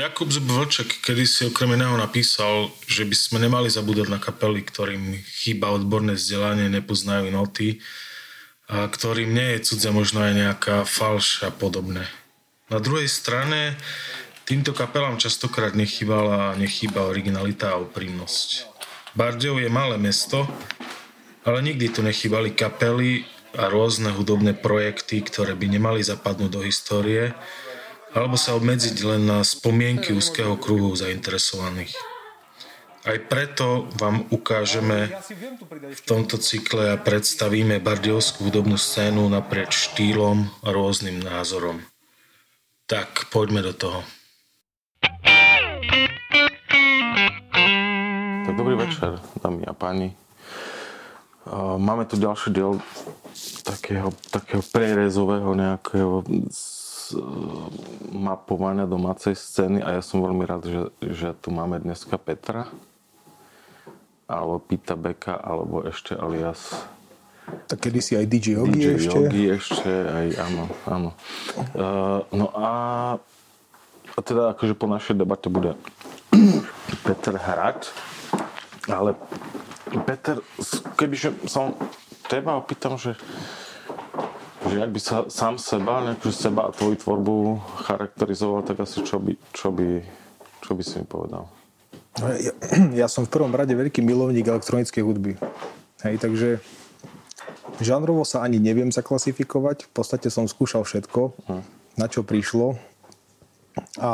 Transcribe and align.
Jakub 0.00 0.32
kedy 1.04 1.28
si 1.28 1.44
okrem 1.44 1.76
iného 1.76 1.92
napísal, 1.92 2.72
že 2.88 3.04
by 3.04 3.12
sme 3.12 3.36
nemali 3.36 3.68
zabúdať 3.68 4.08
na 4.08 4.16
kapely, 4.16 4.64
ktorým 4.64 5.20
chýba 5.28 5.76
odborné 5.76 6.16
vzdelanie, 6.16 6.72
nepoznajú 6.72 7.28
noty 7.28 7.84
a 8.64 8.88
ktorým 8.88 9.28
nie 9.28 9.60
je 9.60 9.68
cudze 9.68 9.92
možno 9.92 10.24
aj 10.24 10.32
nejaká 10.32 10.76
falš 10.88 11.44
a 11.44 11.52
podobné. 11.52 12.08
Na 12.72 12.80
druhej 12.80 13.12
strane 13.12 13.76
týmto 14.48 14.72
kapelám 14.72 15.20
častokrát 15.20 15.76
nechýbala 15.76 16.56
nechýba 16.56 17.04
originalita 17.04 17.76
a 17.76 17.84
úprimnosť. 17.84 18.72
Bardejov 19.12 19.60
je 19.60 19.68
malé 19.68 20.00
mesto, 20.00 20.48
ale 21.44 21.60
nikdy 21.60 21.92
tu 21.92 22.00
nechýbali 22.00 22.56
kapely 22.56 23.28
a 23.52 23.68
rôzne 23.68 24.16
hudobné 24.16 24.56
projekty, 24.56 25.20
ktoré 25.20 25.52
by 25.52 25.76
nemali 25.76 26.00
zapadnúť 26.00 26.50
do 26.56 26.64
histórie, 26.64 27.36
alebo 28.10 28.34
sa 28.34 28.58
obmedziť 28.58 28.96
len 29.06 29.22
na 29.26 29.46
spomienky 29.46 30.10
úzkeho 30.10 30.58
kruhu 30.58 30.94
zainteresovaných. 30.98 31.94
Aj 33.00 33.16
preto 33.16 33.88
vám 33.96 34.28
ukážeme 34.28 35.08
v 35.88 36.00
tomto 36.04 36.36
cykle 36.36 36.92
a 36.92 37.00
predstavíme 37.00 37.80
bardiovskú 37.80 38.52
hudobnú 38.52 38.76
scénu 38.76 39.24
naprieč 39.32 39.88
štýlom 39.88 40.44
a 40.60 40.68
rôznym 40.68 41.16
názorom. 41.22 41.80
Tak, 42.84 43.32
poďme 43.32 43.64
do 43.64 43.72
toho. 43.72 44.04
Tak 48.44 48.54
dobrý 48.58 48.74
večer, 48.76 49.16
dámy 49.40 49.64
a 49.64 49.72
páni. 49.72 50.12
Máme 51.80 52.04
tu 52.04 52.20
ďalší 52.20 52.52
diel 52.52 52.84
takého, 53.64 54.12
takého 54.28 54.60
prerezového 54.60 55.56
nejakého 55.56 56.20
mapovania 58.10 58.86
domácej 58.86 59.34
scény 59.38 59.82
a 59.82 59.98
ja 59.98 60.02
som 60.02 60.22
veľmi 60.22 60.44
rád, 60.44 60.62
že, 60.66 60.82
že 61.02 61.28
tu 61.38 61.54
máme 61.54 61.80
dneska 61.82 62.18
Petra 62.18 62.70
alebo 64.30 64.62
Pita 64.62 64.94
Beka 64.94 65.34
alebo 65.34 65.82
ešte 65.86 66.14
alias 66.14 66.74
tak 67.66 67.78
kedy 67.86 67.98
si 67.98 68.12
aj 68.14 68.26
DJ 68.30 68.46
Yogi 68.62 68.78
DJ 68.78 68.86
ešte? 68.94 69.16
Yogi 69.18 69.44
ešte, 69.50 69.90
aj 69.90 70.26
áno, 70.38 70.64
áno. 70.86 71.10
Uh, 71.74 72.20
no 72.30 72.46
a, 72.54 72.70
a 74.14 74.18
teda 74.22 74.54
akože 74.54 74.74
po 74.78 74.86
našej 74.86 75.18
debate 75.18 75.50
bude 75.50 75.74
Peter 77.06 77.34
hrať, 77.34 77.90
ale 78.86 79.18
Peter, 80.06 80.38
kebyže 80.94 81.34
som 81.50 81.74
teba 82.30 82.54
opýtam, 82.54 82.94
že 82.94 83.18
že 84.68 84.76
ak 84.76 84.90
by 84.92 85.00
sa 85.00 85.16
sám 85.32 85.56
seba, 85.56 86.04
nejakú 86.04 86.28
seba 86.28 86.68
a 86.68 86.74
tvoju 86.74 87.00
tvorbu 87.00 87.56
charakterizoval, 87.88 88.60
tak 88.60 88.84
asi 88.84 89.00
čo 89.00 89.16
by, 89.16 89.32
čo 89.56 89.72
by, 89.72 90.04
čo 90.60 90.70
by 90.76 90.82
si 90.84 91.00
mi 91.00 91.06
povedal? 91.08 91.48
No, 92.20 92.26
ja, 92.36 92.52
ja 93.04 93.06
som 93.08 93.24
v 93.24 93.32
prvom 93.32 93.54
rade 93.56 93.72
veľký 93.72 94.04
milovník 94.04 94.44
elektronickej 94.44 95.00
hudby. 95.00 95.32
Hej, 96.04 96.20
takže 96.20 96.48
žánrovo 97.80 98.28
sa 98.28 98.44
ani 98.44 98.60
neviem 98.60 98.92
zaklasifikovať. 98.92 99.88
V 99.88 99.92
podstate 99.96 100.28
som 100.28 100.44
skúšal 100.44 100.84
všetko, 100.84 101.32
hm. 101.48 101.62
na 101.96 102.06
čo 102.12 102.20
prišlo. 102.20 102.76
A 103.96 104.10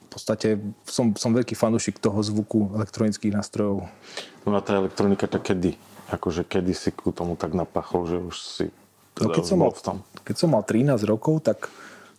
v 0.00 0.08
podstate 0.08 0.56
som, 0.88 1.12
som 1.12 1.36
veľký 1.36 1.52
fanúšik 1.52 2.00
toho 2.00 2.24
zvuku 2.24 2.72
elektronických 2.72 3.36
nástrojov. 3.36 3.84
No 4.48 4.56
a 4.56 4.64
tá 4.64 4.80
elektronika 4.80 5.28
tak 5.28 5.52
kedy? 5.52 5.76
Akože 6.10 6.46
kedy 6.46 6.72
si 6.72 6.90
ku 6.94 7.10
tomu 7.10 7.34
tak 7.34 7.54
napachol, 7.56 8.06
že 8.06 8.18
už 8.22 8.36
si 8.38 8.66
no, 9.18 9.30
keď, 9.32 9.44
som 9.44 9.58
mal, 9.58 9.72
v 9.74 9.82
tom? 9.82 9.96
keď 10.22 10.36
som 10.36 10.50
mal 10.54 10.62
13 10.62 11.02
rokov, 11.06 11.42
tak 11.42 11.66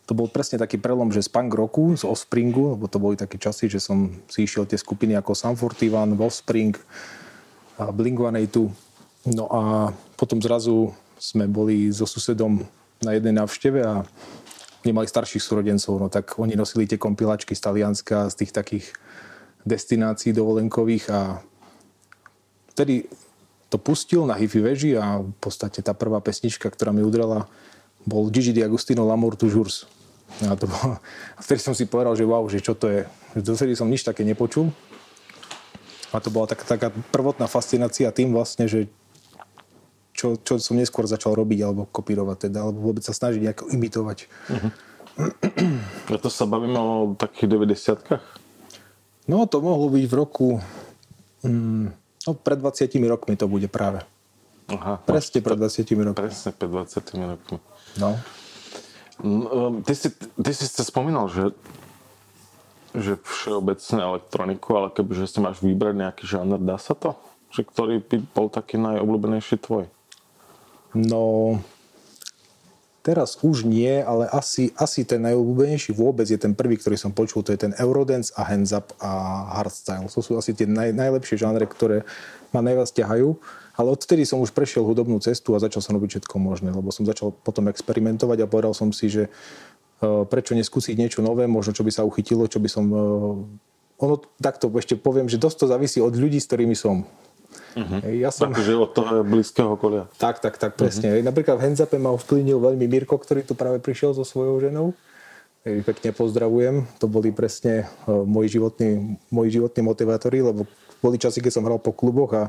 to 0.07 0.15
bol 0.15 0.31
presne 0.31 0.55
taký 0.55 0.79
prelom, 0.79 1.11
že 1.11 1.19
z 1.19 1.29
punk 1.31 1.51
roku, 1.51 1.91
z 1.99 2.07
Offspringu, 2.07 2.79
lebo 2.79 2.87
to 2.87 2.95
boli 2.95 3.19
také 3.19 3.35
časy, 3.35 3.67
že 3.67 3.83
som 3.83 4.07
si 4.31 4.47
išiel 4.47 4.63
tie 4.63 4.79
skupiny 4.79 5.19
ako 5.19 5.35
Sam 5.35 5.59
41, 5.59 6.15
Offspring, 6.15 6.79
a 7.77 7.93
Blink-182. 7.93 8.71
No 9.35 9.45
a 9.51 9.91
potom 10.15 10.39
zrazu 10.39 10.95
sme 11.19 11.45
boli 11.45 11.91
so 11.91 12.07
susedom 12.07 12.63
na 13.03 13.11
jednej 13.13 13.35
návšteve 13.35 13.79
a 13.83 14.07
nemali 14.87 15.05
starších 15.05 15.43
súrodencov, 15.43 15.99
no 15.99 16.07
tak 16.07 16.39
oni 16.39 16.55
nosili 16.55 16.87
tie 16.87 16.95
kompilačky 16.95 17.51
z 17.51 17.61
Talianska, 17.67 18.31
z 18.31 18.35
tých 18.39 18.51
takých 18.55 18.85
destinácií 19.67 20.31
dovolenkových 20.31 21.05
a 21.11 21.43
vtedy 22.71 23.03
to 23.67 23.75
pustil 23.75 24.23
na 24.23 24.39
hifi 24.39 24.63
veži 24.63 24.95
a 24.95 25.19
v 25.23 25.35
podstate 25.43 25.83
tá 25.83 25.91
prvá 25.91 26.23
pesnička, 26.23 26.71
ktorá 26.71 26.95
mi 26.95 27.03
udrela, 27.03 27.51
bol 28.07 28.31
Gigi 28.31 28.55
D'Agostino 28.55 29.03
L'Amour 29.03 29.35
toujours. 29.35 29.87
A, 30.43 30.55
to 30.55 30.67
bolo, 30.67 30.99
a 31.37 31.39
vtedy 31.43 31.59
som 31.59 31.75
si 31.75 31.87
povedal, 31.87 32.15
že 32.15 32.23
wow, 32.27 32.47
že 32.47 32.63
čo 32.63 32.75
to 32.75 32.87
je. 32.87 33.01
Dovtedy 33.35 33.75
som 33.75 33.91
nič 33.91 34.07
také 34.07 34.23
nepočul. 34.23 34.71
A 36.15 36.23
to 36.23 36.31
bola 36.31 36.47
taká, 36.47 36.63
taká 36.63 36.87
prvotná 37.11 37.51
fascinácia 37.51 38.07
tým 38.15 38.31
vlastne, 38.31 38.67
že 38.71 38.87
čo, 40.15 40.39
čo 40.39 40.57
som 40.57 40.79
neskôr 40.79 41.05
začal 41.05 41.35
robiť 41.35 41.59
alebo 41.67 41.85
kopírovať 41.91 42.49
teda, 42.49 42.65
alebo 42.65 42.89
vôbec 42.89 43.03
sa 43.05 43.13
snažiť 43.13 43.43
nejako 43.43 43.63
imitovať. 43.69 44.17
Uh-huh. 44.49 44.71
A 46.09 46.17
to 46.17 46.29
sa 46.31 46.47
bavíme 46.49 46.79
o 46.79 47.13
takých 47.13 47.53
90 47.53 48.17
No 49.27 49.43
to 49.45 49.59
mohlo 49.59 49.91
byť 49.91 50.05
v 50.07 50.13
roku... 50.15 50.47
Mm, 51.43 51.91
No 52.27 52.35
pred 52.35 52.59
20 52.59 52.91
rokmi 53.07 53.39
to 53.39 53.47
bude 53.47 53.71
práve. 53.71 54.03
Aha, 54.67 54.99
presne 55.07 55.39
pred 55.39 55.55
20 55.55 55.87
rokmi. 56.03 56.19
Presne 56.27 56.51
pred 56.51 56.69
20 56.69 56.99
rokmi. 57.23 57.57
No. 58.03 58.19
no 59.23 59.79
ty, 59.87 59.95
si, 59.95 60.11
ty 60.13 60.51
si 60.51 60.67
sa 60.67 60.83
spomínal, 60.83 61.31
že 61.31 61.55
že 62.97 63.13
všeobecne 63.21 63.99
elektroniku, 64.01 64.73
ale 64.73 64.87
kebyže 64.89 65.29
si 65.29 65.37
máš 65.37 65.61
vybrať 65.61 65.95
nejaký 66.01 66.23
žáner, 66.25 66.57
dá 66.57 66.81
sa 66.81 66.97
to? 66.97 67.13
Že 67.53 67.61
ktorý 67.69 67.95
by 68.01 68.17
bol 68.33 68.47
taký 68.49 68.81
najobľúbenejší 68.81 69.61
tvoj? 69.61 69.85
No, 70.97 71.55
teraz 73.07 73.39
už 73.39 73.63
nie, 73.63 74.03
ale 74.03 74.27
asi, 74.35 74.75
asi 74.75 75.07
ten 75.07 75.23
najobľúbenejší 75.23 75.95
vôbec 75.95 76.27
je 76.27 76.35
ten 76.35 76.51
prvý, 76.51 76.75
ktorý 76.75 76.99
som 76.99 77.15
počul, 77.15 77.39
to 77.39 77.55
je 77.55 77.63
ten 77.63 77.71
Eurodance 77.79 78.35
a 78.35 78.43
Hands 78.43 78.67
Up 78.75 78.91
a 78.99 79.11
Hardstyle. 79.55 80.11
To 80.11 80.19
sú 80.19 80.35
asi 80.35 80.51
tie 80.51 80.67
naj, 80.67 80.91
najlepšie 80.91 81.39
žánre, 81.39 81.63
ktoré 81.63 82.03
ma 82.51 82.59
najviac 82.59 82.91
ťahajú. 82.91 83.39
Ale 83.79 83.87
odtedy 83.95 84.27
som 84.27 84.43
už 84.43 84.51
prešiel 84.51 84.83
hudobnú 84.83 85.23
cestu 85.23 85.55
a 85.55 85.63
začal 85.63 85.79
som 85.79 85.95
robiť 85.95 86.19
všetko 86.19 86.35
možné, 86.35 86.75
lebo 86.75 86.91
som 86.91 87.07
začal 87.07 87.31
potom 87.31 87.71
experimentovať 87.71 88.43
a 88.43 88.49
povedal 88.51 88.75
som 88.75 88.91
si, 88.91 89.07
že 89.07 89.29
e, 89.29 89.31
prečo 90.27 90.57
neskúsiť 90.57 90.97
niečo 90.99 91.23
nové, 91.23 91.47
možno 91.47 91.71
čo 91.71 91.87
by 91.87 91.91
sa 91.93 92.03
uchytilo, 92.03 92.51
čo 92.51 92.59
by 92.59 92.67
som... 92.67 92.85
E, 92.91 92.99
ono 94.03 94.19
takto 94.43 94.67
ešte 94.75 94.99
poviem, 94.99 95.31
že 95.31 95.39
dosť 95.39 95.57
to 95.63 95.65
závisí 95.71 95.97
od 96.03 96.11
ľudí, 96.11 96.43
s 96.43 96.49
ktorými 96.49 96.75
som. 96.75 97.07
Uh-huh. 97.77 97.99
Ja 98.09 98.33
som... 98.33 98.49
Takže 98.49 98.73
od 98.73 98.91
toho 98.91 99.21
blízkeho 99.21 99.77
okolia. 99.77 100.09
Tak, 100.17 100.41
tak, 100.41 100.57
tak, 100.57 100.73
presne. 100.75 101.13
Uh-huh. 101.13 101.25
Napríklad 101.25 101.61
v 101.61 101.71
Henzape 101.71 102.01
ma 102.01 102.09
ovplyvnil 102.13 102.57
veľmi 102.57 102.85
Mirko, 102.89 103.21
ktorý 103.21 103.45
tu 103.45 103.53
práve 103.53 103.77
prišiel 103.77 104.17
so 104.17 104.25
svojou 104.25 104.57
ženou. 104.61 104.97
Pekne 105.67 106.15
pozdravujem. 106.15 106.87
To 107.03 107.11
boli 107.11 107.35
presne 107.35 107.91
uh, 108.07 108.23
moji 108.23 108.55
životní, 108.55 109.19
moji 109.27 109.59
životní 109.59 109.81
motivátori, 109.83 110.39
lebo 110.39 110.63
boli 111.03 111.19
časy, 111.19 111.43
keď 111.43 111.59
som 111.59 111.65
hral 111.67 111.77
po 111.77 111.91
kluboch 111.91 112.31
a 112.33 112.43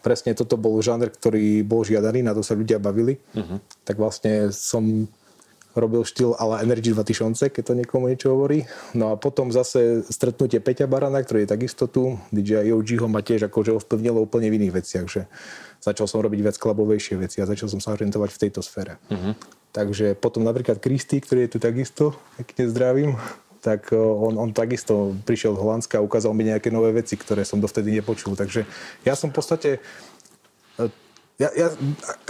presne 0.00 0.32
toto 0.32 0.56
bol 0.56 0.80
žáner, 0.80 1.12
ktorý 1.12 1.60
bol 1.60 1.84
žiadaný, 1.84 2.24
na 2.24 2.32
to 2.32 2.40
sa 2.40 2.56
ľudia 2.56 2.80
bavili. 2.80 3.20
Uh-huh. 3.36 3.60
Tak 3.84 4.00
vlastne 4.00 4.48
som 4.48 5.08
robil 5.74 6.06
štýl 6.06 6.38
ala 6.38 6.62
Energy 6.62 6.94
2 6.94 7.02
Tyšonce, 7.02 7.50
keď 7.50 7.62
to 7.62 7.74
niekomu 7.74 8.06
niečo 8.06 8.30
hovorí. 8.32 8.64
No 8.94 9.12
a 9.12 9.18
potom 9.18 9.50
zase 9.50 10.06
stretnutie 10.06 10.62
Peťa 10.62 10.86
Barana, 10.86 11.20
ktorý 11.20 11.44
je 11.44 11.52
takisto 11.52 11.90
tu. 11.90 12.16
DJ 12.30 12.70
OG 12.70 13.02
ho 13.02 13.08
ma 13.10 13.20
tiež 13.20 13.50
akože 13.50 13.74
ovplyvnilo 13.82 14.22
úplne 14.22 14.48
v 14.48 14.62
iných 14.62 14.74
veciach, 14.80 15.06
že 15.10 15.26
začal 15.82 16.06
som 16.06 16.22
robiť 16.22 16.40
viac 16.40 16.56
klubovejšie 16.56 17.20
veci 17.20 17.42
a 17.42 17.50
začal 17.50 17.68
som 17.68 17.82
sa 17.82 17.92
orientovať 17.92 18.30
v 18.32 18.40
tejto 18.48 18.60
sfére. 18.64 18.96
Uh-huh. 19.10 19.34
Takže 19.74 20.14
potom 20.14 20.46
napríklad 20.46 20.78
Kristy, 20.78 21.18
ktorý 21.18 21.50
je 21.50 21.52
tu 21.52 21.58
takisto, 21.58 22.14
pekne 22.38 22.70
zdravím, 22.70 23.10
tak 23.64 23.90
eh, 23.90 23.98
on, 23.98 24.36
on 24.36 24.52
takisto 24.52 25.16
prišiel 25.24 25.56
z 25.56 25.62
Holandska 25.64 25.98
a 25.98 26.04
ukázal 26.04 26.36
mi 26.36 26.44
nejaké 26.44 26.68
nové 26.68 26.92
veci, 26.92 27.16
ktoré 27.16 27.48
som 27.48 27.58
dovtedy 27.58 27.96
nepočul. 27.96 28.36
Takže 28.36 28.68
ja 29.08 29.16
som 29.16 29.32
v 29.32 29.36
podstate 29.40 29.70
ja, 31.34 31.50
ja, 31.50 31.66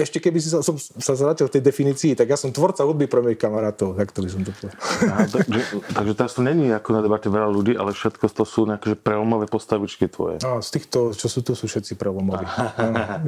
ešte 0.01 0.17
keby 0.17 0.41
si 0.41 0.49
sa, 0.49 0.65
som 0.65 0.81
sa 0.81 1.13
zratil 1.13 1.45
v 1.45 1.53
tej 1.53 1.63
definícii, 1.69 2.17
tak 2.17 2.25
ja 2.25 2.41
som 2.41 2.49
tvorca 2.49 2.89
hudby 2.89 3.05
pre 3.05 3.21
mojich 3.21 3.37
kamarátov, 3.37 4.01
tak 4.01 4.17
to 4.17 4.25
by 4.25 4.33
som 4.33 4.41
to 4.41 4.53
povedal. 4.57 4.81
takže, 5.29 5.61
takže 5.93 6.13
teraz 6.17 6.33
to 6.33 6.41
není 6.41 6.73
ako 6.73 6.89
na 6.97 7.01
debate 7.05 7.29
veľa 7.29 7.53
ľudí, 7.53 7.77
ale 7.77 7.93
všetko 7.93 8.25
to 8.33 8.45
sú 8.49 8.65
nejaké 8.65 8.97
prelomové 8.97 9.45
postavičky 9.45 10.09
tvoje. 10.09 10.41
A 10.41 10.57
z 10.65 10.81
týchto, 10.81 11.13
čo 11.13 11.29
sú 11.29 11.45
tu, 11.45 11.53
sú 11.53 11.69
všetci 11.69 12.01
prelomoví. 12.01 12.49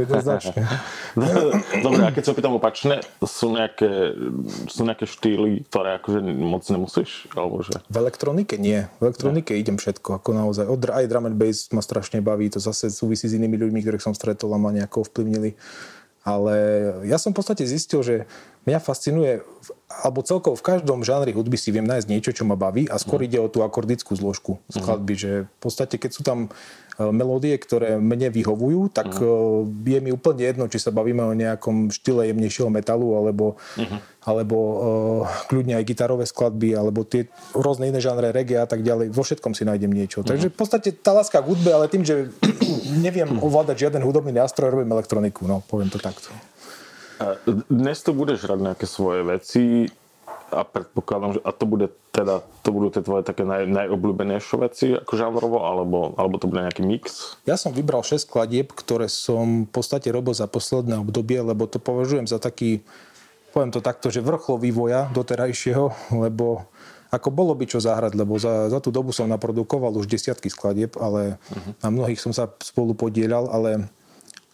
Jednoznačne. 0.00 0.64
Dobre, 1.84 2.02
a 2.08 2.10
keď 2.16 2.22
sa 2.24 2.32
opýtam 2.32 2.56
opačne, 2.56 3.04
sú 3.20 3.52
nejaké, 3.52 4.16
sú 4.72 4.80
nejaké 4.80 5.04
štýly, 5.04 5.68
ktoré 5.68 6.00
akože 6.00 6.24
moc 6.24 6.64
nemusíš? 6.72 7.28
Alebo 7.36 7.60
že... 7.60 7.76
V 7.92 7.96
elektronike 8.00 8.56
nie. 8.56 8.88
V 8.96 9.12
elektronike 9.12 9.52
ne. 9.52 9.60
idem 9.60 9.76
všetko, 9.76 10.24
ako 10.24 10.30
naozaj. 10.32 10.64
Od, 10.64 10.88
aj 10.88 11.04
drum 11.04 11.28
and 11.28 11.36
bass 11.36 11.68
ma 11.76 11.84
strašne 11.84 12.24
baví, 12.24 12.48
to 12.48 12.64
zase 12.64 12.88
súvisí 12.88 13.28
s 13.28 13.36
inými 13.36 13.60
ľuďmi, 13.60 13.84
ktorých 13.84 14.00
som 14.08 14.16
stretol 14.16 14.56
a 14.56 14.58
ma 14.58 14.72
nejako 14.72 15.04
ovplyvnili 15.04 15.66
Ale 16.26 16.54
ja 17.06 17.22
som 17.22 17.30
v 17.30 17.38
podstate 17.38 17.62
zistil, 17.62 18.02
že 18.02 18.26
mňa 18.66 18.82
fascinuje, 18.82 19.46
alebo 19.86 20.26
celkovo 20.26 20.58
v 20.58 20.66
každom 20.74 21.06
žánri 21.06 21.30
hudby 21.30 21.54
si 21.54 21.70
viem 21.70 21.86
nájsť 21.86 22.10
niečo, 22.10 22.34
čo 22.34 22.42
ma 22.42 22.58
baví 22.58 22.90
a 22.90 22.98
skôr 22.98 23.22
mm. 23.22 23.26
ide 23.30 23.38
o 23.38 23.46
tú 23.46 23.62
akordickú 23.62 24.18
zložku 24.18 24.58
skladby, 24.66 25.14
mm. 25.14 25.20
že 25.22 25.30
v 25.46 25.58
podstate 25.62 26.02
keď 26.02 26.10
sú 26.10 26.26
tam 26.26 26.50
melódie, 26.98 27.52
ktoré 27.60 28.00
mne 28.00 28.32
vyhovujú, 28.32 28.88
tak 28.88 29.20
mm. 29.20 29.84
je 29.84 29.98
mi 30.00 30.10
úplne 30.12 30.42
jedno, 30.48 30.64
či 30.64 30.80
sa 30.80 30.88
bavíme 30.88 31.20
o 31.20 31.36
nejakom 31.36 31.92
štýle 31.92 32.32
jemnejšieho 32.32 32.72
metalu, 32.72 33.20
alebo, 33.20 33.60
mm. 33.76 34.24
alebo 34.24 34.56
uh, 34.56 34.78
kľudne 35.52 35.76
aj 35.76 35.84
gitarové 35.84 36.24
skladby, 36.24 36.72
alebo 36.72 37.04
tie 37.04 37.28
rôzne 37.52 37.92
iné 37.92 38.00
žánre 38.00 38.32
reggae 38.32 38.64
a 38.64 38.68
tak 38.68 38.80
ďalej. 38.80 39.12
Vo 39.12 39.20
všetkom 39.20 39.52
si 39.52 39.68
nájdem 39.68 39.92
niečo. 39.92 40.24
Mm. 40.24 40.28
Takže 40.32 40.48
v 40.48 40.56
podstate 40.56 40.88
tá 40.96 41.12
láska 41.12 41.44
k 41.44 41.48
hudbe, 41.52 41.68
ale 41.68 41.92
tým, 41.92 42.00
že 42.00 42.32
neviem 43.04 43.28
ovládať 43.44 43.88
žiaden 43.88 44.00
hudobný 44.00 44.32
nástroj, 44.32 44.72
robím 44.72 44.96
elektroniku, 44.96 45.44
no 45.44 45.60
poviem 45.68 45.92
to 45.92 46.00
takto. 46.00 46.32
Dnes 47.72 48.04
to 48.04 48.12
budeš 48.12 48.44
hrať 48.44 48.60
nejaké 48.60 48.84
svoje 48.84 49.24
veci 49.24 49.88
a 50.50 50.62
predpokladám, 50.62 51.38
že 51.38 51.40
a 51.42 51.50
to 51.50 51.64
bude 51.66 51.88
teda, 52.14 52.40
to 52.64 52.68
budú 52.72 52.88
tie 52.94 53.02
tvoje 53.04 53.22
také 53.26 53.44
naj, 53.44 53.68
najobľúbenejšie 53.68 54.56
veci 54.62 54.86
ako 54.96 55.12
žánrovo, 55.18 55.66
alebo, 55.66 56.16
alebo 56.16 56.40
to 56.40 56.48
bude 56.48 56.64
nejaký 56.64 56.82
mix? 56.86 57.36
Ja 57.44 57.60
som 57.60 57.74
vybral 57.76 58.00
6 58.00 58.24
kladieb, 58.30 58.72
ktoré 58.72 59.10
som 59.10 59.68
v 59.68 59.70
podstate 59.70 60.08
robil 60.08 60.32
za 60.32 60.48
posledné 60.48 61.02
obdobie, 61.02 61.42
lebo 61.42 61.68
to 61.68 61.76
považujem 61.76 62.24
za 62.30 62.40
taký, 62.40 62.80
poviem 63.50 63.74
to 63.74 63.84
takto, 63.84 64.08
že 64.08 64.24
vrchol 64.24 64.62
vývoja 64.62 65.10
doterajšieho, 65.12 66.16
lebo 66.24 66.64
ako 67.10 67.28
bolo 67.30 67.54
by 67.54 67.64
čo 67.70 67.78
zahrať, 67.78 68.18
lebo 68.18 68.34
za, 68.36 68.66
za 68.66 68.82
tú 68.82 68.90
dobu 68.90 69.14
som 69.14 69.30
naprodukoval 69.30 69.94
už 69.94 70.10
desiatky 70.10 70.50
skladieb, 70.50 70.98
ale 70.98 71.38
uh-huh. 71.38 71.72
na 71.80 71.88
mnohých 71.88 72.18
som 72.18 72.34
sa 72.34 72.50
spolu 72.58 72.98
podielal, 72.98 73.46
ale 73.46 73.86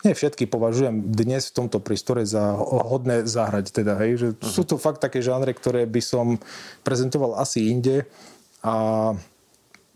nie 0.02 0.14
všetky 0.14 0.50
považujem 0.50 1.14
dnes 1.14 1.50
v 1.50 1.56
tomto 1.62 1.78
prístore 1.78 2.26
za 2.26 2.58
hodné 2.58 3.26
zahrať. 3.26 3.70
Teda, 3.70 3.98
hej, 4.02 4.12
že 4.18 4.28
uh-huh. 4.34 4.50
Sú 4.50 4.62
to 4.66 4.78
fakt 4.78 5.02
také 5.02 5.22
žánre, 5.22 5.54
ktoré 5.54 5.86
by 5.86 6.02
som 6.02 6.26
prezentoval 6.82 7.38
asi 7.38 7.70
inde 7.70 8.06
a 8.62 9.14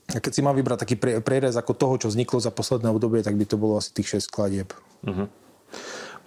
keď 0.06 0.32
si 0.32 0.42
mám 0.42 0.54
vybrať 0.54 0.86
taký 0.86 0.96
prierez 1.18 1.58
ako 1.58 1.74
toho, 1.74 1.94
čo 1.98 2.08
vzniklo 2.14 2.38
za 2.38 2.54
posledné 2.54 2.94
obdobie, 2.94 3.26
tak 3.26 3.34
by 3.34 3.42
to 3.42 3.58
bolo 3.58 3.82
asi 3.82 3.90
tých 3.90 4.22
6 4.22 4.30
skladieb. 4.30 4.70
Uh-huh. 5.02 5.26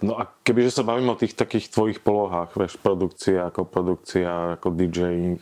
No 0.04 0.16
a 0.20 0.28
kebyže 0.44 0.80
sa 0.80 0.84
bavíme 0.84 1.12
o 1.12 1.20
tých 1.20 1.36
takých 1.36 1.72
tvojich 1.72 2.00
polohách, 2.04 2.52
vieš, 2.56 2.76
produkcia 2.80 3.48
ako 3.48 3.64
produkcia, 3.68 4.56
ako 4.60 4.72
DJing, 4.72 5.40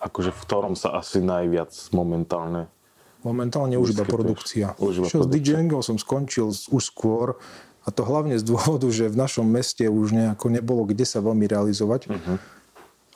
akože 0.00 0.32
v 0.32 0.40
ktorom 0.48 0.74
sa 0.76 0.96
asi 0.96 1.20
najviac 1.20 1.72
momentálne 1.92 2.68
Momentálne 3.24 3.80
už 3.80 3.96
iba 3.96 4.04
produkcia. 4.04 4.76
Už 4.76 5.00
iba 5.00 5.08
Čo 5.08 5.24
produkcia. 5.24 5.40
s 5.40 5.40
DJingom 5.40 5.80
som 5.80 5.96
skončil 5.96 6.52
už 6.52 6.82
skôr 6.84 7.40
a 7.84 7.88
to 7.92 8.02
hlavne 8.02 8.40
z 8.40 8.44
dôvodu, 8.44 8.88
že 8.88 9.12
v 9.12 9.20
našom 9.20 9.44
meste 9.44 9.84
už 9.84 10.16
nejako 10.16 10.48
nebolo 10.48 10.88
kde 10.88 11.04
sa 11.04 11.20
veľmi 11.20 11.44
realizovať. 11.44 12.08
Uh-huh. 12.08 12.36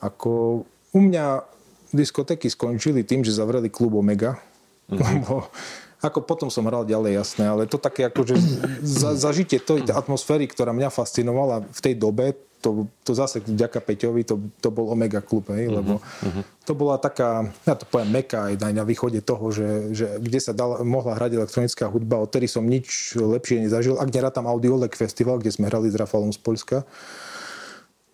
Ako 0.05 0.63
u 0.93 1.01
mňa 1.01 1.43
diskotéky 1.97 2.53
skončili 2.53 3.01
tým, 3.03 3.25
že 3.25 3.33
zavreli 3.33 3.73
klub 3.73 3.97
Omega. 3.97 4.37
Uh-huh. 4.89 5.01
Lebo 5.01 5.49
ako 5.99 6.23
potom 6.23 6.49
som 6.49 6.63
hral 6.71 6.87
ďalej, 6.87 7.19
jasné, 7.19 7.45
ale 7.51 7.67
to 7.67 7.75
také 7.75 8.07
akože 8.07 8.39
za, 8.87 9.19
zažitie 9.19 9.59
tej 9.59 9.83
atmosféry, 9.91 10.47
ktorá 10.47 10.71
mňa 10.71 10.95
fascinovala 10.95 11.67
v 11.67 11.81
tej 11.83 11.95
dobe, 11.99 12.39
to, 12.59 12.91
to 13.07 13.15
zase 13.15 13.39
vďaka 13.47 13.79
Peťovi, 13.79 14.27
to, 14.27 14.35
to 14.59 14.69
bol 14.75 14.91
Omega 14.91 15.23
klub, 15.23 15.47
hej, 15.55 15.71
lebo 15.71 16.03
uh-huh. 16.03 16.43
to 16.67 16.75
bola 16.75 16.99
taká, 16.99 17.47
ja 17.63 17.79
to 17.79 17.87
poviem, 17.87 18.11
meka 18.19 18.51
aj 18.51 18.59
na 18.75 18.83
východe 18.83 19.23
toho, 19.23 19.55
že, 19.55 19.95
že 19.95 20.07
kde 20.19 20.39
sa 20.43 20.51
dala, 20.51 20.83
mohla 20.83 21.15
hrať 21.15 21.39
elektronická 21.39 21.87
hudba, 21.87 22.19
odtedy 22.19 22.51
som 22.51 22.67
nič 22.67 23.15
lepšie 23.15 23.63
nezažil, 23.63 23.95
ak 23.99 24.11
tam 24.35 24.51
Audiolek 24.51 24.99
festival, 24.99 25.39
kde 25.39 25.55
sme 25.55 25.71
hrali 25.71 25.87
s 25.87 25.95
Rafalom 25.95 26.35
z 26.35 26.41
Polska. 26.43 26.83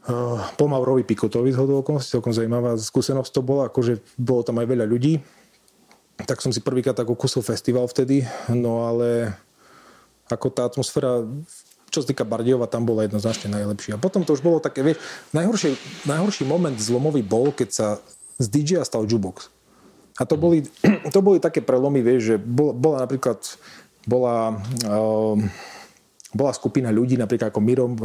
Uh, 0.05 0.37
po 0.61 0.69
Maurovi 0.69 1.01
Pikotovi 1.01 1.49
z 1.49 1.57
hodou 1.57 1.81
celkom 1.81 2.29
zaujímavá 2.29 2.77
skúsenosť 2.77 3.31
to 3.33 3.41
bola, 3.41 3.73
akože 3.73 4.05
bolo 4.21 4.45
tam 4.45 4.61
aj 4.61 4.69
veľa 4.69 4.85
ľudí, 4.85 5.17
tak 6.23 6.39
som 6.39 6.55
si 6.55 6.63
prvýkrát 6.63 6.95
tak 6.95 7.11
okusil 7.11 7.43
festival 7.43 7.91
vtedy, 7.91 8.23
no 8.55 8.87
ale 8.87 9.35
ako 10.31 10.47
tá 10.55 10.63
atmosféra 10.65 11.27
čo 11.95 12.03
sa 12.03 12.11
týka 12.11 12.27
Bardiova, 12.27 12.67
tam 12.67 12.83
bola 12.83 13.07
jednoznačne 13.07 13.55
najlepšia. 13.55 13.95
A 13.95 14.03
potom 14.03 14.27
to 14.27 14.35
už 14.35 14.43
bolo 14.43 14.59
také, 14.59 14.83
vieš, 14.83 14.99
najhorší, 15.31 15.79
najhorší 16.11 16.43
moment 16.43 16.75
zlomový 16.75 17.23
bol, 17.23 17.55
keď 17.55 17.69
sa 17.71 17.87
z 18.43 18.51
DJ 18.51 18.83
stal 18.83 19.07
jukebox. 19.07 19.47
A 20.19 20.27
to 20.27 20.35
boli, 20.35 20.67
to 21.15 21.23
boli 21.23 21.39
také 21.39 21.63
prelomy, 21.63 22.03
vieš, 22.03 22.35
že 22.35 22.37
bola, 22.43 22.75
bola 22.75 22.97
napríklad 23.07 23.39
bola, 24.11 24.59
uh, 24.91 25.39
bola 26.35 26.53
skupina 26.53 26.91
ľudí, 26.91 27.15
napríklad 27.15 27.55
ako 27.55 27.63
Mirom 27.63 27.93
uh, 27.95 28.01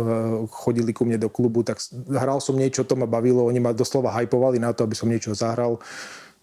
chodili 0.53 0.93
ku 0.93 1.09
mne 1.09 1.17
do 1.17 1.33
klubu, 1.33 1.65
tak 1.65 1.81
hral 2.13 2.37
som 2.45 2.61
niečo, 2.61 2.85
to 2.85 2.93
ma 2.93 3.09
bavilo, 3.09 3.49
oni 3.49 3.57
ma 3.57 3.73
doslova 3.73 4.13
hypovali 4.21 4.61
na 4.61 4.69
to, 4.69 4.85
aby 4.85 4.93
som 4.93 5.09
niečo 5.09 5.33
zahral 5.33 5.81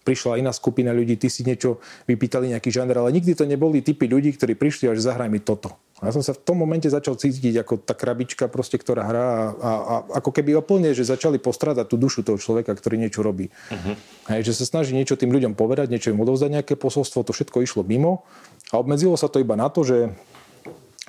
prišla 0.07 0.39
iná 0.39 0.55
skupina 0.55 0.95
ľudí, 0.95 1.19
ty 1.19 1.27
si 1.27 1.43
niečo 1.43 1.83
vypýtali 2.07 2.55
nejaký 2.55 2.71
žáner, 2.71 2.95
ale 2.95 3.11
nikdy 3.11 3.35
to 3.35 3.43
neboli 3.43 3.83
typy 3.83 4.07
ľudí, 4.07 4.31
ktorí 4.39 4.55
prišli 4.55 4.87
a 4.87 4.95
že 4.95 5.03
zahraj 5.03 5.27
mi 5.27 5.43
toto. 5.43 5.75
A 5.99 6.07
ja 6.07 6.15
som 6.15 6.23
sa 6.23 6.31
v 6.31 6.39
tom 6.47 6.61
momente 6.61 6.87
začal 6.87 7.19
cítiť 7.19 7.65
ako 7.65 7.83
tá 7.83 7.91
krabička, 7.91 8.47
proste, 8.47 8.79
ktorá 8.79 9.03
hrá 9.03 9.27
a, 9.27 9.43
a, 9.51 9.71
a 9.75 9.95
ako 10.23 10.29
keby 10.29 10.55
úplne, 10.55 10.95
že 10.95 11.03
začali 11.03 11.41
postradať 11.41 11.89
tú 11.89 11.99
dušu 11.99 12.23
toho 12.23 12.39
človeka, 12.39 12.71
ktorý 12.71 13.01
niečo 13.01 13.25
robí. 13.25 13.51
Uh-huh. 13.51 13.97
Hej, 14.31 14.47
že 14.47 14.63
sa 14.63 14.77
snaží 14.77 14.93
niečo 14.93 15.19
tým 15.19 15.33
ľuďom 15.33 15.57
povedať, 15.57 15.91
niečo 15.91 16.13
im 16.13 16.21
odovzdať, 16.21 16.61
nejaké 16.61 16.73
posolstvo, 16.79 17.27
to 17.27 17.35
všetko 17.35 17.65
išlo 17.65 17.81
mimo 17.83 18.23
a 18.71 18.79
obmedzilo 18.79 19.17
sa 19.17 19.27
to 19.27 19.41
iba 19.41 19.57
na 19.57 19.73
to, 19.73 19.81
že, 19.83 20.13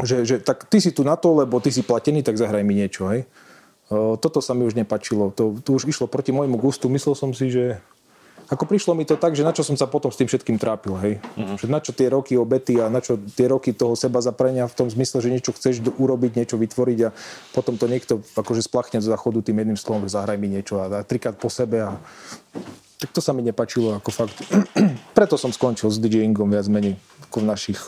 že, 0.00 0.24
že 0.24 0.34
tak 0.40 0.66
ty 0.66 0.80
si 0.80 0.90
tu 0.90 1.04
na 1.04 1.20
to, 1.20 1.36
lebo 1.36 1.60
ty 1.60 1.68
si 1.68 1.84
platený, 1.84 2.24
tak 2.24 2.40
zahraj 2.40 2.64
mi 2.64 2.72
niečo. 2.72 3.12
Hej. 3.12 3.28
Toto 3.88 4.44
sa 4.44 4.52
mi 4.52 4.68
už 4.68 4.76
nepačilo. 4.76 5.32
To, 5.32 5.56
to 5.64 5.80
už 5.80 5.88
išlo 5.88 6.12
proti 6.12 6.28
môjmu 6.28 6.60
gustu. 6.60 6.92
Myslel 6.92 7.16
som 7.16 7.32
si, 7.32 7.48
že 7.48 7.80
ako 8.48 8.64
prišlo 8.64 8.96
mi 8.96 9.04
to 9.04 9.20
tak, 9.20 9.36
že 9.36 9.44
na 9.44 9.52
čo 9.52 9.60
som 9.60 9.76
sa 9.76 9.84
potom 9.84 10.08
s 10.08 10.16
tým 10.16 10.24
všetkým 10.24 10.56
trápil, 10.56 10.96
hej. 11.04 11.14
Že 11.36 11.68
na 11.68 11.84
čo 11.84 11.92
tie 11.92 12.08
roky 12.08 12.32
obety 12.32 12.80
a 12.80 12.88
na 12.88 13.04
čo 13.04 13.20
tie 13.20 13.44
roky 13.44 13.76
toho 13.76 13.92
seba 13.92 14.24
zaprenia 14.24 14.64
v 14.64 14.72
tom 14.72 14.88
zmysle, 14.88 15.20
že 15.20 15.28
niečo 15.28 15.52
chceš 15.52 15.84
urobiť, 15.84 16.32
niečo 16.32 16.56
vytvoriť 16.56 16.98
a 17.04 17.12
potom 17.52 17.76
to 17.76 17.84
niekto 17.84 18.24
akože 18.40 18.64
splachne 18.64 19.04
do 19.04 19.08
záchodu 19.12 19.44
tým 19.44 19.60
jedným 19.60 19.76
slovom, 19.76 20.08
že 20.08 20.16
zahraj 20.16 20.40
mi 20.40 20.48
niečo 20.48 20.80
a, 20.80 20.88
a 20.88 21.04
trikrát 21.04 21.36
po 21.36 21.52
sebe 21.52 21.84
a 21.84 22.00
tak 22.98 23.12
to 23.12 23.20
sa 23.20 23.36
mi 23.36 23.44
nepačilo 23.44 24.00
ako 24.00 24.10
fakt. 24.10 24.40
Preto 25.18 25.36
som 25.36 25.52
skončil 25.52 25.92
s 25.92 26.00
DJingom 26.00 26.48
viac 26.48 26.64
menej 26.72 26.96
ako 27.28 27.44
v 27.44 27.48
našich 27.52 27.80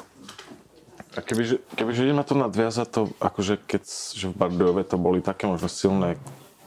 a 1.10 1.26
kebyže, 1.26 1.58
kebyže 1.74 2.06
ideme 2.06 2.22
to 2.22 2.38
nadviazať, 2.38 2.86
to 2.86 3.02
akože 3.18 3.58
keď 3.66 3.82
že 4.14 4.30
v 4.30 4.34
Bardejove 4.38 4.86
to 4.86 4.94
boli 4.94 5.18
také 5.18 5.50
možno 5.50 5.66
silné 5.66 6.14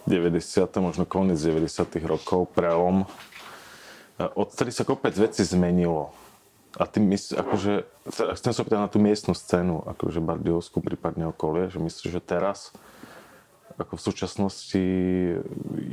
90. 0.04 0.68
možno 0.84 1.08
koniec 1.08 1.40
90. 1.40 1.88
rokov, 2.04 2.52
prelom 2.52 3.08
odtedy 4.18 4.72
sa 4.72 4.86
kopec 4.86 5.14
veci 5.18 5.42
zmenilo. 5.42 6.14
A 6.74 6.90
tým 6.90 7.14
mysl, 7.14 7.38
akože, 7.38 7.86
chcem 8.10 8.52
sa 8.54 8.62
opýtať 8.66 8.82
na 8.82 8.90
tú 8.90 8.98
miestnu 8.98 9.38
scénu, 9.38 9.86
akože 9.94 10.18
Bardiovskú, 10.18 10.82
prípadne 10.82 11.30
okolie, 11.30 11.70
že 11.70 11.78
myslíš, 11.78 12.10
že 12.10 12.22
teraz, 12.22 12.74
ako 13.78 13.94
v 13.94 14.06
súčasnosti, 14.10 14.86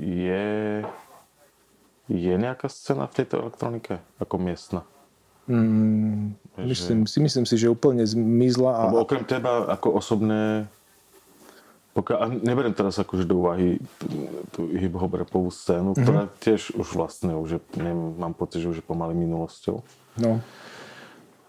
je, 0.00 0.48
je 2.08 2.34
nejaká 2.40 2.72
scéna 2.72 3.04
v 3.12 3.16
tejto 3.20 3.44
elektronike 3.44 4.00
ako 4.16 4.34
miestna? 4.40 4.80
Mm, 5.50 6.32
myslím, 6.64 7.04
si, 7.04 7.18
myslím 7.20 7.44
si, 7.44 7.60
že 7.60 7.68
úplne 7.68 8.06
zmizla. 8.08 8.72
A... 8.72 8.82
Lebo 8.88 9.04
okrem 9.04 9.24
teba 9.28 9.68
ako 9.68 10.00
osobné 10.00 10.64
pokiaľ, 11.90 12.18
a 12.23 12.26
neberiem 12.30 12.70
teraz 12.70 13.02
akože 13.02 13.26
do 13.26 13.42
úvahy 13.42 13.82
tú 14.54 14.70
hip-hop 14.70 15.11
rapovú 15.11 15.50
scénu, 15.50 15.90
mm-hmm. 15.90 16.02
ktorá 16.06 16.23
tiež 16.38 16.78
už 16.78 16.87
vlastne, 16.94 17.35
už 17.35 17.59
je, 17.59 17.61
neviem, 17.82 18.14
mám 18.14 18.30
pocit, 18.30 18.62
že 18.62 18.70
už 18.70 18.78
je 18.78 18.87
pomaly 18.87 19.18
minulosťou. 19.18 19.82
No. 20.23 20.38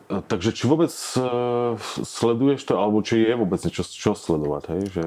Takže 0.10 0.52
či 0.52 0.66
vôbec 0.66 0.90
uh, 0.92 1.78
sleduješ 2.02 2.66
to, 2.66 2.74
alebo 2.76 3.06
či 3.06 3.22
je 3.22 3.38
vôbec 3.38 3.62
niečo 3.62 3.86
čo 3.86 4.18
sledovať, 4.18 4.64
hej? 4.76 4.84
Že... 4.90 5.04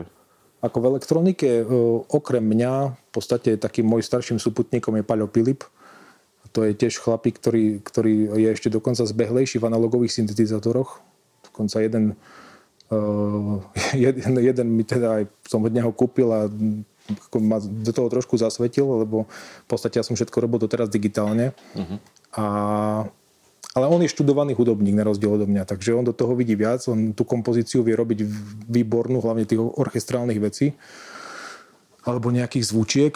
Ako 0.64 0.76
v 0.80 0.88
elektronike, 0.96 1.50
uh, 1.60 2.06
okrem 2.08 2.40
mňa, 2.40 2.94
v 2.94 3.10
podstate 3.10 3.58
takým 3.58 3.90
môj 3.90 4.06
starším 4.06 4.38
súputníkom 4.38 4.96
je 4.96 5.04
Paľo 5.04 5.26
Pilip. 5.26 5.66
To 6.54 6.62
je 6.62 6.78
tiež 6.78 7.02
chlapík, 7.02 7.42
ktorý, 7.42 7.82
ktorý 7.82 8.38
je 8.38 8.48
ešte 8.54 8.70
dokonca 8.70 9.02
zbehlejší 9.02 9.58
v 9.58 9.66
analogových 9.66 10.14
syntetizátoroch. 10.14 11.02
Dokonca 11.50 11.82
jeden 11.82 12.14
Uh, 12.14 12.43
jeden, 14.04 14.32
jeden 14.38 14.66
mi 14.68 14.84
teda 14.84 15.22
aj 15.22 15.24
som 15.48 15.64
od 15.64 15.72
neho 15.72 15.90
kúpil 15.90 16.28
a 16.30 16.46
ma 17.36 17.60
do 17.60 17.92
toho 17.92 18.08
trošku 18.08 18.40
zasvetil, 18.40 18.88
lebo 19.04 19.28
v 19.28 19.68
podstate 19.68 20.00
ja 20.00 20.04
som 20.06 20.16
všetko 20.16 20.40
robil 20.40 20.56
doteraz 20.56 20.88
digitálne. 20.88 21.52
Uh-huh. 21.76 22.00
A, 22.32 22.44
ale 23.76 23.84
on 23.90 24.00
je 24.00 24.08
študovaný 24.08 24.56
hudobník 24.56 24.96
na 24.96 25.04
rozdiel 25.04 25.36
odo 25.36 25.44
mňa, 25.44 25.68
takže 25.68 25.92
on 25.92 26.06
do 26.06 26.16
toho 26.16 26.32
vidí 26.32 26.56
viac, 26.56 26.80
on 26.88 27.12
tú 27.12 27.28
kompozíciu 27.28 27.84
vie 27.84 27.92
robiť 27.92 28.24
výbornú, 28.72 29.20
hlavne 29.20 29.44
tých 29.44 29.60
orchestrálnych 29.60 30.40
vecí 30.40 30.72
alebo 32.04 32.28
nejakých 32.28 32.64
zvučiek. 32.68 33.12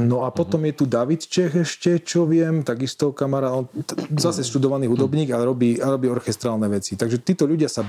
No 0.00 0.24
a 0.24 0.32
potom 0.32 0.64
je 0.64 0.72
tu 0.72 0.84
David 0.88 1.28
Čech 1.28 1.60
ešte, 1.60 2.00
čo 2.00 2.24
viem, 2.24 2.64
takisto 2.64 3.12
kamarát, 3.12 3.52
on 3.52 3.68
zase 4.16 4.40
študovaný 4.48 4.88
hudobník, 4.88 5.28
ale 5.28 5.44
robí, 5.44 5.76
robí 5.76 6.08
orchestrálne 6.08 6.64
veci. 6.72 6.96
Takže 6.96 7.20
títo 7.20 7.44
ľudia 7.44 7.68
sa 7.68 7.84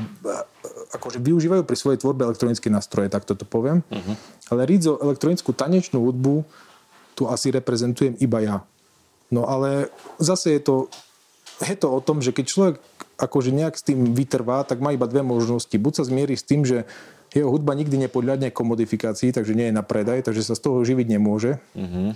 akože 0.91 1.23
využívajú 1.23 1.63
pri 1.63 1.77
svojej 1.79 1.99
tvorbe 2.03 2.27
elektronické 2.27 2.67
nástroje, 2.67 3.07
tak 3.07 3.23
toto 3.23 3.47
poviem. 3.47 3.81
Uh-huh. 3.87 4.15
Ale 4.51 4.67
Rizo 4.67 4.99
elektronickú 4.99 5.55
tanečnú 5.55 6.03
hudbu 6.03 6.43
tu 7.15 7.27
asi 7.31 7.51
reprezentujem 7.51 8.19
iba 8.19 8.39
ja. 8.43 8.57
No 9.31 9.47
ale 9.47 9.87
zase 10.19 10.59
je 10.59 10.61
to, 10.61 10.75
je 11.63 11.75
to 11.79 11.87
o 11.87 11.99
tom, 12.03 12.19
že 12.19 12.35
keď 12.35 12.45
človek 12.47 12.75
akože 13.15 13.55
nejak 13.55 13.75
s 13.79 13.85
tým 13.85 14.11
vytrvá, 14.11 14.67
tak 14.67 14.83
má 14.83 14.91
iba 14.91 15.07
dve 15.07 15.23
možnosti. 15.23 15.73
Buď 15.73 16.01
sa 16.01 16.03
zmierí 16.03 16.35
s 16.35 16.43
tým, 16.43 16.67
že 16.67 16.83
jeho 17.31 17.47
hudba 17.47 17.71
nikdy 17.71 17.95
nepodľadne 17.95 18.51
komodifikácii, 18.51 19.31
takže 19.31 19.55
nie 19.55 19.71
je 19.71 19.77
na 19.77 19.87
predaj, 19.87 20.27
takže 20.27 20.43
sa 20.43 20.57
z 20.57 20.67
toho 20.67 20.83
živiť 20.83 21.07
nemôže. 21.07 21.63
Uh-huh 21.77 22.11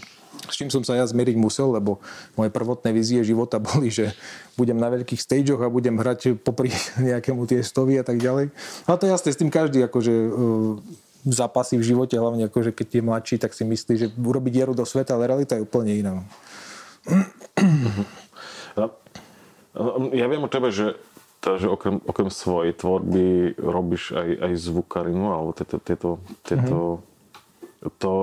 s 0.46 0.56
čím 0.56 0.70
som 0.70 0.86
sa 0.86 0.96
ja 0.96 1.06
zmieriť 1.08 1.36
musel, 1.40 1.74
lebo 1.74 2.04
moje 2.38 2.54
prvotné 2.54 2.94
vízie 2.94 3.24
života 3.26 3.58
boli, 3.58 3.90
že 3.90 4.14
budem 4.56 4.78
na 4.78 4.92
veľkých 4.94 5.22
stageoch 5.22 5.62
a 5.66 5.74
budem 5.74 5.98
hrať 5.98 6.40
popri 6.40 6.70
nejakému 7.10 7.48
tiestovi 7.50 7.98
a 8.00 8.06
tak 8.06 8.22
ďalej. 8.22 8.54
A 8.86 8.96
to 8.96 9.10
je 9.10 9.14
jasné, 9.14 9.30
s 9.34 9.42
tým 9.42 9.52
každý 9.52 9.82
akože 9.86 10.14
uh, 10.14 10.80
zápasy 11.26 11.82
v 11.82 11.88
živote, 11.96 12.14
hlavne 12.14 12.46
akože 12.48 12.70
keď 12.72 12.88
je 12.88 13.02
mladší, 13.02 13.36
tak 13.42 13.58
si 13.58 13.66
myslí, 13.66 13.94
že 13.98 14.08
urobiť 14.14 14.52
dieru 14.54 14.74
do 14.78 14.86
sveta, 14.86 15.18
ale 15.18 15.32
realita 15.32 15.58
je 15.58 15.66
úplne 15.66 15.92
iná. 15.98 16.22
Ja 20.14 20.26
viem 20.30 20.46
o 20.46 20.52
tebe, 20.52 20.70
že 20.70 20.96
že 21.46 21.70
okrem, 21.70 22.02
okrem 22.02 22.34
svojej 22.34 22.74
tvorby 22.74 23.54
robíš 23.62 24.18
aj, 24.18 24.50
aj 24.50 24.54
zvukarinu, 24.66 25.30
alebo 25.30 25.54
tieto, 25.54 25.78
tieto, 25.78 26.10
tieto 26.42 27.06
mm-hmm. 27.06 27.94
to 28.02 28.14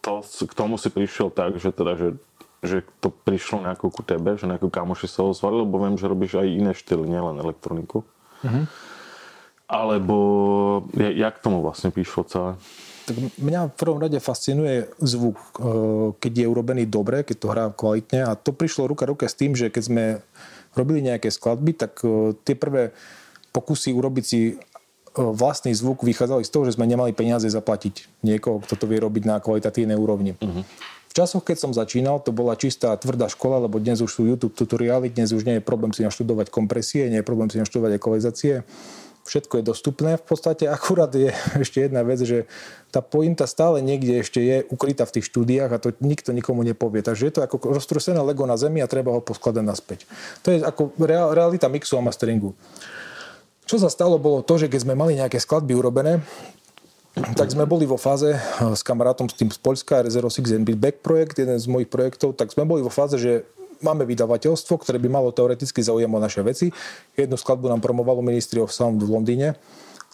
to, 0.00 0.22
k 0.22 0.52
tomu 0.54 0.78
si 0.78 0.88
prišiel 0.88 1.28
tak, 1.30 1.58
že 1.58 1.74
teda, 1.74 1.98
že, 1.98 2.08
že 2.62 2.86
to 3.02 3.10
prišlo 3.10 3.66
nejako 3.66 3.90
ku 3.90 4.02
tebe, 4.06 4.38
že 4.38 4.46
nejako 4.46 4.70
kamoši 4.70 5.10
sa 5.10 5.26
ozvali, 5.26 5.62
lebo 5.62 5.78
viem, 5.82 5.98
že 5.98 6.10
robíš 6.10 6.38
aj 6.38 6.48
iné 6.48 6.72
štýly, 6.74 7.06
nielen 7.06 7.42
elektroniku. 7.42 8.06
Mm-hmm. 8.46 8.64
Alebo 9.68 10.16
jak 10.96 11.44
tomu 11.44 11.60
vlastne 11.60 11.92
prišlo 11.92 12.22
celé? 12.24 12.50
Tak 13.04 13.40
mňa 13.40 13.72
v 13.72 13.76
prvom 13.76 14.00
rade 14.00 14.16
fascinuje 14.20 14.88
zvuk, 15.00 15.36
e, 15.36 15.72
keď 16.16 16.32
je 16.44 16.46
urobený 16.48 16.84
dobre, 16.88 17.24
keď 17.24 17.36
to 17.36 17.50
hrá 17.52 17.64
kvalitne 17.72 18.20
a 18.24 18.32
to 18.36 18.52
prišlo 18.52 18.88
ruka 18.88 19.04
ruka 19.04 19.28
s 19.28 19.36
tým, 19.36 19.52
že 19.52 19.68
keď 19.68 19.82
sme 19.84 20.04
robili 20.72 21.04
nejaké 21.04 21.28
skladby, 21.28 21.72
tak 21.76 22.00
e, 22.04 22.32
tie 22.48 22.56
prvé 22.56 22.96
pokusy 23.52 23.92
urobiť 23.92 24.24
si 24.24 24.56
vlastný 25.18 25.74
zvuk 25.74 26.06
vychádzali 26.06 26.46
z 26.46 26.50
toho, 26.52 26.64
že 26.68 26.78
sme 26.78 26.86
nemali 26.86 27.10
peniaze 27.10 27.50
zaplatiť 27.50 28.22
niekoho, 28.22 28.62
kto 28.62 28.74
to 28.78 28.84
vie 28.86 29.02
robiť 29.02 29.22
na 29.26 29.36
kvalitatívnej 29.42 29.98
úrovni. 29.98 30.38
Uh-huh. 30.38 30.62
V 31.08 31.12
časoch, 31.16 31.42
keď 31.42 31.56
som 31.56 31.72
začínal, 31.72 32.20
to 32.20 32.30
bola 32.30 32.54
čistá 32.54 32.92
tvrdá 32.94 33.32
škola, 33.32 33.64
lebo 33.64 33.80
dnes 33.80 34.04
už 34.04 34.12
sú 34.12 34.22
YouTube 34.28 34.54
tutoriály, 34.54 35.08
dnes 35.08 35.32
už 35.32 35.42
nie 35.48 35.58
je 35.58 35.64
problém 35.64 35.90
si 35.96 36.04
naštudovať 36.04 36.52
kompresie, 36.52 37.08
nie 37.08 37.24
je 37.24 37.26
problém 37.26 37.48
si 37.48 37.58
naštudovať 37.58 37.96
ekvalizácie. 37.96 38.54
Všetko 39.28 39.60
je 39.60 39.64
dostupné. 39.64 40.10
V 40.16 40.24
podstate 40.24 40.64
akurát 40.68 41.12
je 41.12 41.32
ešte 41.64 41.84
jedna 41.84 42.04
vec, 42.04 42.20
že 42.24 42.48
tá 42.92 43.04
pointa 43.04 43.44
stále 43.44 43.84
niekde 43.84 44.20
ešte 44.20 44.40
je 44.40 44.56
ukrytá 44.68 45.04
v 45.04 45.20
tých 45.20 45.28
štúdiách 45.28 45.70
a 45.72 45.80
to 45.80 45.92
nikto 46.00 46.32
nikomu 46.32 46.64
nepovie. 46.64 47.04
Takže 47.04 47.28
je 47.28 47.34
to 47.36 47.44
ako 47.44 47.72
roztrusené 47.72 48.20
Lego 48.20 48.48
na 48.48 48.56
zemi 48.56 48.80
a 48.80 48.88
treba 48.88 49.12
ho 49.12 49.20
poskladať 49.20 49.64
naspäť. 49.64 50.08
To 50.44 50.52
je 50.52 50.64
ako 50.64 50.96
realita 51.32 51.68
mixu 51.68 51.96
a 51.96 52.04
masteringu. 52.04 52.56
Čo 53.68 53.76
sa 53.76 53.92
stalo, 53.92 54.16
bolo 54.16 54.40
to, 54.40 54.56
že 54.56 54.72
keď 54.72 54.80
sme 54.88 54.96
mali 54.96 55.12
nejaké 55.20 55.36
skladby 55.36 55.76
urobené, 55.76 56.24
tak 57.36 57.52
sme 57.52 57.68
boli 57.68 57.84
vo 57.84 58.00
fáze 58.00 58.32
eh, 58.32 58.40
s 58.72 58.80
kamarátom 58.80 59.28
s 59.28 59.36
tým 59.36 59.52
z 59.52 59.60
Polska, 59.60 60.00
Rezero 60.00 60.32
Six 60.32 60.56
and 60.56 60.64
Back 60.64 61.04
projekt, 61.04 61.36
jeden 61.36 61.60
z 61.60 61.68
mojich 61.68 61.92
projektov, 61.92 62.32
tak 62.32 62.48
sme 62.48 62.64
boli 62.64 62.80
vo 62.80 62.88
fáze, 62.88 63.20
že 63.20 63.44
máme 63.84 64.08
vydavateľstvo, 64.08 64.74
ktoré 64.80 64.96
by 64.96 65.08
malo 65.12 65.28
teoreticky 65.36 65.84
záujem 65.84 66.08
o 66.08 66.18
naše 66.18 66.40
veci. 66.40 66.72
Jednu 67.12 67.36
skladbu 67.36 67.68
nám 67.68 67.84
promovalo 67.84 68.24
Ministry 68.24 68.58
of 68.58 68.72
Sound 68.72 69.04
v 69.04 69.12
Londýne. 69.12 69.54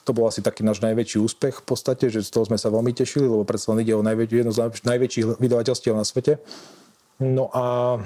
To 0.05 0.13
bol 0.13 0.29
asi 0.29 0.45
taký 0.45 0.67
náš 0.67 0.85
najväčší 0.85 1.17
úspech 1.17 1.63
v 1.63 1.65
podstate, 1.65 2.13
že 2.13 2.21
z 2.21 2.29
toho 2.29 2.45
sme 2.45 2.61
sa 2.61 2.69
veľmi 2.69 2.93
tešili, 2.93 3.25
lebo 3.25 3.47
predsa 3.47 3.73
len 3.73 3.87
ide 3.87 3.97
o 3.97 4.05
najväč- 4.05 4.37
jedno 4.37 4.53
z 4.53 4.85
najväčších 4.85 5.41
vydavateľstiev 5.41 5.97
na 5.97 6.05
svete. 6.05 6.43
No 7.23 7.49
a 7.55 7.97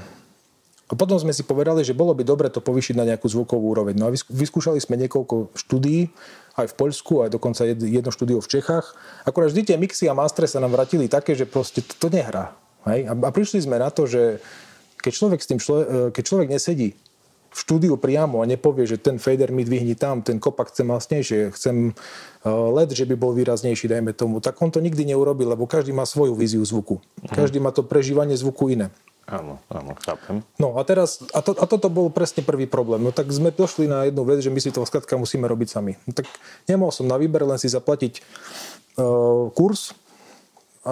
a 0.89 0.97
potom 0.97 1.21
sme 1.21 1.37
si 1.37 1.45
povedali, 1.45 1.85
že 1.85 1.93
bolo 1.93 2.17
by 2.17 2.25
dobre 2.25 2.49
to 2.49 2.65
povýšiť 2.65 2.97
na 2.97 3.05
nejakú 3.05 3.29
zvukovú 3.29 3.77
úroveň. 3.77 4.01
No 4.01 4.09
a 4.09 4.15
vyskúšali 4.17 4.81
sme 4.81 4.97
niekoľko 4.97 5.53
štúdií, 5.53 6.09
aj 6.57 6.73
v 6.73 6.75
Poľsku, 6.75 7.29
aj 7.29 7.31
dokonca 7.37 7.69
jedno 7.69 8.09
štúdio 8.09 8.41
v 8.41 8.49
Čechách. 8.49 8.97
Akorát 9.29 9.53
vždy 9.53 9.63
tie 9.69 9.77
mixy 9.77 10.09
a 10.09 10.17
mastre 10.17 10.49
sa 10.49 10.59
nám 10.59 10.73
vrátili 10.73 11.07
také, 11.07 11.37
že 11.37 11.45
proste 11.45 11.85
to, 11.85 12.09
nehrá. 12.09 12.57
Hej? 12.89 13.05
A, 13.05 13.31
prišli 13.31 13.63
sme 13.63 13.77
na 13.77 13.93
to, 13.93 14.09
že 14.09 14.41
keď 14.99 15.13
človek, 15.13 15.41
s 15.45 15.49
tým 15.53 15.61
člo, 15.61 15.77
e, 15.79 15.87
keď 16.11 16.23
človek 16.25 16.49
nesedí 16.51 16.97
v 17.49 17.57
štúdiu 17.57 17.95
priamo 18.01 18.41
a 18.41 18.49
nepovie, 18.49 18.89
že 18.89 18.97
ten 18.97 19.21
fader 19.21 19.53
mi 19.53 19.63
dvihni 19.63 19.93
tam, 19.95 20.25
ten 20.25 20.41
kopak 20.41 20.73
chcem 20.73 20.89
vlastnejšie, 20.89 21.53
chcem 21.53 21.93
e, 21.93 22.49
LED, 22.49 22.97
že 22.97 23.05
by 23.05 23.15
bol 23.15 23.37
výraznejší, 23.37 23.93
dajme 23.93 24.17
tomu, 24.17 24.41
tak 24.41 24.59
on 24.59 24.73
to 24.73 24.81
nikdy 24.81 25.05
neurobi, 25.05 25.45
lebo 25.45 25.69
každý 25.69 25.93
má 25.93 26.09
svoju 26.09 26.33
víziu 26.33 26.65
zvuku. 26.65 26.99
Každý 27.29 27.61
má 27.61 27.71
to 27.71 27.85
prežívanie 27.85 28.35
zvuku 28.35 28.73
iné. 28.73 28.89
Áno, 29.29 29.61
áno, 29.69 29.93
chápem. 30.01 30.41
No 30.57 30.81
a 30.81 30.83
teraz, 30.89 31.21
a, 31.37 31.45
to, 31.45 31.53
a 31.53 31.69
toto 31.69 31.93
bol 31.93 32.09
presne 32.09 32.41
prvý 32.41 32.65
problém. 32.65 33.05
No 33.05 33.13
tak 33.13 33.29
sme 33.29 33.53
došli 33.53 33.85
na 33.85 34.09
jednu 34.09 34.25
vec, 34.25 34.41
že 34.41 34.49
my 34.49 34.57
si 34.57 34.73
to 34.73 34.81
skladka 34.89 35.21
musíme 35.21 35.45
robiť 35.45 35.69
sami. 35.69 36.01
No, 36.09 36.17
tak 36.17 36.25
nemohol 36.65 36.97
som 36.97 37.05
na 37.05 37.21
výber 37.21 37.45
len 37.45 37.61
si 37.61 37.69
zaplatiť 37.69 38.25
uh, 38.97 39.53
kurz, 39.53 39.93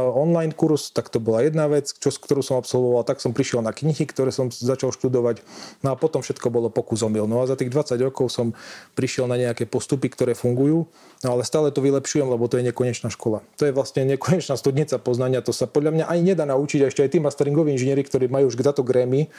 online 0.03 0.53
kurz, 0.53 0.93
tak 0.93 1.09
to 1.09 1.23
bola 1.23 1.41
jedna 1.41 1.71
vec, 1.71 1.95
čo, 1.97 2.13
ktorú 2.13 2.45
som 2.45 2.61
absolvoval, 2.61 3.07
tak 3.07 3.23
som 3.23 3.33
prišiel 3.33 3.65
na 3.65 3.73
knihy, 3.73 4.05
ktoré 4.05 4.35
som 4.35 4.53
začal 4.53 4.93
študovať, 4.93 5.41
no 5.81 5.93
a 5.93 5.97
potom 5.97 6.21
všetko 6.21 6.53
bolo 6.53 6.69
pokus 6.69 7.01
omyl. 7.07 7.25
No 7.25 7.41
a 7.41 7.49
za 7.49 7.57
tých 7.57 7.73
20 7.73 7.97
rokov 8.03 8.29
som 8.29 8.53
prišiel 8.99 9.31
na 9.31 9.41
nejaké 9.41 9.65
postupy, 9.65 10.13
ktoré 10.13 10.37
fungujú, 10.37 10.91
no 11.25 11.29
ale 11.29 11.43
stále 11.47 11.73
to 11.73 11.81
vylepšujem, 11.81 12.29
lebo 12.29 12.45
to 12.51 12.61
je 12.61 12.69
nekonečná 12.69 13.09
škola. 13.09 13.41
To 13.57 13.65
je 13.65 13.73
vlastne 13.73 14.05
nekonečná 14.05 14.59
studnica 14.59 15.01
poznania, 15.01 15.41
to 15.41 15.55
sa 15.55 15.71
podľa 15.71 15.93
mňa 15.97 16.05
aj 16.11 16.19
nedá 16.21 16.45
naučiť, 16.45 16.91
ešte 16.91 17.03
aj 17.07 17.11
tí 17.15 17.19
masteringoví 17.23 17.73
inžinieri, 17.73 18.03
ktorí 18.05 18.27
majú 18.29 18.53
už 18.53 18.59
za 18.61 18.75
to 18.77 18.83
grémy, 18.83 19.33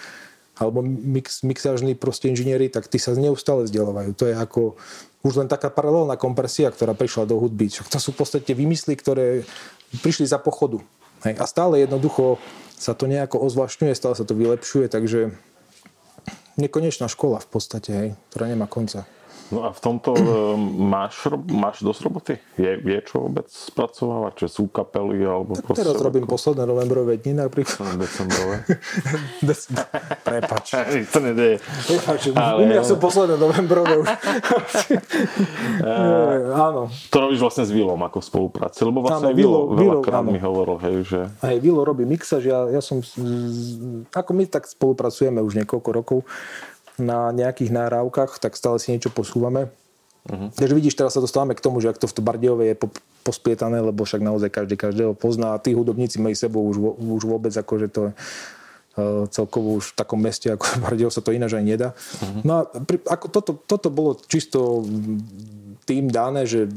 alebo 0.57 0.81
mix, 0.81 1.45
mixážni 1.45 1.93
proste 1.93 2.33
inžinieri, 2.33 2.67
tak 2.67 2.89
tí 2.89 2.97
sa 2.97 3.13
neustále 3.13 3.69
vzdelávajú. 3.69 4.11
To 4.17 4.25
je 4.25 4.33
ako 4.33 4.61
už 5.21 5.45
len 5.45 5.49
taká 5.49 5.69
paralelná 5.69 6.17
kompresia, 6.17 6.73
ktorá 6.73 6.97
prišla 6.97 7.29
do 7.29 7.37
hudby. 7.37 7.69
To 7.69 7.99
sú 8.01 8.09
v 8.13 8.19
podstate 8.25 8.51
vymysly, 8.57 8.97
ktoré 8.97 9.45
prišli 10.03 10.27
za 10.27 10.38
pochodu. 10.38 10.84
Hej. 11.25 11.39
A 11.41 11.46
stále 11.50 11.82
jednoducho 11.82 12.38
sa 12.77 12.94
to 12.94 13.10
nejako 13.10 13.41
ozvlášňuje, 13.41 13.98
stále 13.98 14.13
sa 14.13 14.25
to 14.27 14.38
vylepšuje, 14.38 14.86
takže 14.91 15.34
nekonečná 16.62 17.10
škola 17.10 17.41
v 17.41 17.48
podstate, 17.50 17.89
hej, 17.89 18.10
ktorá 18.29 18.46
nemá 18.50 18.70
konca. 18.70 19.10
No 19.48 19.63
a 19.63 19.72
v 19.72 19.80
tomto 19.80 20.12
e, 20.12 20.24
máš, 20.75 21.32
máš 21.48 21.80
dosť 21.80 22.01
roboty? 22.04 22.34
Je, 22.60 22.68
je 22.84 23.00
čo 23.08 23.24
vôbec 23.24 23.48
spracovávať? 23.48 24.44
Či 24.44 24.46
sú 24.60 24.63
kapely? 24.68 25.24
Alebo 25.24 25.56
tak 25.56 25.72
teraz 25.80 25.96
robím 26.04 26.27
ako... 26.27 26.36
posledné 26.36 26.68
novembrové 26.68 27.16
dni 27.16 27.48
napríklad. 27.48 27.96
Decembrové. 27.96 28.68
Des... 29.48 29.72
Prepač. 30.27 30.66
to 31.16 31.20
nedeje. 31.24 31.63
Prepač, 31.63 32.22
ale... 32.36 32.60
u 32.60 32.66
mňa 32.68 32.84
sú 32.84 32.96
posledné 33.00 33.39
novembrové 33.39 33.94
už. 34.04 34.08
áno. 36.68 36.92
To 37.08 37.18
robíš 37.24 37.39
vlastne 37.39 37.63
s 37.63 37.72
Vilom 37.72 38.04
ako 38.04 38.20
spolupráci, 38.20 38.84
lebo 38.84 39.00
vlastne 39.00 39.32
áno, 39.32 39.38
Vilo, 39.39 39.60
Vilo 39.72 40.04
veľakrát 40.04 40.27
mi 40.27 40.44
hovoril, 40.44 40.77
hej, 40.84 40.96
že... 41.08 41.20
Aj 41.39 41.56
Vilo 41.63 41.88
robí 41.88 42.04
mixaž, 42.04 42.44
ja, 42.44 42.68
ja 42.68 42.84
som... 42.84 43.00
Ako 44.12 44.32
my 44.36 44.44
tak 44.51 44.68
spolupracujeme 44.68 45.39
už 45.39 45.63
niekoľko 45.63 45.89
rokov 45.96 46.20
na 46.98 47.30
nejakých 47.30 47.72
náravkách, 47.74 48.42
tak 48.42 48.58
stále 48.58 48.82
si 48.82 48.94
niečo 48.94 49.13
posúvame. 49.13 49.70
Uh-huh. 50.27 50.51
Takže 50.51 50.74
vidíš, 50.75 51.00
teraz 51.00 51.16
sa 51.16 51.24
dostávame 51.24 51.56
k 51.56 51.63
tomu, 51.63 51.80
že 51.80 51.94
ak 51.94 52.01
to 52.01 52.10
v 52.10 52.20
Bardejove 52.20 52.63
je 52.68 52.75
pospietané, 53.24 53.80
lebo 53.80 54.04
však 54.04 54.20
naozaj 54.20 54.50
každý 54.51 54.75
každého 54.75 55.16
pozná 55.16 55.56
a 55.56 55.62
tí 55.62 55.72
hudobníci 55.72 56.20
majú 56.20 56.36
sebou 56.36 56.68
už, 56.68 56.77
už 57.00 57.24
vôbec 57.24 57.54
akože 57.56 57.88
to 57.88 58.01
uh, 58.12 59.24
celkovo 59.32 59.80
už 59.80 59.96
v 59.96 59.98
takom 60.00 60.20
meste 60.20 60.51
ako 60.51 60.66
Bardejov 60.84 61.13
sa 61.16 61.24
to 61.24 61.32
ináč 61.32 61.56
aj 61.56 61.66
nedá. 61.66 61.89
Uh-huh. 61.96 62.42
No 62.44 62.51
a 62.60 62.62
pri, 62.68 63.00
ako 63.08 63.25
toto, 63.32 63.51
toto 63.63 63.88
bolo 63.88 64.20
čisto 64.27 64.84
tým 65.88 66.12
dané, 66.12 66.44
že 66.44 66.68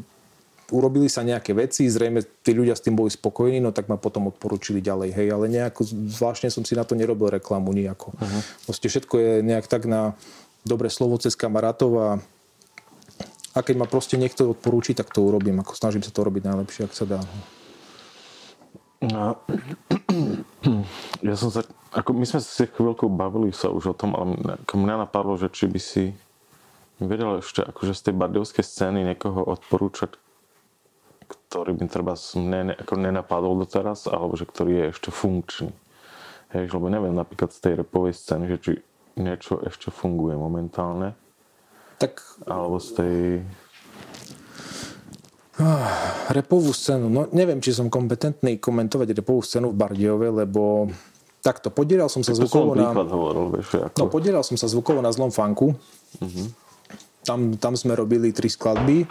urobili 0.71 1.11
sa 1.11 1.27
nejaké 1.27 1.53
veci, 1.53 1.91
zrejme 1.91 2.23
tí 2.43 2.55
ľudia 2.55 2.75
s 2.75 2.83
tým 2.83 2.95
boli 2.95 3.11
spokojní, 3.11 3.59
no 3.59 3.75
tak 3.75 3.91
ma 3.91 3.99
potom 3.99 4.31
odporúčili 4.31 4.79
ďalej, 4.83 5.11
hej, 5.15 5.29
ale 5.31 5.51
nejako 5.51 5.85
zvláštne 5.87 6.49
som 6.51 6.63
si 6.63 6.79
na 6.79 6.87
to 6.87 6.95
nerobil 6.95 7.29
reklamu 7.31 7.75
nejako. 7.75 8.15
Uh-huh. 8.15 8.43
Proste 8.65 8.87
všetko 8.89 9.15
je 9.19 9.33
nejak 9.43 9.67
tak 9.67 9.85
na 9.85 10.15
dobre 10.63 10.89
slovo 10.89 11.19
cez 11.19 11.35
kamarátov 11.35 11.93
a 11.99 12.09
a 13.51 13.67
keď 13.67 13.83
ma 13.83 13.87
proste 13.91 14.15
niekto 14.15 14.55
odporúči, 14.55 14.95
tak 14.95 15.11
to 15.11 15.27
urobím. 15.27 15.59
Ako 15.59 15.75
snažím 15.75 16.07
sa 16.07 16.15
to 16.15 16.23
robiť 16.23 16.47
najlepšie, 16.47 16.87
ak 16.87 16.95
sa 16.95 17.03
dá. 17.03 17.19
No, 19.03 19.43
ja 21.27 21.35
som 21.35 21.51
sa, 21.51 21.67
ako 21.91 22.15
my 22.15 22.29
sme 22.31 22.39
si 22.39 22.63
chvíľku 22.69 23.11
bavili 23.11 23.51
sa 23.51 23.73
už 23.73 23.91
o 23.91 23.95
tom, 23.97 24.15
ale 24.15 24.39
mňa 24.71 25.09
napadlo, 25.09 25.35
že 25.35 25.51
či 25.51 25.67
by 25.67 25.81
si 25.83 26.15
vedel 27.01 27.41
ešte 27.41 27.65
akože 27.65 27.97
z 27.97 28.03
tej 28.07 28.15
bardejovskej 28.21 28.63
scény 28.63 29.03
niekoho 29.03 29.41
odporúčať, 29.41 30.21
ktorý 31.31 31.79
by 31.79 31.87
treba 31.87 32.15
ne, 32.35 32.75
ako 32.75 32.95
nenapadol 32.99 33.63
doteraz, 33.63 34.11
alebo 34.11 34.35
že 34.35 34.51
ktorý 34.51 34.73
je 34.75 34.85
ešte 34.91 35.11
funkčný. 35.15 35.71
Hej, 36.51 36.75
lebo 36.75 36.91
neviem 36.91 37.15
napríklad 37.15 37.55
z 37.55 37.63
tej 37.63 37.75
repovej 37.87 38.19
scény, 38.19 38.45
že 38.51 38.59
či 38.59 38.73
niečo 39.15 39.63
ešte 39.63 39.95
funguje 39.95 40.35
momentálne. 40.35 41.15
Tak... 42.03 42.19
Alebo 42.49 42.83
z 42.83 42.89
tej... 42.99 43.17
Ah, 45.61 46.27
repovú 46.33 46.73
scénu. 46.73 47.13
No 47.13 47.29
neviem, 47.31 47.61
či 47.61 47.77
som 47.77 47.93
kompetentný 47.93 48.57
komentovať 48.57 49.13
repovú 49.13 49.45
scénu 49.45 49.71
v 49.71 49.77
Bardiove, 49.77 50.27
lebo 50.33 50.89
takto, 51.45 51.69
podielal 51.69 52.09
som 52.09 52.25
sa 52.25 52.33
zvukovo 52.33 52.73
na... 52.73 52.97
hovoril, 52.97 53.61
vieš, 53.61 53.77
ako... 53.77 53.97
No, 54.01 54.07
podielal 54.09 54.43
som 54.43 54.57
sa 54.57 54.67
zvukovo 54.67 55.05
na 55.05 55.13
zlom 55.13 55.29
funku. 55.29 55.77
Uh-huh. 56.19 56.47
Tam, 57.21 57.61
tam 57.61 57.77
sme 57.77 57.93
robili 57.93 58.33
tri 58.33 58.49
skladby. 58.49 59.05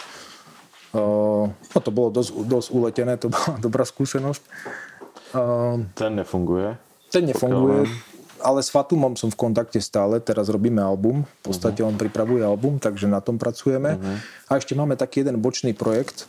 No 0.93 1.77
to 1.77 1.91
bolo 1.93 2.09
dosť, 2.09 2.31
dosť 2.49 2.69
uletené, 2.73 3.13
to 3.21 3.29
bola 3.29 3.57
dobrá 3.65 3.85
skúsenosť. 3.85 4.41
Ten 5.93 6.11
nefunguje? 6.17 6.73
Ten 7.09 7.25
nefunguje, 7.25 7.89
ale 8.41 8.59
s 8.63 8.69
Fatumom 8.71 9.17
som 9.17 9.29
v 9.29 9.37
kontakte 9.37 9.77
stále, 9.81 10.21
teraz 10.23 10.49
robíme 10.49 10.81
album, 10.81 11.25
v 11.25 11.41
podstate 11.41 11.81
uh-huh. 11.81 11.93
on 11.93 11.99
pripravuje 11.99 12.41
album, 12.41 12.77
takže 12.77 13.09
na 13.09 13.19
tom 13.19 13.37
pracujeme. 13.41 13.97
Uh-huh. 13.97 14.17
A 14.49 14.57
ešte 14.57 14.73
máme 14.73 14.95
taký 14.95 15.21
jeden 15.21 15.41
bočný 15.41 15.75
projekt, 15.75 16.25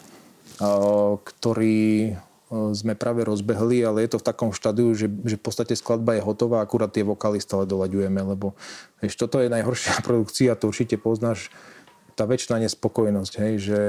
ktorý 1.25 2.12
sme 2.50 2.99
práve 2.99 3.23
rozbehli, 3.23 3.87
ale 3.87 4.05
je 4.05 4.17
to 4.17 4.19
v 4.19 4.26
takom 4.26 4.50
štádiu, 4.50 4.90
že, 4.90 5.07
že 5.23 5.38
v 5.38 5.43
podstate 5.43 5.79
skladba 5.79 6.19
je 6.19 6.26
hotová, 6.26 6.59
akurát 6.61 6.90
tie 6.90 7.07
vokály 7.07 7.38
stále 7.38 7.62
doľaďujeme, 7.62 8.21
lebo 8.35 8.59
vieš, 8.99 9.14
toto 9.14 9.38
je 9.38 9.47
najhoršia 9.47 10.02
produkcia, 10.07 10.59
to 10.59 10.69
určite 10.69 10.99
poznáš, 10.99 11.49
tá 12.19 12.26
väčšiná 12.26 12.67
nespokojnosť, 12.67 13.33
hej, 13.38 13.55
že 13.62 13.81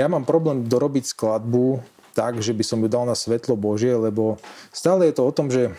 ja 0.00 0.08
mám 0.08 0.24
problém 0.24 0.64
dorobiť 0.64 1.12
skladbu 1.12 1.84
tak, 2.16 2.40
že 2.40 2.56
by 2.56 2.64
som 2.64 2.80
ju 2.80 2.88
dal 2.88 3.04
na 3.04 3.12
svetlo 3.12 3.54
Božie, 3.54 3.92
lebo 3.92 4.40
stále 4.72 5.12
je 5.12 5.14
to 5.14 5.22
o 5.28 5.32
tom, 5.32 5.52
že 5.52 5.70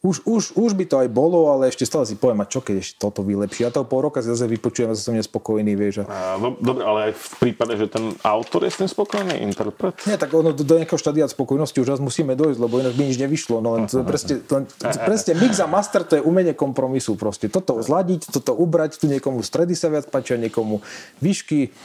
už, 0.00 0.24
už, 0.24 0.42
už 0.56 0.72
by 0.72 0.84
to 0.88 0.96
aj 0.96 1.12
bolo, 1.12 1.52
ale 1.52 1.68
ešte 1.68 1.84
stále 1.84 2.08
si 2.08 2.16
poviem, 2.16 2.40
a 2.40 2.48
čo 2.48 2.64
keď 2.64 2.80
ešte 2.80 2.96
toto 2.96 3.20
vylepší. 3.20 3.68
Ja 3.68 3.70
to 3.70 3.84
pol 3.84 4.08
roka 4.08 4.24
si 4.24 4.32
zase 4.32 4.48
vypočujem 4.48 4.96
zase 4.96 5.04
som 5.04 5.12
nespokojný, 5.12 5.76
vieš. 5.76 6.08
A... 6.08 6.40
Dobre, 6.40 6.88
ale 6.88 7.12
aj 7.12 7.20
v 7.20 7.26
prípade, 7.36 7.76
že 7.76 7.84
ten 7.84 8.16
autor 8.24 8.64
je 8.64 8.72
s 8.72 8.80
tým 8.80 8.88
spokojný, 8.88 9.44
interpret? 9.44 9.92
Nie, 10.08 10.16
tak 10.16 10.32
ono 10.32 10.56
do, 10.56 10.64
do 10.64 10.80
nejakého 10.80 10.96
štádia 10.96 11.28
spokojnosti 11.28 11.76
už 11.84 11.88
raz 11.92 12.00
musíme 12.00 12.32
dojsť, 12.32 12.58
lebo 12.64 12.80
inak 12.80 12.96
by 12.96 13.02
nič 13.12 13.20
nevyšlo. 13.20 13.60
No 13.60 13.76
len 13.76 13.92
to, 13.92 14.00
presne, 14.00 14.40
to, 14.40 14.64
presne 15.04 15.36
mix 15.36 15.60
a 15.60 15.68
master 15.68 16.00
to 16.00 16.16
je 16.16 16.24
umenie 16.24 16.56
kompromisu 16.56 17.20
proste. 17.20 17.52
Toto 17.52 17.84
zladiť, 17.84 18.32
toto 18.32 18.56
ubrať, 18.56 18.96
tu 18.96 19.04
niekomu 19.04 19.44
stredy 19.44 19.76
sa 19.76 19.92
viac 19.92 20.08
páčia, 20.08 20.40
niekomu 20.40 20.80
výšky 21.20 21.76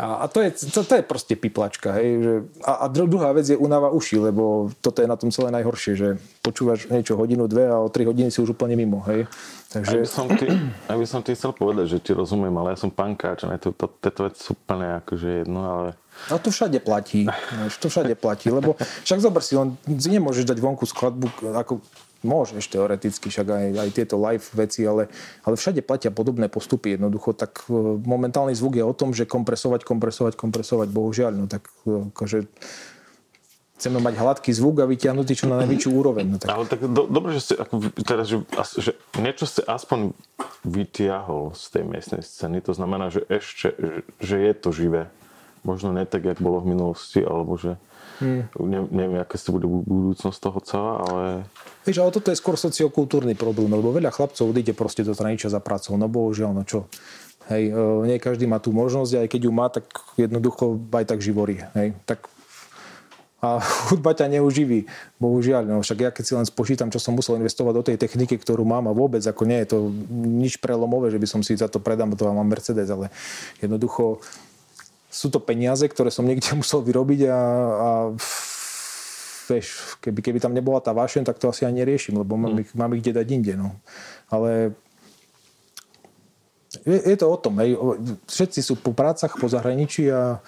a, 0.00 0.24
a 0.24 0.28
to, 0.32 0.40
je, 0.40 0.50
to, 0.72 0.80
to 0.80 0.94
je 0.96 1.04
proste 1.04 1.36
piplačka. 1.36 1.92
Hej, 2.00 2.08
že, 2.24 2.34
a, 2.64 2.72
a 2.72 2.84
druhá 2.88 3.36
vec 3.36 3.44
je 3.44 3.56
unava 3.60 3.92
uši, 3.92 4.16
lebo 4.16 4.72
toto 4.80 5.04
je 5.04 5.08
na 5.08 5.20
tom 5.20 5.28
celé 5.28 5.52
najhoršie, 5.52 5.92
že 5.92 6.08
počúvaš 6.40 6.88
niečo 6.88 7.20
hodinu, 7.20 7.44
dve 7.44 7.68
a 7.68 7.76
o 7.76 7.92
tri 7.92 8.08
hodiny 8.08 8.32
si 8.32 8.40
už 8.40 8.56
úplne 8.56 8.80
mimo. 8.80 9.04
Hej. 9.04 9.28
Takže... 9.68 10.00
Ak 10.00 10.08
by, 10.08 10.10
som 10.10 10.26
ty, 10.32 10.46
ak 10.88 10.96
by 10.96 11.06
som 11.06 11.20
ty 11.20 11.36
chcel 11.36 11.52
povedať, 11.52 11.86
že 11.92 11.98
ti 12.00 12.12
rozumiem, 12.16 12.50
ale 12.56 12.72
ja 12.72 12.78
som 12.80 12.88
pankáč 12.88 13.44
a 13.44 13.52
to, 13.60 13.76
to, 13.76 13.92
tieto 14.00 14.24
veci 14.24 14.40
sú 14.40 14.56
úplne 14.56 14.98
akože 15.04 15.28
jedno, 15.44 15.60
ale... 15.62 15.88
A 16.32 16.40
to 16.40 16.48
všade 16.48 16.80
platí. 16.80 17.28
To 17.84 17.86
všade 17.86 18.16
platí, 18.16 18.48
lebo 18.48 18.74
však 19.06 19.20
zober 19.20 19.44
si, 19.44 19.54
on 19.54 19.76
nemôžeš 19.86 20.48
dať 20.48 20.58
vonku 20.58 20.88
skladbu, 20.88 21.28
ako 21.60 21.84
Môžeš 22.20 22.68
teoreticky, 22.68 23.32
však 23.32 23.48
aj, 23.48 23.66
aj 23.80 23.88
tieto 23.96 24.20
live 24.20 24.44
veci, 24.52 24.84
ale, 24.84 25.08
ale 25.40 25.54
všade 25.56 25.80
platia 25.80 26.12
podobné 26.12 26.52
postupy. 26.52 27.00
Jednoducho, 27.00 27.32
tak 27.32 27.64
e, 27.64 27.72
momentálny 28.04 28.52
zvuk 28.52 28.76
je 28.76 28.84
o 28.84 28.92
tom, 28.92 29.16
že 29.16 29.24
kompresovať, 29.24 29.88
kompresovať, 29.88 30.36
kompresovať, 30.36 30.88
bohužiaľ. 30.92 31.32
No 31.32 31.46
tak 31.48 31.72
e, 31.88 32.12
akože 32.12 32.44
chceme 33.80 33.96
mať 34.04 34.14
hladký 34.20 34.52
zvuk 34.52 34.84
a 34.84 34.90
vyťahnuť 34.92 35.26
čo 35.32 35.48
na 35.48 35.64
najvyššiu 35.64 35.90
úroveň. 35.96 36.26
No 36.28 36.36
tak... 36.36 36.52
Ale 36.52 36.68
tak 36.68 36.84
do, 36.84 37.08
dobre, 37.08 37.32
že 37.32 37.40
ste, 37.40 37.54
ako, 37.56 37.88
teraz, 38.04 38.28
že, 38.28 38.44
že 38.76 38.92
niečo 39.16 39.48
ste 39.48 39.64
aspoň 39.64 40.12
vytiahol 40.68 41.56
z 41.56 41.64
tej 41.72 41.84
miestnej 41.88 42.20
scény, 42.20 42.60
to 42.60 42.76
znamená, 42.76 43.08
že 43.08 43.24
ešte, 43.32 43.72
že, 43.72 44.04
že 44.20 44.36
je 44.36 44.52
to 44.52 44.68
živé. 44.76 45.08
Možno 45.64 45.96
ne 45.96 46.04
tak, 46.04 46.28
jak 46.28 46.44
bolo 46.44 46.60
v 46.60 46.76
minulosti, 46.76 47.24
alebo 47.24 47.56
že 47.56 47.80
Hmm. 48.20 48.44
Ne, 48.60 48.84
neviem, 48.92 49.20
aké 49.24 49.40
sa 49.40 49.48
bude 49.48 49.64
budúcnosť 49.64 50.38
toho 50.38 50.58
celá, 50.60 50.94
ale... 51.08 51.24
Víš, 51.88 52.04
ale 52.04 52.12
toto 52.12 52.28
je 52.28 52.36
skôr 52.36 52.60
sociokultúrny 52.60 53.32
problém, 53.32 53.72
lebo 53.72 53.96
veľa 53.96 54.12
chlapcov 54.12 54.52
odíde 54.52 54.76
proste 54.76 55.00
do 55.00 55.16
zahraničia 55.16 55.48
za 55.48 55.58
prácou. 55.64 55.96
No 55.96 56.04
bohužiaľ, 56.06 56.52
no 56.52 56.62
čo. 56.68 56.84
Hej, 57.48 57.72
e, 57.72 58.06
nie 58.06 58.20
každý 58.20 58.44
má 58.44 58.60
tú 58.60 58.76
možnosť, 58.76 59.24
aj 59.24 59.28
keď 59.32 59.40
ju 59.48 59.52
má, 59.52 59.66
tak 59.72 59.88
jednoducho 60.20 60.76
aj 60.92 61.04
tak 61.08 61.24
živorí. 61.24 61.64
Hej, 61.72 61.96
tak 62.04 62.28
a 63.40 63.56
hudba 63.88 64.12
ťa 64.12 64.28
neuživí, 64.28 64.84
bohužiaľ. 65.16 65.64
No, 65.64 65.80
však 65.80 65.98
ja 65.98 66.10
keď 66.12 66.24
si 66.24 66.32
len 66.36 66.46
spočítam, 66.46 66.92
čo 66.92 67.00
som 67.00 67.16
musel 67.16 67.40
investovať 67.40 67.72
do 67.72 67.86
tej 67.88 67.96
techniky, 67.96 68.36
ktorú 68.36 68.68
mám 68.68 68.86
a 68.86 68.96
vôbec 68.96 69.24
ako 69.24 69.48
nie 69.48 69.64
je 69.64 69.68
to 69.72 69.78
nič 70.12 70.60
prelomové, 70.60 71.08
že 71.08 71.18
by 71.18 71.26
som 71.26 71.40
si 71.40 71.56
za 71.56 71.66
to 71.66 71.80
predám, 71.80 72.12
to 72.12 72.28
mám 72.28 72.44
Mercedes, 72.44 72.92
ale 72.92 73.08
jednoducho 73.64 74.20
sú 75.10 75.26
to 75.28 75.42
peniaze, 75.42 75.82
ktoré 75.82 76.14
som 76.14 76.24
niekde 76.24 76.54
musel 76.60 76.80
vyrobiť 76.86 77.26
a, 77.26 77.38
a 77.74 77.88
vieš, 79.50 79.98
keby, 79.98 80.22
keby 80.22 80.38
tam 80.38 80.54
nebola 80.54 80.78
tá 80.78 80.94
vášeň, 80.94 81.26
tak 81.26 81.42
to 81.42 81.50
asi 81.50 81.66
ani 81.66 81.82
neriešim, 81.82 82.14
lebo 82.22 82.38
mám, 82.38 82.54
mm. 82.54 82.62
ich, 82.62 82.70
mám 82.78 82.94
ich 82.94 83.02
kde 83.02 83.18
dať 83.18 83.26
inde. 83.34 83.54
No. 83.58 83.74
Ale 84.30 84.78
je, 86.86 86.98
je 87.02 87.16
to 87.18 87.26
o 87.26 87.34
tom. 87.34 87.58
Hej. 87.58 87.74
Všetci 88.30 88.62
sú 88.62 88.78
po 88.78 88.94
prácach, 88.94 89.34
po 89.34 89.50
zahraničí 89.50 90.06
a, 90.06 90.38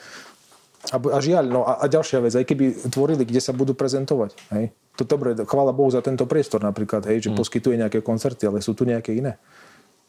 a, 0.95 0.97
a 0.97 1.19
žiaľ, 1.19 1.51
no 1.51 1.67
a, 1.67 1.83
a 1.83 1.85
ďalšia 1.91 2.23
vec, 2.23 2.39
aj 2.39 2.47
keby 2.47 2.65
tvorili, 2.95 3.27
kde 3.27 3.43
sa 3.43 3.51
budú 3.51 3.75
prezentovať. 3.75 4.39
Hej. 4.55 4.71
To 5.01 5.03
dobre, 5.03 5.35
chvála 5.35 5.75
Bohu 5.75 5.91
za 5.91 6.05
tento 6.05 6.23
priestor 6.31 6.63
napríklad, 6.63 7.03
hej, 7.11 7.27
že 7.27 7.31
mm. 7.35 7.37
poskytuje 7.43 7.75
nejaké 7.83 7.99
koncerty, 8.07 8.47
ale 8.47 8.63
sú 8.63 8.79
tu 8.79 8.87
nejaké 8.87 9.19
iné. 9.19 9.43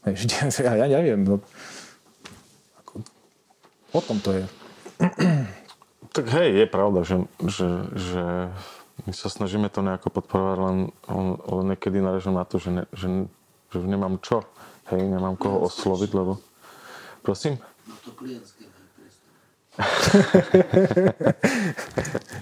Hej, 0.06 0.30
ja, 0.70 0.78
ja 0.78 0.86
neviem. 0.86 1.26
No. 1.26 1.42
O 3.94 4.02
tom 4.02 4.18
to 4.20 4.34
je. 4.34 4.46
Tak 6.14 6.26
hej, 6.30 6.66
je 6.66 6.68
pravda, 6.70 7.06
že, 7.06 7.26
že, 7.46 7.70
že 7.94 8.24
my 9.06 9.14
sa 9.14 9.30
snažíme 9.30 9.70
to 9.70 9.86
nejako 9.86 10.10
podporovať, 10.10 10.58
len, 10.62 10.78
len 11.38 11.66
niekedy 11.74 12.02
narežem 12.02 12.34
na 12.34 12.46
to, 12.46 12.58
že, 12.62 12.70
ne, 12.70 12.84
že, 12.94 13.30
že 13.74 13.80
nemám 13.82 14.18
čo. 14.22 14.46
Hej, 14.90 15.02
nemám 15.10 15.38
koho 15.40 15.64
osloviť, 15.70 16.12
lebo... 16.14 16.42
Prosím? 17.24 17.56
No 17.88 17.96
to 18.04 18.12
klientské 18.12 18.74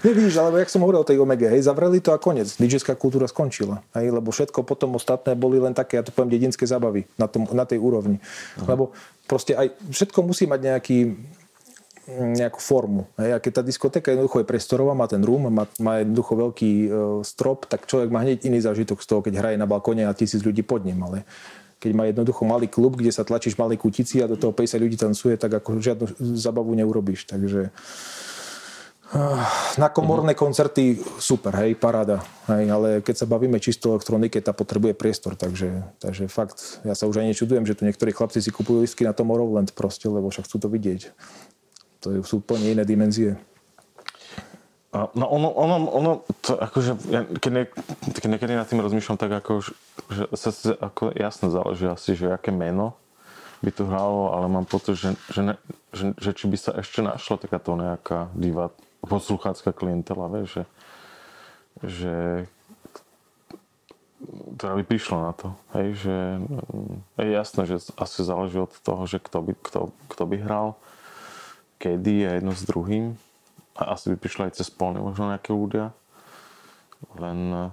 Nevíš, 0.04 0.36
ale 0.42 0.60
jak 0.60 0.70
som 0.70 0.84
hovoril 0.84 1.00
o 1.00 1.08
tej 1.08 1.16
Omega, 1.16 1.48
hej, 1.48 1.64
zavreli 1.64 1.96
to 2.04 2.12
a 2.12 2.20
konec. 2.20 2.44
DJská 2.60 2.92
kultúra 2.92 3.24
skončila. 3.24 3.80
Hej, 3.96 4.12
lebo 4.12 4.28
všetko 4.28 4.60
potom 4.68 5.00
ostatné 5.00 5.32
boli 5.32 5.56
len 5.56 5.72
také, 5.72 5.96
ja 5.96 6.04
to 6.04 6.12
poviem, 6.12 6.36
dedinské 6.36 6.68
zábavy 6.68 7.08
na, 7.16 7.24
tom, 7.24 7.48
na 7.56 7.64
tej 7.64 7.80
úrovni. 7.80 8.20
Aha. 8.60 8.76
Lebo 8.76 8.92
proste 9.24 9.56
aj 9.56 9.72
všetko 9.88 10.20
musí 10.20 10.44
mať 10.44 10.60
nejaký 10.60 11.16
nejakú 12.10 12.58
formu. 12.58 13.06
Hej. 13.14 13.30
A 13.34 13.38
keď 13.38 13.52
tá 13.60 13.62
diskotéka 13.62 14.10
jednoducho 14.10 14.42
je 14.42 14.50
priestorová, 14.50 14.92
má 14.92 15.06
ten 15.06 15.22
room, 15.22 15.46
má, 15.46 15.64
má 15.78 16.02
jednoducho 16.02 16.34
veľký 16.34 16.70
e, 16.70 16.88
strop, 17.22 17.70
tak 17.70 17.86
človek 17.86 18.10
má 18.10 18.26
hneď 18.26 18.42
iný 18.46 18.58
zážitok 18.58 18.98
z 18.98 19.06
toho, 19.06 19.20
keď 19.22 19.34
hraje 19.38 19.56
na 19.56 19.70
balkóne 19.70 20.02
a 20.06 20.16
tisíc 20.16 20.42
ľudí 20.42 20.66
pod 20.66 20.82
ním. 20.82 20.98
Ale 20.98 21.22
keď 21.78 21.90
má 21.94 22.04
jednoducho 22.10 22.42
malý 22.42 22.66
klub, 22.66 22.98
kde 22.98 23.14
sa 23.14 23.22
tlačíš 23.22 23.54
malej 23.54 23.78
kutici 23.78 24.18
a 24.22 24.30
do 24.30 24.34
toho 24.34 24.50
50 24.50 24.82
ľudí 24.82 24.96
tancuje, 24.98 25.34
tak 25.38 25.50
ako 25.62 25.78
žiadnu 25.78 26.06
zabavu 26.18 26.74
neurobíš. 26.74 27.26
Takže 27.30 27.70
na 29.76 29.92
komorné 29.92 30.32
koncerty 30.32 30.96
super, 31.20 31.52
hej, 31.60 31.76
paráda. 31.76 32.24
Hej, 32.48 32.64
ale 32.72 32.88
keď 33.04 33.14
sa 33.20 33.26
bavíme 33.28 33.60
čisto 33.60 33.92
elektronike, 33.92 34.40
tá 34.40 34.56
potrebuje 34.56 34.96
priestor, 34.96 35.36
takže, 35.36 35.84
takže 36.00 36.32
fakt, 36.32 36.80
ja 36.80 36.96
sa 36.96 37.04
už 37.04 37.20
aj 37.20 37.36
nečudujem, 37.36 37.68
že 37.68 37.76
tu 37.76 37.84
niektorí 37.84 38.08
chlapci 38.16 38.40
si 38.40 38.48
kupujú 38.48 38.80
listky 38.80 39.04
na 39.04 39.12
Tomorrowland 39.12 39.76
proste, 39.76 40.08
lebo 40.08 40.32
však 40.32 40.48
chcú 40.48 40.64
to 40.64 40.68
vidieť. 40.72 41.12
To 42.02 42.22
sú 42.26 42.42
úplne 42.42 42.74
iné 42.74 42.82
dimenzie. 42.82 43.38
No 44.92 45.24
ono, 45.24 45.48
ono, 45.48 45.76
ono 45.88 46.12
to 46.44 46.52
akože, 46.52 46.90
ja, 47.08 47.24
keď, 47.24 47.50
ne, 47.50 47.64
keď 48.12 48.28
niekedy 48.28 48.52
nad 48.52 48.68
tým 48.68 48.84
rozmýšľam, 48.84 49.16
tak 49.16 49.32
ako, 49.40 49.64
že 50.12 50.28
sa 50.36 50.52
ako 50.76 51.16
jasne 51.16 51.48
záleží 51.48 51.88
asi, 51.88 52.12
že 52.12 52.28
aké 52.28 52.52
meno 52.52 52.92
by 53.64 53.72
tu 53.72 53.88
hralo, 53.88 54.36
ale 54.36 54.52
mám 54.52 54.68
pocit, 54.68 55.00
že, 55.00 55.16
že, 55.32 55.40
ne, 55.40 55.54
že, 55.96 56.12
že 56.20 56.30
či 56.36 56.44
by 56.44 56.56
sa 56.60 56.76
ešte 56.76 57.00
našla 57.00 57.40
takáto 57.40 57.72
nejaká 57.72 58.28
diva, 58.36 58.68
posluchácká 59.00 59.72
klientela, 59.72 60.28
vieš, 60.28 60.60
že, 60.60 60.64
že 61.88 62.14
ktorá 64.60 64.76
by 64.76 64.84
prišla 64.84 65.18
na 65.18 65.32
to, 65.32 65.48
hej, 65.72 65.88
že 66.04 66.16
je 67.16 67.30
jasné, 67.32 67.62
že 67.64 67.76
asi 67.96 68.20
záleží 68.22 68.60
od 68.60 68.76
toho, 68.84 69.02
že 69.08 69.18
kto 69.18 69.38
by, 69.40 69.52
kto, 69.56 69.80
kto 70.12 70.22
by 70.28 70.36
hral, 70.36 70.76
kedy 71.82 72.30
a 72.30 72.30
jedno 72.38 72.54
s 72.54 72.62
druhým. 72.62 73.18
A 73.74 73.98
asi 73.98 74.14
by 74.14 74.16
prišli 74.22 74.46
aj 74.46 74.62
cez 74.62 74.70
polne 74.70 75.02
možno 75.02 75.34
nejaké 75.34 75.50
ľudia. 75.50 75.90
Len... 77.18 77.38
Eh, 77.50 77.70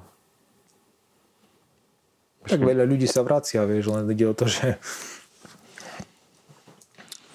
tak 2.50 2.65
veľa 2.65 2.89
ľudí 2.89 3.06
sa 3.06 3.22
vracia, 3.22 3.62
vieš, 3.69 3.93
len 3.93 4.10
ide 4.10 4.26
o 4.26 4.34
to, 4.34 4.50
že 4.50 4.82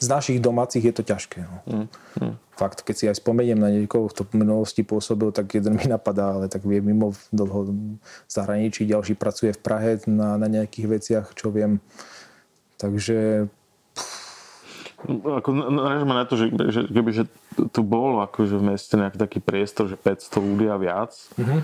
z 0.03 0.07
našich 0.11 0.39
domácich 0.43 0.85
je 0.85 0.95
to 0.97 1.07
ťažké. 1.07 1.41
No. 1.47 1.59
Mm, 1.65 1.89
mm. 2.21 2.35
Fakt, 2.55 2.83
keď 2.83 2.95
si 2.95 3.05
aj 3.07 3.19
spomeniem 3.23 3.57
na 3.57 3.71
niekoho, 3.71 4.11
kto 4.11 4.27
v 4.27 4.43
minulosti 4.43 4.83
pôsobil, 4.83 5.31
tak 5.31 5.55
jeden 5.55 5.79
mi 5.79 5.87
napadá, 5.87 6.35
ale 6.35 6.47
tak 6.51 6.67
vie 6.67 6.83
mimo 6.83 7.17
dlho 7.31 7.73
zahraničí, 8.27 8.85
ďalší 8.85 9.15
pracuje 9.15 9.55
v 9.55 9.61
Prahe 9.63 9.91
na, 10.11 10.37
na 10.37 10.49
nejakých 10.51 10.87
veciach, 10.87 11.27
čo 11.39 11.49
viem. 11.55 11.79
Takže 12.77 13.49
Ako, 15.05 15.49
narážame 15.53 16.15
na 16.17 16.25
to, 16.25 16.35
že, 16.41 16.49
že 16.73 16.81
keby 16.89 17.11
že 17.13 17.25
tu 17.71 17.81
bol 17.85 18.25
akože 18.25 18.57
v 18.57 18.65
meste 18.73 18.97
nejaký 18.97 19.19
taký 19.21 19.39
priestor, 19.45 19.93
že 19.93 20.01
500 20.01 20.41
ľudí 20.41 20.67
a 20.73 20.77
viac, 20.81 21.13
mm-hmm. 21.37 21.61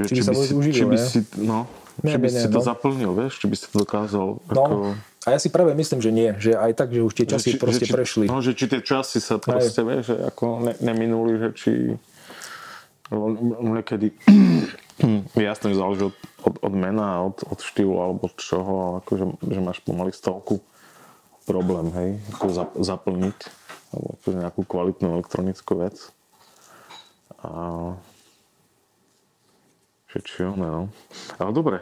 že, 0.00 0.04
či, 0.08 0.14
či, 0.16 0.22
by 0.24 0.34
si, 0.34 0.52
užil, 0.56 0.72
či 0.72 0.84
by 0.88 0.96
si, 0.96 1.18
no, 1.44 1.68
ne, 2.00 2.12
či 2.12 2.16
by 2.16 2.28
ne, 2.32 2.40
si 2.40 2.46
ne, 2.48 2.52
to 2.52 2.60
no. 2.60 2.64
zaplnil, 2.64 3.12
vieš, 3.12 3.32
či 3.44 3.46
by 3.46 3.56
si 3.60 3.66
to 3.68 3.76
dokázal. 3.84 4.26
No. 4.48 4.64
Ako... 4.64 4.76
A 5.22 5.28
ja 5.36 5.38
si 5.38 5.54
práve 5.54 5.70
myslím, 5.76 6.00
že 6.02 6.10
nie, 6.10 6.34
že 6.40 6.56
aj 6.56 6.72
tak, 6.74 6.88
že 6.90 7.04
už 7.04 7.12
tie 7.14 7.26
časy 7.28 7.54
že 7.54 7.60
proste 7.60 7.86
že 7.86 7.92
či, 7.92 7.94
prešli. 7.94 8.24
No, 8.26 8.40
že 8.42 8.56
či 8.56 8.66
tie 8.66 8.80
časy 8.80 9.20
sa 9.20 9.36
proste, 9.38 9.84
aj. 9.84 9.86
vieš, 9.86 10.04
že 10.10 10.16
ako 10.32 10.44
ne, 10.66 10.72
neminuli, 10.82 11.32
že 11.38 11.48
či 11.54 11.72
niekedy 13.60 14.16
jasne, 15.36 15.76
záleží 15.76 16.08
od, 16.08 16.16
od, 16.48 16.54
od 16.64 16.74
mena, 16.74 17.20
od, 17.28 17.44
od 17.44 17.60
štýlu 17.60 18.00
alebo 18.00 18.32
čoho, 18.40 19.04
akože, 19.04 19.24
že 19.44 19.60
máš 19.60 19.78
pomaly 19.84 20.16
stovku 20.16 20.64
problém, 21.44 21.90
hej, 21.94 22.10
ako 22.36 22.46
zaplniť 22.80 23.38
alebo 23.92 24.08
akože 24.16 24.36
nejakú 24.40 24.62
kvalitnú 24.64 25.08
elektronickú 25.20 25.72
vec. 25.84 25.96
A 27.44 27.50
že 30.12 30.18
či 30.24 30.44
ono, 30.44 30.66
no. 30.68 30.82
Ale 31.40 31.50
dobre. 31.56 31.76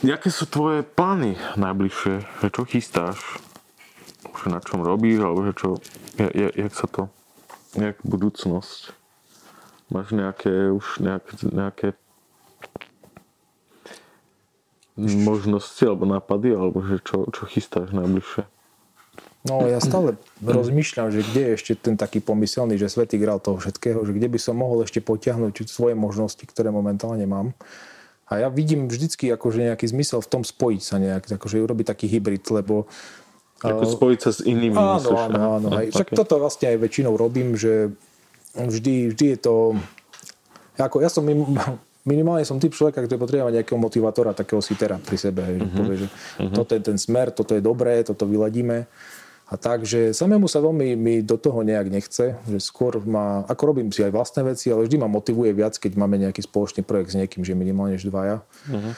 Jaké 0.00 0.28
sú 0.32 0.48
tvoje 0.48 0.82
plány 0.82 1.36
najbližšie? 1.60 2.48
Čo 2.48 2.62
chystáš? 2.64 3.20
Že 4.42 4.46
na 4.48 4.60
čom 4.64 4.80
robíš? 4.80 5.20
Alebo 5.20 5.44
čo, 5.52 5.78
jak, 6.16 6.52
jak 6.56 6.72
sa 6.72 6.86
to, 6.88 7.02
jak 7.76 8.00
budúcnosť? 8.02 8.96
Máš 9.92 10.08
nejaké 10.16 10.72
už 10.72 11.04
nejaké, 11.04 11.32
nejaké 11.52 11.86
možnosti 15.00 15.82
alebo 15.82 16.04
nápady, 16.04 16.52
alebo 16.52 16.84
že 16.84 17.00
čo, 17.00 17.28
čo 17.32 17.42
chystáš 17.48 17.92
najbližšie? 17.96 18.44
No 19.42 19.66
ja 19.66 19.82
stále 19.82 20.14
rozmýšľam, 20.38 21.10
že 21.10 21.26
kde 21.26 21.40
je 21.42 21.52
ešte 21.58 21.72
ten 21.74 21.98
taký 21.98 22.22
pomyselný, 22.22 22.78
že 22.78 22.86
svetý 22.86 23.18
grál 23.18 23.42
toho 23.42 23.58
všetkého, 23.58 23.98
že 24.06 24.14
kde 24.14 24.30
by 24.30 24.38
som 24.38 24.54
mohol 24.54 24.86
ešte 24.86 25.02
potiahnuť 25.02 25.66
svoje 25.66 25.98
možnosti, 25.98 26.42
ktoré 26.46 26.70
momentálne 26.70 27.26
mám. 27.26 27.50
A 28.30 28.38
ja 28.38 28.48
vidím 28.48 28.86
vždycky 28.86 29.28
akože 29.34 29.66
nejaký 29.66 29.90
zmysel 29.90 30.22
v 30.22 30.30
tom 30.30 30.42
spojiť 30.46 30.80
sa 30.80 30.96
nejak, 31.02 31.26
akože 31.36 31.58
urobiť 31.58 31.86
taký 31.90 32.06
hybrid, 32.06 32.46
lebo 32.54 32.86
ako 33.62 33.84
spojiť 33.86 34.18
sa 34.18 34.30
s 34.34 34.40
inými. 34.42 34.74
Áno, 34.74 34.98
myslíš, 34.98 35.20
áno, 35.30 35.40
áno. 35.58 35.68
Aj, 35.70 35.86
však 35.86 36.08
okay. 36.10 36.18
toto 36.18 36.34
vlastne 36.42 36.66
aj 36.74 36.78
väčšinou 36.82 37.14
robím, 37.14 37.54
že 37.54 37.94
vždy, 38.58 39.14
vždy 39.14 39.26
je 39.34 39.38
to... 39.38 39.54
Ako 40.82 40.98
ja 40.98 41.06
som 41.06 41.22
minimálne 42.02 42.42
som 42.42 42.58
typ 42.58 42.74
človeka, 42.74 43.02
ktorý 43.06 43.18
potrebuje 43.18 43.46
mať 43.46 43.54
nejakého 43.62 43.78
motivátora, 43.78 44.34
takého 44.34 44.62
sitera 44.62 44.98
pri 44.98 45.16
sebe. 45.18 45.42
Že 45.42 45.66
mhm. 45.66 45.76
povie, 45.78 45.96
že 45.96 46.08
uh-huh. 46.08 46.54
toto 46.54 46.72
je 46.74 46.82
ten 46.82 46.98
smer, 46.98 47.30
toto 47.30 47.52
je 47.54 47.62
dobré, 47.62 48.02
toto 48.02 48.26
vyladíme. 48.26 48.86
A 49.52 49.60
tak, 49.60 49.84
že 49.84 50.16
samému 50.16 50.48
sa 50.48 50.64
veľmi 50.64 50.96
mi 50.96 51.20
do 51.20 51.36
toho 51.36 51.60
nejak 51.60 51.92
nechce, 51.92 52.40
že 52.40 52.56
skôr 52.56 53.04
ma, 53.04 53.44
ako 53.44 53.62
robím 53.68 53.92
si 53.92 54.00
aj 54.00 54.08
vlastné 54.08 54.48
veci, 54.48 54.72
ale 54.72 54.88
vždy 54.88 54.96
ma 54.96 55.12
motivuje 55.12 55.52
viac, 55.52 55.76
keď 55.76 55.92
máme 55.92 56.16
nejaký 56.16 56.40
spoločný 56.40 56.80
projekt 56.80 57.12
s 57.12 57.20
niekým, 57.20 57.44
že 57.44 57.52
minimálne 57.52 58.00
než 58.00 58.08
dvaja. 58.08 58.40
Uh-huh. 58.64 58.96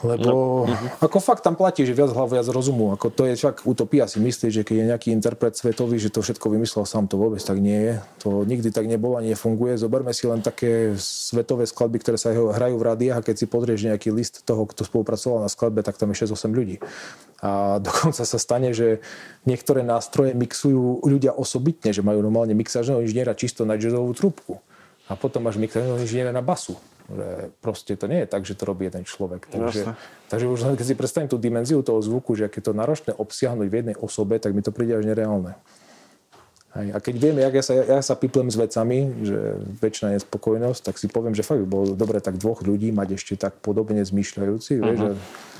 Lebo 0.00 0.64
no. 0.64 0.76
ako 1.04 1.20
fakt 1.20 1.44
tam 1.44 1.52
platí, 1.56 1.84
že 1.84 1.92
viac 1.92 2.12
hlav, 2.16 2.32
viac 2.32 2.48
rozumu. 2.48 2.96
Ako 2.96 3.12
to 3.12 3.28
je 3.28 3.36
však 3.36 3.68
utopia 3.68 4.08
si 4.08 4.16
myslí, 4.16 4.48
že 4.48 4.62
keď 4.64 4.76
je 4.76 4.84
nejaký 4.88 5.08
interpret 5.12 5.52
svetový, 5.52 6.00
že 6.00 6.08
to 6.08 6.24
všetko 6.24 6.48
vymyslel 6.48 6.88
sám, 6.88 7.04
to 7.04 7.20
vôbec 7.20 7.40
tak 7.44 7.60
nie 7.60 7.76
je. 7.76 7.94
To 8.24 8.48
nikdy 8.48 8.72
tak 8.72 8.88
nebolo 8.88 9.20
a 9.20 9.24
nefunguje. 9.24 9.76
Zoberme 9.76 10.16
si 10.16 10.24
len 10.24 10.40
také 10.40 10.96
svetové 10.96 11.68
skladby, 11.68 12.00
ktoré 12.00 12.16
sa 12.16 12.32
hrajú 12.32 12.80
v 12.80 12.86
rádiách 12.88 13.20
a 13.20 13.26
keď 13.26 13.36
si 13.36 13.46
pozrieš 13.46 13.84
nejaký 13.92 14.08
list 14.08 14.42
toho, 14.48 14.64
kto 14.64 14.88
spolupracoval 14.88 15.44
na 15.44 15.50
skladbe, 15.52 15.84
tak 15.84 16.00
tam 16.00 16.16
je 16.16 16.24
6-8 16.24 16.48
ľudí. 16.48 16.80
A 17.44 17.76
dokonca 17.86 18.24
sa 18.24 18.38
stane, 18.40 18.72
že 18.72 19.04
niektoré 19.44 19.84
nástroje 19.84 20.32
mixujú 20.32 21.04
ľudia 21.04 21.36
osobitne, 21.36 21.92
že 21.92 22.00
majú 22.00 22.24
normálne 22.24 22.56
mixážneho 22.56 23.04
inžiniera 23.04 23.36
čisto 23.36 23.68
na 23.68 23.76
jazzovú 23.76 24.16
trúbku. 24.16 24.60
A 25.10 25.18
potom 25.18 25.44
máš 25.44 25.58
mixážneho 25.58 25.98
inžiniera 26.00 26.30
na 26.30 26.40
basu. 26.40 26.78
Že 27.10 27.26
proste 27.58 27.98
to 27.98 28.06
nie 28.06 28.22
je 28.22 28.28
tak, 28.30 28.46
že 28.46 28.54
to 28.54 28.62
robí 28.70 28.86
jeden 28.86 29.02
človek. 29.02 29.50
Takže, 29.50 29.98
takže 30.30 30.46
už 30.46 30.58
keď 30.78 30.86
si 30.86 30.94
predstavím 30.94 31.30
tú 31.30 31.42
dimenziu 31.42 31.82
toho 31.82 31.98
zvuku, 31.98 32.38
že 32.38 32.46
aké 32.46 32.62
je 32.62 32.70
to 32.70 32.72
náročné 32.72 33.12
obsiahnuť 33.18 33.66
v 33.66 33.74
jednej 33.74 33.96
osobe, 33.98 34.38
tak 34.38 34.54
mi 34.54 34.62
to 34.62 34.70
príde 34.70 34.94
až 34.94 35.04
nereálne. 35.10 35.58
Hej. 36.70 36.94
A 36.94 36.98
keď 37.02 37.14
viem, 37.18 37.36
jak 37.42 37.54
ja 37.58 37.64
sa, 37.66 37.74
ja 37.74 37.98
sa 37.98 38.14
piplem 38.14 38.46
s 38.46 38.54
vecami, 38.54 39.26
že 39.26 39.58
väčšina 39.82 40.14
nespokojnosť, 40.14 40.80
tak 40.86 41.02
si 41.02 41.10
poviem, 41.10 41.34
že 41.34 41.42
fakt 41.42 41.58
by 41.58 41.66
bolo 41.66 41.98
dobre 41.98 42.22
tak 42.22 42.38
dvoch 42.38 42.62
ľudí 42.62 42.94
mať 42.94 43.18
ešte 43.18 43.34
tak 43.34 43.58
podobne 43.58 44.06
zmýšľajúci. 44.06 44.78
Uh-huh. 44.78 44.94
Že... 44.94 45.08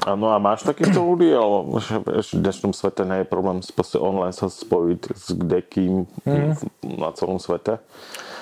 Áno, 0.06 0.30
a 0.30 0.38
máš 0.38 0.62
takýchto 0.62 1.02
ľudí, 1.02 1.34
alebo 1.34 1.82
v 1.82 2.30
dnešnom 2.30 2.70
svete 2.70 3.02
nie 3.02 3.26
je 3.26 3.26
problém 3.26 3.58
online 3.98 4.30
sa 4.30 4.46
spojiť 4.46 5.00
s 5.10 5.34
kdekým 5.34 6.06
uh-huh. 6.06 6.54
na 6.86 7.10
celom 7.18 7.42
svete? 7.42 7.82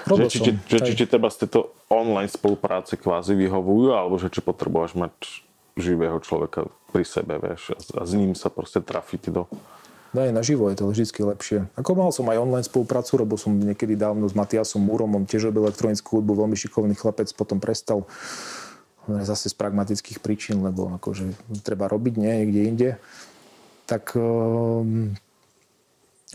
Že, 0.09 0.25
či, 0.33 0.39
či, 0.41 0.51
že, 0.67 0.79
či, 0.81 0.93
či 0.97 1.05
teba 1.05 1.29
z 1.29 1.45
tejto 1.45 1.77
online 1.93 2.33
spolupráce 2.33 2.97
kvázi 2.97 3.37
vyhovujú, 3.37 3.93
alebo 3.93 4.17
že 4.17 4.33
či 4.33 4.41
potrebuješ 4.41 4.97
mať 4.97 5.15
živého 5.79 6.19
človeka 6.19 6.67
pri 6.91 7.05
sebe, 7.05 7.39
vieš, 7.39 7.77
a, 7.77 7.79
a 8.01 8.03
s 8.09 8.13
ním 8.17 8.33
sa 8.33 8.51
proste 8.51 8.83
trafiť 8.83 9.31
do... 9.31 9.47
No 10.17 10.25
aj 10.25 10.33
naživo 10.33 10.73
je 10.73 10.81
to 10.81 10.89
vždy 10.89 11.05
lepšie. 11.05 11.59
Ako 11.77 11.93
mal 11.93 12.09
som 12.11 12.25
aj 12.33 12.41
online 12.41 12.65
spoluprácu, 12.65 13.21
robil 13.21 13.37
som 13.37 13.53
niekedy 13.53 13.93
dávno 13.93 14.25
s 14.25 14.33
Matiasom 14.33 14.81
Múrom, 14.81 15.13
on 15.13 15.29
tiež 15.29 15.53
robil 15.53 15.69
elektronickú 15.69 16.19
hudbu, 16.19 16.33
veľmi 16.33 16.57
šikovný 16.57 16.97
chlapec, 16.97 17.29
potom 17.37 17.61
prestal 17.61 18.09
zase 19.09 19.53
z 19.53 19.55
pragmatických 19.57 20.21
príčin, 20.21 20.61
lebo 20.65 20.93
akože 20.97 21.33
treba 21.61 21.89
robiť 21.89 22.15
nie, 22.17 22.33
niekde 22.45 22.61
inde. 22.65 22.91
Tak 23.89 24.17
um, 24.17 25.17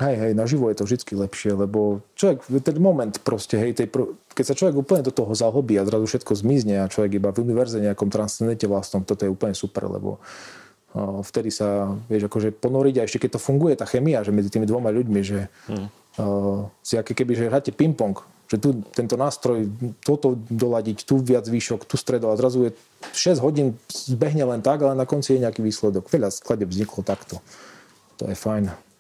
Hej, 0.01 0.15
hej, 0.17 0.33
naživo 0.33 0.73
je 0.73 0.81
to 0.81 0.89
vždy 0.89 1.13
lepšie, 1.13 1.53
lebo 1.53 2.01
človek, 2.17 2.41
ten 2.65 2.81
moment 2.81 3.13
proste, 3.21 3.61
hej, 3.61 3.77
tej, 3.77 3.93
keď 4.33 4.45
sa 4.49 4.57
človek 4.57 4.73
úplne 4.81 5.05
do 5.05 5.13
toho 5.13 5.29
zahobí 5.37 5.77
a 5.77 5.85
zrazu 5.85 6.09
všetko 6.09 6.33
zmizne 6.33 6.81
a 6.81 6.89
človek 6.89 7.21
iba 7.21 7.29
v 7.29 7.45
univerze 7.45 7.77
nejakom 7.77 8.09
transcendente 8.09 8.65
vlastnom, 8.65 9.05
toto 9.05 9.21
je 9.21 9.29
úplne 9.29 9.53
super, 9.53 9.85
lebo 9.85 10.17
uh, 10.97 11.21
vtedy 11.21 11.53
sa, 11.53 11.93
vieš, 12.09 12.25
akože 12.25 12.57
ponoriť 12.57 12.95
a 12.97 13.05
ešte 13.05 13.21
keď 13.21 13.37
to 13.37 13.45
funguje, 13.45 13.77
tá 13.77 13.85
chemia, 13.85 14.25
že 14.25 14.33
medzi 14.33 14.49
tými 14.49 14.65
dvoma 14.65 14.89
ľuďmi, 14.89 15.21
že 15.21 15.45
hmm. 15.69 15.87
uh, 16.17 16.65
si 16.81 16.97
aké 16.97 17.13
keby, 17.13 17.37
že 17.37 17.53
hráte 17.53 17.69
ping-pong, 17.69 18.17
že 18.49 18.57
tu 18.57 18.81
tento 18.97 19.13
nástroj, 19.13 19.69
toto 20.01 20.41
doladiť, 20.49 21.05
tu 21.05 21.21
viac 21.21 21.45
výšok, 21.45 21.85
tu 21.85 22.01
stredol 22.01 22.33
a 22.33 22.39
zrazu 22.41 22.65
je 22.65 22.71
6 23.13 23.45
hodín 23.45 23.77
zbehne 23.93 24.41
len 24.41 24.65
tak, 24.65 24.81
ale 24.81 24.97
na 24.97 25.05
konci 25.05 25.37
je 25.37 25.45
nejaký 25.45 25.61
výsledok. 25.61 26.09
Veľa 26.09 26.33
skladeb 26.33 26.73
vzniklo 26.73 27.05
takto. 27.05 27.45
To 28.17 28.25
je 28.25 28.33
fajn 28.33 28.92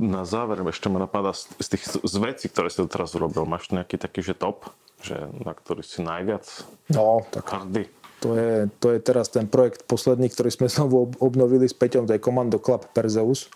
na 0.00 0.24
záver 0.24 0.64
ešte 0.64 0.88
ma 0.88 1.04
napadá 1.04 1.36
z, 1.36 1.52
tých 1.60 1.84
z 1.84 2.16
vecí, 2.16 2.48
ktoré 2.48 2.72
si 2.72 2.80
teraz 2.88 3.12
urobil. 3.12 3.44
Máš 3.44 3.68
nejaký 3.68 4.00
taký, 4.00 4.24
že 4.24 4.32
top, 4.32 4.72
že 5.04 5.28
na 5.44 5.52
ktorý 5.52 5.84
si 5.84 6.00
najviac 6.00 6.48
no, 6.88 7.20
tak 7.28 7.44
hrdý? 7.44 7.84
To 8.20 8.36
je, 8.36 8.68
to 8.80 8.92
je 8.92 8.98
teraz 9.00 9.32
ten 9.32 9.48
projekt 9.48 9.84
posledný, 9.84 10.28
ktorý 10.32 10.48
sme 10.48 10.68
znovu 10.72 11.12
obnovili 11.20 11.68
s 11.68 11.76
Peťom, 11.76 12.08
to 12.08 12.16
je 12.16 12.24
Commando 12.24 12.56
Club 12.56 12.88
Perzeus. 12.96 13.52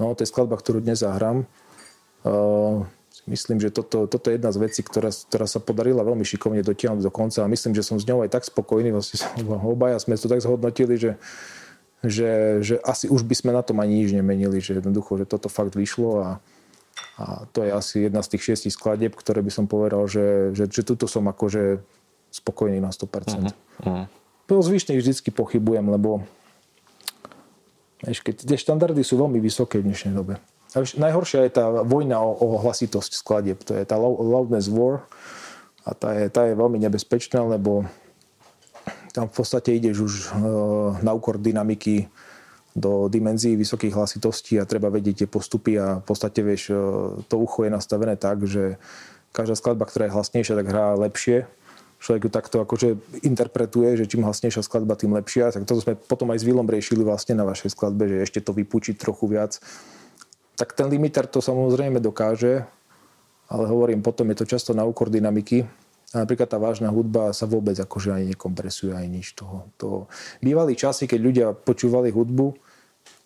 No, 0.00 0.12
to 0.16 0.24
je 0.24 0.28
skladba, 0.28 0.56
ktorú 0.56 0.84
dnes 0.84 1.00
zahrám. 1.00 1.48
Uh, 2.20 2.84
myslím, 3.24 3.56
že 3.56 3.72
toto, 3.72 4.04
toto 4.04 4.28
je 4.28 4.36
jedna 4.36 4.52
z 4.52 4.60
vecí, 4.60 4.80
ktorá, 4.84 5.08
ktorá 5.08 5.48
sa 5.48 5.60
podarila 5.60 6.04
veľmi 6.04 6.24
šikovne 6.24 6.60
dotiahnuť 6.60 7.04
do 7.04 7.12
konca 7.12 7.40
a 7.40 7.48
myslím, 7.48 7.72
že 7.72 7.86
som 7.86 7.96
s 7.96 8.04
ňou 8.04 8.20
aj 8.20 8.32
tak 8.36 8.44
spokojný. 8.44 8.92
Vlastne 8.92 9.24
obaja 9.72 9.96
sme 9.96 10.20
to 10.20 10.28
tak 10.28 10.44
zhodnotili, 10.44 11.00
že 11.00 11.10
že, 12.04 12.60
že 12.60 12.74
asi 12.84 13.08
už 13.08 13.24
by 13.24 13.34
sme 13.36 13.50
na 13.56 13.64
tom 13.64 13.80
ani 13.80 14.04
nič 14.04 14.12
nemenili, 14.12 14.60
že 14.60 14.78
jednoducho, 14.78 15.16
že 15.16 15.28
toto 15.28 15.48
fakt 15.48 15.72
vyšlo 15.72 16.10
a, 16.20 16.28
a 17.16 17.24
to 17.52 17.64
je 17.64 17.70
asi 17.72 17.96
jedna 18.10 18.20
z 18.20 18.36
tých 18.36 18.42
šiestich 18.52 18.74
skladieb, 18.76 19.16
ktoré 19.16 19.40
by 19.40 19.52
som 19.52 19.64
povedal, 19.64 20.04
že, 20.04 20.52
že, 20.52 20.68
že 20.68 20.82
tuto 20.84 21.08
som 21.08 21.24
akože 21.24 21.80
spokojný 22.28 22.82
na 22.82 22.92
100%. 22.92 23.00
Uh-huh. 23.00 23.52
uh-huh. 23.86 24.04
Po 24.46 24.62
zvyšných 24.62 25.00
vždycky 25.00 25.32
pochybujem, 25.32 25.88
lebo 25.88 26.22
keď 28.04 28.44
tie 28.44 28.58
štandardy 28.60 29.00
sú 29.00 29.16
veľmi 29.16 29.40
vysoké 29.40 29.80
v 29.80 29.88
dnešnej 29.90 30.14
dobe. 30.14 30.36
A 30.76 30.84
najhoršia 30.84 31.48
je 31.48 31.52
tá 31.56 31.64
vojna 31.82 32.20
o, 32.20 32.36
o 32.36 32.60
hlasitosť 32.60 33.16
skladieb. 33.16 33.64
To 33.64 33.72
je 33.72 33.82
tá 33.88 33.96
loudness 33.96 34.68
war 34.68 35.08
a 35.88 35.96
tá 35.96 36.12
je, 36.12 36.28
tá 36.28 36.44
je 36.44 36.52
veľmi 36.52 36.76
nebezpečná, 36.76 37.40
lebo 37.40 37.88
tam 39.16 39.32
v 39.32 39.34
podstate 39.40 39.72
ideš 39.72 39.96
už 40.04 40.14
e, 40.20 40.30
na 41.00 41.16
úkor 41.16 41.40
dynamiky 41.40 42.12
do 42.76 43.08
dimenzií 43.08 43.56
vysokých 43.56 43.96
hlasitostí 43.96 44.60
a 44.60 44.68
treba 44.68 44.92
vedieť 44.92 45.24
tie 45.24 45.28
postupy 45.32 45.80
a 45.80 46.04
v 46.04 46.04
podstate 46.04 46.44
vieš, 46.44 46.68
e, 46.68 46.76
to 47.24 47.40
ucho 47.40 47.64
je 47.64 47.72
nastavené 47.72 48.20
tak, 48.20 48.44
že 48.44 48.76
každá 49.32 49.56
skladba, 49.56 49.88
ktorá 49.88 50.12
je 50.12 50.14
hlasnejšia, 50.20 50.58
tak 50.60 50.68
hrá 50.68 50.92
lepšie. 51.00 51.48
Človek 51.96 52.28
ju 52.28 52.30
takto 52.30 52.56
akože 52.60 52.88
interpretuje, 53.24 53.96
že 53.96 54.04
čím 54.04 54.28
hlasnejšia 54.28 54.60
skladba, 54.60 55.00
tým 55.00 55.16
lepšia. 55.16 55.48
Tak 55.48 55.64
toto 55.64 55.80
sme 55.80 55.96
potom 55.96 56.28
aj 56.36 56.44
s 56.44 56.44
Vilom 56.44 56.68
riešili 56.68 57.00
vlastne 57.00 57.32
na 57.32 57.48
vašej 57.48 57.72
skladbe, 57.72 58.04
že 58.04 58.20
ešte 58.20 58.44
to 58.44 58.52
vypučiť 58.52 59.00
trochu 59.00 59.32
viac. 59.32 59.56
Tak 60.60 60.76
ten 60.76 60.92
limiter 60.92 61.24
to 61.24 61.40
samozrejme 61.40 62.04
dokáže, 62.04 62.68
ale 63.48 63.64
hovorím, 63.64 64.04
potom 64.04 64.28
je 64.28 64.44
to 64.44 64.44
často 64.44 64.76
na 64.76 64.84
úkor 64.84 65.08
dynamiky 65.08 65.64
a 66.14 66.22
napríklad 66.22 66.46
tá 66.46 66.58
vážna 66.62 66.92
hudba 66.94 67.34
sa 67.34 67.50
vôbec 67.50 67.74
akože 67.74 68.14
ani 68.14 68.36
nekompresuje, 68.36 68.94
ani 68.94 69.20
nič 69.20 69.34
toho. 69.34 69.66
To... 69.82 70.06
Bývali 70.38 70.78
časy, 70.78 71.10
keď 71.10 71.20
ľudia 71.20 71.46
počúvali 71.50 72.14
hudbu 72.14 72.54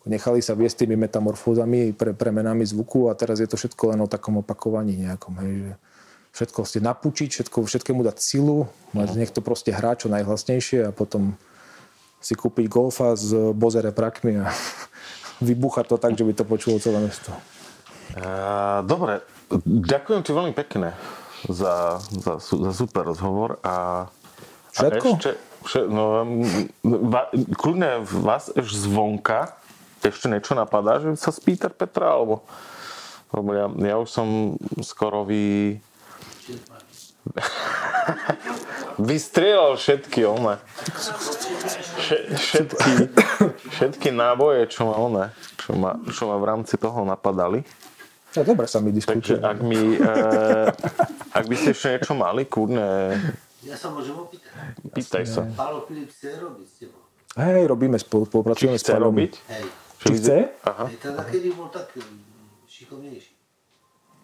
nechali 0.09 0.41
sa 0.41 0.57
viesť 0.57 0.87
tými 0.87 0.97
metamorfózami, 0.97 1.93
pre, 1.93 2.17
premenami 2.17 2.65
zvuku 2.65 3.13
a 3.13 3.17
teraz 3.19 3.43
je 3.43 3.49
to 3.51 3.61
všetko 3.61 3.93
len 3.93 4.01
o 4.01 4.09
takom 4.09 4.41
opakovaní 4.41 4.97
nejakom, 5.05 5.35
hej, 5.45 5.53
že 5.61 5.73
všetko 6.31 6.59
ste 6.65 6.81
napúčiť, 6.81 7.29
všetko, 7.29 7.59
všetkému 7.67 8.01
dať 8.07 8.17
silu, 8.17 8.71
nech 8.97 9.35
to 9.35 9.45
proste 9.45 9.75
hrá 9.75 9.99
čo 9.99 10.09
najhlasnejšie 10.09 10.89
a 10.89 10.95
potom 10.95 11.37
si 12.21 12.33
kúpiť 12.37 12.69
golfa 12.69 13.17
s 13.17 13.33
bozere 13.53 13.93
prakmi 13.93 14.41
a 14.41 14.49
vybuchať 15.49 15.85
to 15.89 15.97
tak, 16.01 16.17
že 16.17 16.25
by 16.25 16.33
to 16.33 16.45
počulo 16.49 16.81
celé 16.81 17.01
mesto. 17.05 17.33
Uh, 18.11 18.83
dobre, 18.89 19.23
ďakujem 19.69 20.21
ti 20.27 20.33
veľmi 20.35 20.55
pekne 20.57 20.97
za, 21.49 22.03
za, 22.03 22.33
za 22.43 22.73
super 22.75 23.09
rozhovor 23.09 23.57
a, 23.65 24.09
Všetko? 24.75 25.07
a 25.09 25.17
ešte, 25.17 25.33
vše, 25.65 25.81
no, 25.89 26.25
va, 26.83 27.33
kľudne 27.57 28.05
vás 28.05 28.53
ešte 28.53 28.79
zvonka 28.85 29.61
ešte 30.01 30.33
niečo 30.33 30.57
napadá, 30.57 30.97
že 30.97 31.13
sa 31.21 31.29
spýtať 31.29 31.77
Petra, 31.77 32.17
alebo, 32.17 32.41
lebo 33.37 33.51
ja, 33.53 33.67
ja 33.69 33.95
už 34.01 34.09
som 34.09 34.57
skoro 34.81 35.29
vy... 35.29 35.77
Vystrieľal 39.01 39.77
všetky 39.77 40.25
one. 40.25 40.57
Všetky, 42.37 42.93
všetky 43.77 44.09
náboje, 44.13 44.69
čo 44.73 44.89
ma 44.89 44.95
one, 44.97 45.25
čo 45.61 45.77
ma, 45.77 46.01
čo 46.09 46.33
ma 46.33 46.37
v 46.41 46.45
rámci 46.49 46.81
toho 46.81 47.05
napadali. 47.05 47.65
No, 48.37 48.41
dobre 48.45 48.65
sa 48.69 48.81
mi 48.81 48.93
Takže 48.93 49.37
diskutuje. 49.37 49.41
ak, 49.41 49.59
mi, 49.61 49.83
e, 50.01 50.13
ak 51.31 51.45
by 51.47 51.55
ste 51.57 51.71
ešte 51.73 51.89
niečo 51.97 52.15
mali, 52.15 52.43
kľudne 52.47 52.87
Ja 53.61 53.77
sa 53.77 53.93
môžem 53.93 54.17
opýtať. 54.17 54.51
pýtaj 54.91 55.25
sa. 55.29 55.43
Pálo 55.53 55.85
Filip 55.85 56.09
chce 56.09 56.41
robiť 56.41 56.67
s 56.67 56.75
tebou. 56.81 57.03
Hej, 57.39 57.63
robíme 57.71 57.99
spolu, 58.01 58.27
Či 58.27 58.31
spolupracujeme 58.33 58.77
s 58.79 58.83
chce 58.83 58.93
Paľom. 58.97 59.07
robiť? 59.13 59.33
Hej. 59.53 59.65
Či 60.01 60.09
chce? 60.17 60.37
Aha. 60.65 60.85
Hej, 60.89 60.99
teda 60.99 61.23
kedy 61.29 61.49
bol 61.55 61.69
tak 61.69 61.87
mm, 61.93 62.21
šikovnejší. 62.67 63.33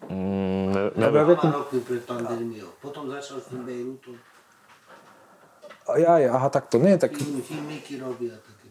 Mm, 0.09 0.65
ne, 0.73 0.83
neviem. 0.97 1.25
Dva 1.37 1.51
roky 1.63 1.77
pred 1.85 2.03
pandémiou. 2.03 2.69
Potom 2.81 3.07
začal 3.09 3.39
s 3.39 3.47
tým 3.53 3.61
Bejrutom. 3.63 4.17
Ja, 5.95 6.19
ja, 6.19 6.35
aha, 6.35 6.51
tak 6.51 6.67
to 6.67 6.83
nie, 6.83 6.99
tak, 6.99 7.15
Filmy, 7.15 7.39
filmiky 7.39 7.95
robí 7.95 8.27
a 8.27 8.35
také 8.43 8.67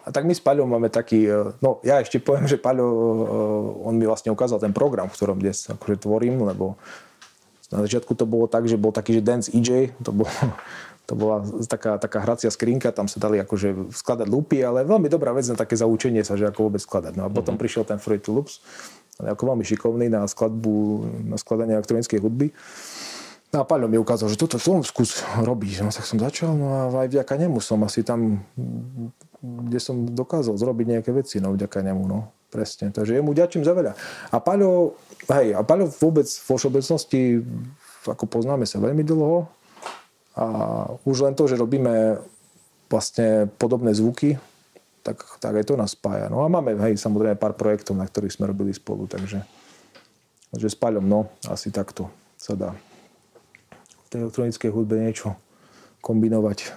a 0.00 0.08
tak 0.08 0.24
my 0.24 0.32
s 0.32 0.40
Paľom 0.40 0.64
máme 0.64 0.88
taký, 0.88 1.28
e, 1.28 1.52
no 1.60 1.76
ja 1.84 2.00
ešte 2.00 2.24
poviem, 2.24 2.48
že 2.48 2.56
Paľo, 2.56 2.88
e, 2.88 3.24
on 3.84 3.94
mi 4.00 4.08
vlastne 4.08 4.32
ukázal 4.32 4.56
ten 4.56 4.72
program, 4.72 5.12
v 5.12 5.16
ktorom 5.16 5.36
dnes 5.36 5.68
akože 5.68 6.08
tvorím, 6.08 6.40
lebo 6.48 6.80
na 7.70 7.86
začiatku 7.86 8.12
to 8.18 8.26
bolo 8.26 8.50
tak, 8.50 8.66
že 8.66 8.74
bol 8.74 8.90
taký, 8.90 9.18
že 9.18 9.22
Dance 9.22 9.48
EJ, 9.54 9.94
to, 10.02 10.10
bolo, 10.10 10.30
to 11.06 11.14
bola 11.14 11.42
taká, 11.70 11.96
taká 12.02 12.18
hracia 12.22 12.50
skrinka, 12.50 12.90
tam 12.90 13.06
sa 13.06 13.22
dali 13.22 13.38
akože 13.38 13.94
skladať 13.94 14.26
loopy, 14.26 14.58
ale 14.62 14.82
veľmi 14.82 15.06
dobrá 15.06 15.30
vec 15.30 15.46
na 15.46 15.54
také 15.54 15.78
zaučenie 15.78 16.26
sa, 16.26 16.34
že 16.34 16.50
ako 16.50 16.70
vôbec 16.70 16.82
skladať. 16.82 17.14
No 17.14 17.26
a 17.26 17.28
potom 17.30 17.54
prišiel 17.54 17.86
ten 17.86 18.02
Fruity 18.02 18.30
Loops, 18.30 18.58
ako 19.22 19.54
veľmi 19.54 19.64
šikovný 19.64 20.10
na 20.10 20.26
skladbu, 20.26 21.06
na 21.30 21.36
skladanie 21.38 21.78
elektronickej 21.78 22.18
hudby. 22.18 22.50
No 23.50 23.62
a 23.62 23.64
Paľo 23.66 23.90
mi 23.90 23.98
ukázal, 23.98 24.30
že 24.30 24.38
toto 24.38 24.62
som 24.62 24.78
skús 24.86 25.26
robiť. 25.42 25.82
No 25.82 25.90
tak 25.90 26.06
som 26.06 26.22
začal, 26.22 26.54
no 26.54 26.66
a 26.70 26.80
aj 27.06 27.10
vďaka 27.10 27.34
nemu 27.34 27.58
som 27.58 27.82
asi 27.82 28.06
tam, 28.06 28.46
kde 29.42 29.78
som 29.82 30.06
dokázal 30.06 30.54
zrobiť 30.54 30.86
nejaké 30.98 31.10
veci, 31.10 31.42
no 31.42 31.54
vďaka 31.54 31.82
nemu, 31.82 32.02
no. 32.06 32.30
Presne, 32.50 32.90
takže 32.90 33.14
jemu 33.14 33.30
ďačím 33.30 33.62
za 33.62 33.70
veľa. 33.70 33.94
A 34.34 34.36
Paľo, 34.42 34.98
hej, 35.30 35.54
a 35.54 35.62
Paľo 35.62 35.86
vôbec 36.02 36.26
vo 36.26 36.58
všeobecnosti, 36.58 37.46
ako 38.02 38.26
poznáme 38.26 38.66
sa 38.66 38.82
veľmi 38.82 39.06
dlho, 39.06 39.46
a 40.34 40.46
už 41.06 41.26
len 41.26 41.34
to, 41.38 41.46
že 41.46 41.58
robíme 41.58 42.18
vlastne 42.90 43.46
podobné 43.54 43.94
zvuky, 43.94 44.34
tak, 45.06 45.22
tak 45.38 45.62
aj 45.62 45.64
to 45.70 45.78
nás 45.78 45.94
spája. 45.94 46.26
No 46.26 46.42
a 46.42 46.50
máme, 46.50 46.74
hej, 46.90 46.98
samozrejme 46.98 47.38
pár 47.38 47.54
projektov, 47.54 47.94
na 47.94 48.06
ktorých 48.06 48.34
sme 48.34 48.50
robili 48.50 48.74
spolu, 48.74 49.06
takže, 49.06 49.46
takže 50.50 50.68
s 50.70 50.76
Paľom, 50.78 51.06
no, 51.06 51.30
asi 51.46 51.70
takto 51.70 52.10
sa 52.34 52.58
dá 52.58 52.74
v 54.06 54.08
tej 54.10 54.26
elektronickej 54.26 54.70
hudbe 54.74 54.98
niečo 54.98 55.38
kombinovať. 56.02 56.72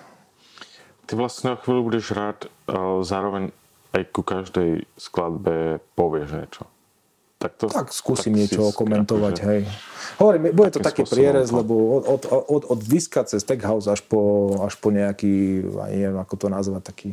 Ty 1.10 1.14
vlastne 1.18 1.54
na 1.54 1.58
chvíľu 1.58 1.90
budeš 1.90 2.14
rád, 2.14 2.46
ale 2.70 3.02
zároveň 3.02 3.44
aj 3.94 4.04
ku 4.10 4.22
každej 4.26 4.90
skladbe 4.98 5.78
povieš 5.94 6.30
niečo. 6.34 6.64
Tak, 7.38 7.60
to, 7.60 7.66
Tak 7.68 7.92
skúsim 7.92 8.32
tak 8.34 8.40
niečo 8.40 8.72
komentovať, 8.72 9.36
akože- 9.36 9.48
hej. 9.52 9.62
Hovorím, 10.16 10.42
bude 10.56 10.72
to 10.72 10.80
taký 10.80 11.04
prierez, 11.04 11.52
no. 11.52 11.60
lebo 11.60 12.00
od, 12.00 12.04
od, 12.08 12.24
od, 12.48 12.64
od 12.72 12.80
diska 12.88 13.28
cez 13.28 13.44
tech 13.44 13.60
house 13.60 13.92
až 13.92 14.00
po, 14.00 14.54
až 14.64 14.80
po 14.80 14.96
nejaký, 14.96 15.60
neviem, 15.92 16.16
ako 16.24 16.34
to 16.40 16.48
nazvať, 16.48 16.82
taký 16.88 17.10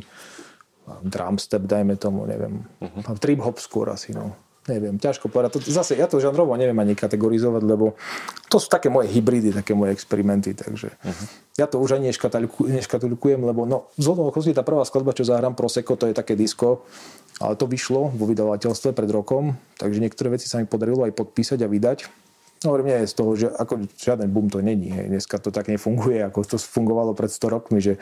drum 1.03 1.35
step, 1.35 1.67
dajme 1.67 1.99
tomu, 1.99 2.23
neviem. 2.25 2.63
Uh-huh. 2.79 3.15
Trip 3.19 3.39
hop 3.43 3.59
skôr 3.59 3.91
asi, 3.91 4.15
no. 4.15 4.35
Neviem, 4.69 5.01
ťažko 5.01 5.25
povedať. 5.25 5.57
To, 5.57 5.59
zase, 5.73 5.97
ja 5.97 6.05
to 6.05 6.21
žanrovo 6.21 6.53
neviem 6.53 6.77
ani 6.77 6.93
kategorizovať, 6.93 7.65
lebo 7.65 7.97
to 8.45 8.61
sú 8.61 8.69
také 8.69 8.93
moje 8.93 9.09
hybridy, 9.09 9.49
také 9.49 9.73
moje 9.73 9.89
experimenty, 9.97 10.53
takže 10.53 10.93
uh-huh. 10.93 11.25
ja 11.57 11.65
to 11.65 11.81
už 11.81 11.97
ani 11.97 12.13
neškatulku- 12.13 12.69
neškatulkujem, 12.69 13.41
lebo 13.41 13.65
no, 13.65 13.89
z 13.97 14.05
okolností 14.13 14.53
tá 14.53 14.61
prvá 14.61 14.85
skladba, 14.85 15.17
čo 15.17 15.25
zahrám 15.25 15.57
Prosecco, 15.57 15.97
to 15.97 16.05
je 16.05 16.13
také 16.13 16.37
disko, 16.37 16.85
ale 17.41 17.57
to 17.57 17.65
vyšlo 17.65 18.13
vo 18.13 18.25
vydavateľstve 18.29 18.93
pred 18.93 19.09
rokom, 19.09 19.57
takže 19.81 19.97
niektoré 19.97 20.37
veci 20.37 20.45
sa 20.45 20.61
mi 20.61 20.69
podarilo 20.69 21.09
aj 21.09 21.17
podpísať 21.17 21.65
a 21.65 21.67
vydať. 21.67 21.99
No, 22.61 22.77
hovorím, 22.77 22.93
nie 22.93 23.01
je 23.01 23.09
z 23.09 23.15
toho, 23.17 23.31
že 23.33 23.49
ako 23.49 23.89
žiaden 23.97 24.29
boom 24.29 24.45
to 24.45 24.61
není. 24.61 24.93
Hej. 24.93 25.09
Dneska 25.09 25.41
to 25.41 25.49
tak 25.49 25.65
nefunguje, 25.65 26.21
ako 26.21 26.45
to 26.45 26.61
fungovalo 26.61 27.17
pred 27.17 27.33
100 27.33 27.57
rokmi, 27.57 27.81
že 27.81 27.97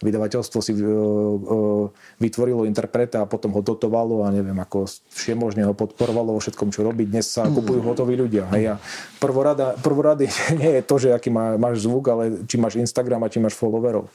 vydavateľstvo 0.00 0.58
si 0.64 0.72
uh, 0.72 0.80
uh, 0.80 1.92
vytvorilo 2.16 2.64
interpreta 2.64 3.20
a 3.20 3.28
potom 3.28 3.52
ho 3.52 3.60
dotovalo 3.60 4.24
a 4.24 4.32
neviem, 4.32 4.56
ako 4.56 4.88
všemožne 5.12 5.68
ho 5.68 5.76
podporovalo 5.76 6.32
vo 6.32 6.40
všetkom, 6.40 6.72
čo 6.72 6.88
robí. 6.88 7.04
Dnes 7.04 7.28
sa 7.28 7.52
kupujú 7.52 7.84
hotoví 7.84 8.16
ľudia. 8.16 8.48
Hej. 8.56 8.72
A 8.72 8.74
prvorada, 9.20 9.76
prvorady 9.76 10.32
nie 10.60 10.80
je 10.80 10.82
to, 10.88 10.96
že 10.96 11.12
aký 11.12 11.28
má, 11.28 11.60
máš 11.60 11.84
zvuk, 11.84 12.08
ale 12.08 12.48
či 12.48 12.56
máš 12.56 12.80
Instagram 12.80 13.28
a 13.28 13.32
či 13.32 13.44
máš 13.44 13.60
followerov. 13.60 14.08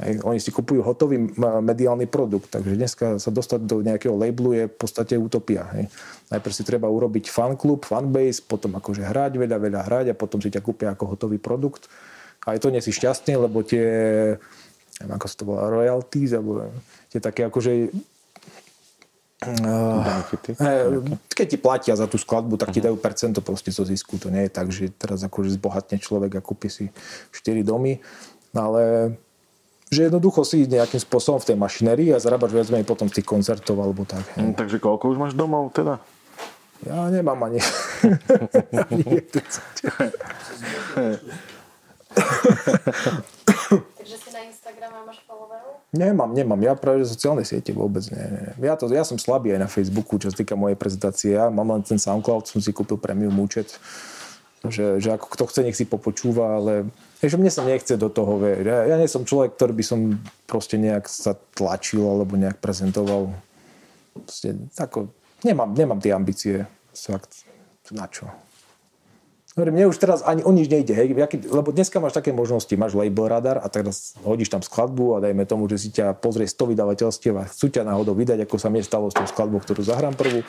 Hej, 0.00 0.24
oni 0.24 0.40
si 0.40 0.48
kupujú 0.48 0.80
hotový 0.80 1.20
mediálny 1.38 2.08
produkt, 2.08 2.48
takže 2.48 2.72
dneska 2.72 3.06
sa 3.20 3.30
dostať 3.30 3.60
do 3.68 3.84
nejakého 3.84 4.16
labelu 4.16 4.50
je 4.56 4.64
v 4.72 4.76
podstate 4.80 5.14
utopia. 5.20 5.68
Hej. 5.76 5.92
Najprv 6.32 6.54
si 6.56 6.62
treba 6.64 6.88
urobiť 6.88 7.28
fanklub, 7.28 7.84
fanbase, 7.84 8.40
potom 8.40 8.80
akože 8.80 9.04
hrať, 9.04 9.36
veľa, 9.36 9.58
veľa 9.60 9.80
hrať 9.84 10.06
a 10.12 10.18
potom 10.18 10.40
si 10.40 10.48
ťa 10.48 10.64
kúpia 10.64 10.96
ako 10.96 11.16
hotový 11.16 11.36
produkt. 11.36 11.92
A 12.48 12.56
aj 12.56 12.64
to 12.64 12.72
nie 12.72 12.80
si 12.80 12.96
šťastný, 12.96 13.36
lebo 13.36 13.60
tie, 13.60 13.84
neviem, 15.04 15.12
ako 15.20 15.26
sa 15.28 15.36
to 15.36 15.44
volá, 15.44 15.68
royalties, 15.68 16.32
alebo 16.32 16.72
tie 17.12 17.20
také 17.20 17.44
akože 17.44 17.92
Benefity. 19.40 20.52
Eh, 20.60 21.16
Keď 21.32 21.46
ti 21.48 21.56
platia 21.56 21.96
za 21.96 22.04
tú 22.04 22.20
skladbu, 22.20 22.60
tak 22.60 22.76
ti 22.76 22.84
dajú 22.84 23.00
percento 23.00 23.40
proste 23.40 23.72
zo 23.72 23.88
zisku. 23.88 24.20
To 24.20 24.28
nie 24.28 24.44
je 24.44 24.52
tak, 24.52 24.68
že 24.68 24.92
teraz 24.92 25.24
akože 25.24 25.56
zbohatne 25.56 25.96
človek 25.96 26.36
a 26.36 26.44
kúpi 26.44 26.68
si 26.68 26.92
4 27.32 27.64
domy, 27.64 28.04
ale 28.52 29.16
že 29.90 30.06
jednoducho 30.06 30.46
si 30.46 30.70
nejakým 30.70 31.02
spôsobom 31.02 31.42
v 31.42 31.50
tej 31.50 31.56
mašinérii 31.58 32.14
a 32.14 32.22
zarábaš 32.22 32.54
viac 32.54 32.70
menej 32.70 32.86
potom 32.86 33.10
z 33.10 33.18
tých 33.18 33.26
koncertov 33.26 33.74
alebo 33.82 34.06
tak. 34.06 34.22
Hm, 34.38 34.54
Takže 34.54 34.78
koľko 34.78 35.10
už 35.10 35.18
máš 35.18 35.34
domov 35.34 35.74
teda? 35.74 35.98
Ja 36.86 37.10
nemám 37.10 37.42
ani, 37.44 37.58
ani. 38.86 39.04
Takže 44.00 44.16
si 44.16 44.28
na 44.32 44.40
Instagrame 44.46 45.02
máš 45.06 45.20
followerov? 45.26 45.82
Nemám, 45.90 46.30
nemám. 46.34 46.60
Ja 46.62 46.78
práve 46.78 47.02
sociálne 47.02 47.42
siete 47.42 47.74
vôbec 47.74 48.06
nie. 48.14 48.22
nie. 48.22 48.42
nie. 48.46 48.66
Ja, 48.70 48.78
to, 48.78 48.86
ja 48.90 49.02
som 49.02 49.18
slabý 49.18 49.52
aj 49.54 49.60
na 49.60 49.70
Facebooku, 49.70 50.22
čo 50.22 50.30
sa 50.30 50.38
týka 50.38 50.54
mojej 50.54 50.78
prezentácie. 50.78 51.34
Ja 51.34 51.50
mám 51.50 51.70
len 51.74 51.82
ten 51.82 51.98
SoundCloud, 51.98 52.46
som 52.46 52.62
si 52.62 52.70
kúpil 52.70 52.98
premium 52.98 53.34
účet. 53.42 53.74
Že, 54.60 55.00
že 55.00 55.08
ako 55.16 55.26
kto 55.32 55.44
chce, 55.48 55.60
nech 55.64 55.78
si 55.78 55.88
popočúva, 55.88 56.60
ale 56.60 56.84
že 57.24 57.40
mne 57.40 57.48
sa 57.48 57.64
nechce 57.64 57.96
do 57.96 58.12
toho, 58.12 58.36
vieš. 58.36 58.68
Ja, 58.68 58.92
ja 58.92 58.96
nie 59.00 59.08
som 59.08 59.24
človek, 59.24 59.56
ktorý 59.56 59.72
by 59.72 59.84
som 59.84 60.00
proste 60.44 60.76
nejak 60.76 61.08
sa 61.08 61.32
tlačil 61.56 62.04
alebo 62.04 62.36
nejak 62.36 62.60
prezentoval. 62.60 63.32
Proste, 64.12 64.60
ako, 64.76 65.08
nemám, 65.40 65.72
nemám 65.72 65.96
tie 65.96 66.12
ambície. 66.12 66.68
Fakt, 66.92 67.48
na 67.88 68.04
čo? 68.04 68.28
Hovorím, 69.58 69.82
mne 69.82 69.90
už 69.90 69.98
teraz 69.98 70.22
ani 70.22 70.46
o 70.46 70.54
nič 70.54 70.70
nejde, 70.70 70.94
hej, 70.94 71.10
lebo 71.50 71.74
dneska 71.74 71.98
máš 71.98 72.14
také 72.14 72.30
možnosti, 72.30 72.70
máš 72.78 72.94
label 72.94 73.26
radar 73.26 73.58
a 73.58 73.66
teraz 73.66 74.14
hodíš 74.22 74.46
tam 74.46 74.62
skladbu 74.62 75.18
a 75.18 75.26
dajme 75.26 75.42
tomu, 75.42 75.66
že 75.66 75.74
si 75.74 75.88
ťa 75.90 76.14
pozrie 76.22 76.46
100 76.46 76.70
vydavateľstiev 76.70 77.34
a 77.34 77.50
chcú 77.50 77.66
ťa 77.66 77.82
náhodou 77.82 78.14
vydať, 78.14 78.46
ako 78.46 78.56
sa 78.62 78.70
mi 78.70 78.78
stalo 78.78 79.10
s 79.10 79.18
tou 79.18 79.26
skladbou, 79.26 79.58
ktorú 79.58 79.82
zahrám 79.82 80.14
prvú. 80.14 80.46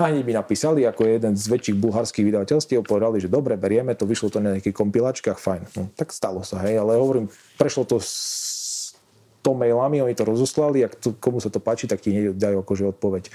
A 0.00 0.08
hneď 0.08 0.24
mi 0.24 0.32
napísali, 0.32 0.88
ako 0.88 1.04
jeden 1.04 1.36
z 1.36 1.44
väčších 1.44 1.76
bulharských 1.76 2.24
vydavateľstiev, 2.32 2.80
povedali, 2.88 3.20
že 3.20 3.28
dobre, 3.28 3.60
berieme 3.60 3.92
to, 3.92 4.08
vyšlo 4.08 4.32
to 4.32 4.40
na 4.40 4.56
nejakých 4.56 4.80
kompilačkách, 4.80 5.36
fajn. 5.36 5.62
No, 5.76 5.82
tak 5.92 6.16
stalo 6.16 6.40
sa, 6.40 6.64
hej, 6.64 6.80
ale 6.80 6.96
hovorím, 6.96 7.28
prešlo 7.60 7.84
to 7.84 8.00
s 8.00 8.96
to 9.42 9.52
mailami, 9.58 10.00
oni 10.00 10.14
to 10.14 10.24
rozoslali 10.24 10.86
a 10.86 10.88
kto- 10.88 11.18
komu 11.18 11.42
sa 11.42 11.50
to 11.50 11.58
páči, 11.58 11.90
tak 11.90 12.00
ti 12.00 12.30
dajú 12.30 12.62
akože 12.62 12.94
odpoveď. 12.96 13.28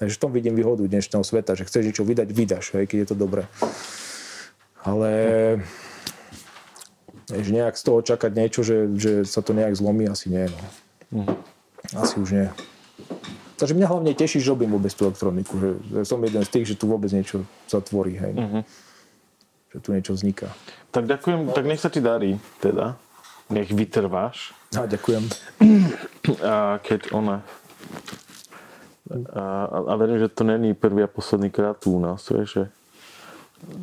Takže 0.00 0.16
v 0.16 0.22
tom 0.26 0.32
vidím 0.32 0.56
výhodu 0.56 0.80
dnešného 0.80 1.20
sveta, 1.20 1.52
že 1.52 1.68
chceš 1.68 1.92
niečo 1.92 2.02
vydať, 2.02 2.32
vydaš, 2.32 2.72
hej, 2.74 2.88
keď 2.88 2.96
je 3.04 3.08
to 3.12 3.16
dobré. 3.16 3.44
Ale 4.80 5.10
vieš, 7.28 7.48
nejak 7.52 7.76
z 7.76 7.82
toho 7.84 7.98
čakať 8.00 8.32
niečo, 8.32 8.60
že, 8.64 8.90
že 8.96 9.12
sa 9.28 9.44
to 9.44 9.52
nejak 9.52 9.76
zlomí, 9.76 10.08
asi 10.08 10.32
nie. 10.32 10.48
No. 11.12 11.24
Asi 11.94 12.16
už 12.20 12.30
nie. 12.32 12.48
Takže 13.60 13.76
mňa 13.76 13.86
hlavne 13.92 14.16
teší, 14.16 14.40
že 14.40 14.56
robím 14.56 14.72
vôbec 14.72 14.88
tú 14.96 15.04
elektroniku. 15.04 15.52
Že, 15.60 15.70
že 15.92 16.00
som 16.08 16.24
jeden 16.24 16.40
z 16.40 16.50
tých, 16.50 16.66
že 16.72 16.78
tu 16.80 16.88
vôbec 16.88 17.12
niečo 17.12 17.44
sa 17.68 17.84
tvorí. 17.84 18.16
Hej. 18.16 18.32
Uh-huh. 18.32 18.62
Že 19.76 19.78
tu 19.84 19.88
niečo 19.92 20.12
vzniká. 20.16 20.48
Tak 20.90 21.04
ďakujem, 21.04 21.52
tak 21.52 21.64
nech 21.68 21.82
sa 21.82 21.92
ti 21.92 22.00
darí 22.00 22.40
teda. 22.64 22.96
Nech 23.52 23.68
vytrváš. 23.68 24.56
A 24.72 24.88
ďakujem. 24.88 25.28
A 26.40 26.80
keď 26.80 27.12
ona... 27.12 27.44
A, 29.34 29.66
a 29.90 29.92
verím, 29.98 30.22
že 30.22 30.30
to 30.30 30.46
není 30.46 30.70
prvý 30.70 31.02
a 31.02 31.10
posledný 31.10 31.50
krát 31.50 31.82
u 31.82 31.98
nás, 31.98 32.22
vieš, 32.30 32.48
že, 32.54 32.64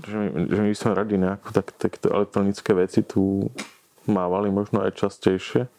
že, 0.07 0.15
my, 0.17 0.27
že 0.49 0.61
my 0.61 0.71
sme 0.73 0.91
radi 0.97 1.15
nejako 1.21 1.49
tak, 1.53 1.67
takto 1.77 2.09
elektronické 2.09 2.71
veci 2.73 3.05
tu 3.05 3.51
mávali 4.09 4.49
možno 4.49 4.81
aj 4.81 4.97
častejšie. 4.97 5.69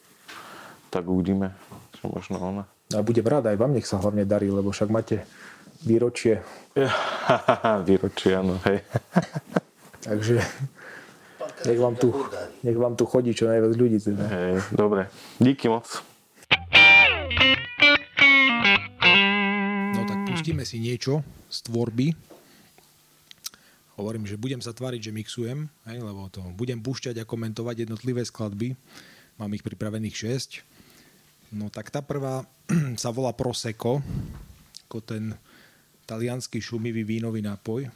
Tak 0.89 1.05
uvidíme, 1.05 1.53
že 1.99 2.05
možno 2.07 2.37
ona. 2.39 2.65
A 2.97 3.05
budem 3.05 3.27
rád, 3.27 3.53
aj 3.53 3.61
vám 3.61 3.77
nech 3.77 3.85
sa 3.85 4.01
hlavne 4.01 4.25
darí, 4.25 4.49
lebo 4.49 4.73
však 4.73 4.89
máte 4.89 5.29
výročie. 5.85 6.41
výročie, 7.89 8.33
áno, 8.33 8.57
hej. 8.65 8.81
Takže 10.09 10.41
nech 11.69 11.81
vám, 11.81 11.95
tu, 11.99 12.15
nech 12.65 12.79
vám 12.79 12.95
tu 12.97 13.05
chodí 13.05 13.35
čo 13.35 13.51
najviac 13.51 13.75
ľudí. 13.77 13.99
Teda. 14.01 14.25
Hej, 14.31 14.53
dobre. 14.73 15.11
Díky 15.43 15.69
moc. 15.69 15.85
No 19.93 20.01
tak 20.07 20.19
pustíme 20.31 20.63
si 20.65 20.79
niečo 20.79 21.21
z 21.51 21.59
tvorby. 21.67 22.38
Hovorím, 23.99 24.31
že 24.31 24.39
budem 24.39 24.63
sa 24.63 24.71
tváriť, 24.71 25.11
že 25.11 25.17
mixujem, 25.17 25.67
hej, 25.91 25.99
lebo 25.99 26.31
to 26.31 26.39
budem 26.55 26.79
púšťať 26.79 27.19
a 27.19 27.27
komentovať 27.27 27.83
jednotlivé 27.83 28.23
skladby. 28.23 28.79
Mám 29.43 29.59
ich 29.59 29.67
pripravených 29.67 30.15
6. 30.63 31.59
No 31.59 31.67
tak 31.67 31.91
tá 31.91 31.99
prvá 31.99 32.47
sa 33.03 33.11
volá 33.11 33.35
Prosecco, 33.35 33.99
ako 34.87 35.03
ten 35.03 35.35
talianský 36.07 36.63
šumivý 36.63 37.03
vínový 37.03 37.43
nápoj. 37.43 37.91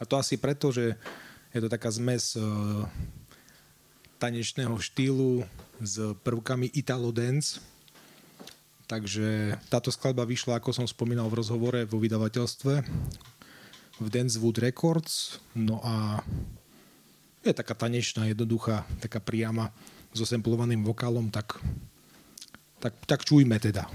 A 0.00 0.02
to 0.08 0.16
asi 0.16 0.40
preto, 0.40 0.72
že 0.72 0.96
je 1.52 1.60
to 1.60 1.68
taká 1.68 1.92
zmes 1.92 2.40
uh, 2.40 2.88
tanečného 4.16 4.72
štýlu 4.80 5.44
s 5.84 6.00
prvkami 6.24 6.72
Italo 6.72 7.12
Dance. 7.12 7.60
Takže 8.88 9.60
táto 9.68 9.92
skladba 9.92 10.24
vyšla, 10.24 10.64
ako 10.64 10.72
som 10.72 10.88
spomínal 10.88 11.28
v 11.28 11.44
rozhovore, 11.44 11.84
vo 11.84 12.00
vydavateľstve 12.00 12.88
v 14.00 14.08
Dancewood 14.08 14.58
Records. 14.58 15.38
No 15.54 15.80
a 15.84 16.24
je 17.44 17.52
taká 17.52 17.74
tanečná, 17.74 18.24
jednoduchá, 18.24 18.84
taká 19.00 19.20
priama 19.20 19.72
so 20.12 20.26
samplovaným 20.26 20.84
vokálom, 20.84 21.30
tak, 21.30 21.56
tak, 22.80 22.94
tak 23.06 23.20
čujme 23.24 23.56
teda. 23.60 23.86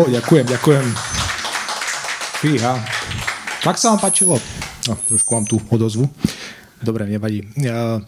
O, 0.00 0.08
ďakujem, 0.08 0.48
ďakujem. 0.48 0.86
Fíha. 2.40 2.72
Tak 3.60 3.76
sa 3.76 3.92
vám 3.92 4.00
páčilo? 4.00 4.40
No, 4.88 4.96
trošku 4.96 5.28
mám 5.36 5.44
tu 5.44 5.60
odozvu. 5.68 6.08
Dobre, 6.80 7.04
nevadí. 7.04 7.44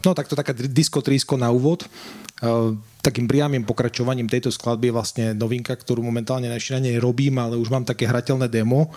No 0.01 0.17
tak 0.17 0.25
to 0.25 0.33
taká 0.33 0.57
disko 0.57 1.05
trísko 1.05 1.37
na 1.37 1.53
úvod. 1.53 1.85
Uh, 2.41 2.81
Takým 3.05 3.29
priamým 3.29 3.69
pokračovaním 3.69 4.25
tejto 4.25 4.49
skladby 4.49 4.89
je 4.89 4.97
vlastne 4.97 5.25
novinka, 5.37 5.77
ktorú 5.77 6.01
momentálne 6.01 6.49
na 6.49 6.57
nej 6.57 6.97
robím, 6.97 7.37
ale 7.37 7.61
už 7.61 7.69
mám 7.69 7.85
také 7.85 8.09
hrateľné 8.09 8.49
demo. 8.49 8.89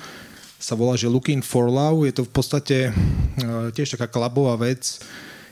Sa 0.55 0.80
volá, 0.80 0.95
že 0.95 1.11
Looking 1.11 1.43
for 1.43 1.67
Love. 1.67 2.07
Je 2.07 2.15
to 2.15 2.24
v 2.24 2.32
podstate 2.32 2.78
uh, 2.95 3.76
tiež 3.76 3.99
taká 3.99 4.07
klabová 4.07 4.55
vec, 4.55 5.03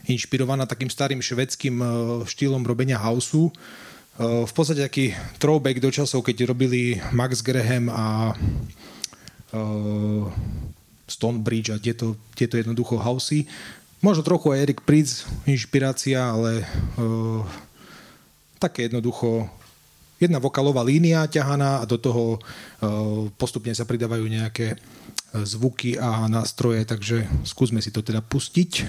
inšpirovaná 0.07 0.63
takým 0.63 0.88
starým 0.88 1.20
švedským 1.20 1.76
uh, 1.76 1.88
štýlom 2.24 2.63
robenia 2.63 2.95
houseu. 3.03 3.51
Uh, 4.14 4.45
v 4.45 4.53
podstate 4.53 4.86
taký 4.86 5.18
throwback 5.41 5.82
do 5.82 5.89
časov, 5.89 6.22
keď 6.22 6.45
robili 6.45 7.01
Max 7.09 7.41
Graham 7.41 7.89
a 7.89 8.38
uh, 9.57 10.30
Stonebridge 11.09 11.74
a 11.74 11.82
tieto, 11.82 12.14
tieto 12.38 12.61
jednoducho 12.61 13.01
housey. 13.01 13.49
Možno 14.05 14.22
trochu 14.22 14.53
aj 14.53 14.61
Eric 14.70 14.80
Pritz 14.86 15.26
inšpirácia, 15.49 16.30
ale 16.30 16.61
uh, 17.01 17.41
také 18.61 18.86
jednoducho 18.86 19.49
jedna 20.22 20.38
vokalová 20.38 20.86
línia 20.86 21.28
ťahaná 21.28 21.84
a 21.84 21.89
do 21.89 21.99
toho 21.99 22.39
postupne 23.36 23.76
sa 23.76 23.84
pridávajú 23.84 24.24
nejaké 24.24 24.80
zvuky 25.36 25.99
a 25.99 26.32
nástroje, 26.32 26.88
takže 26.88 27.28
skúsme 27.43 27.84
si 27.84 27.91
to 27.91 27.99
teda 27.99 28.24
pustiť. 28.24 28.88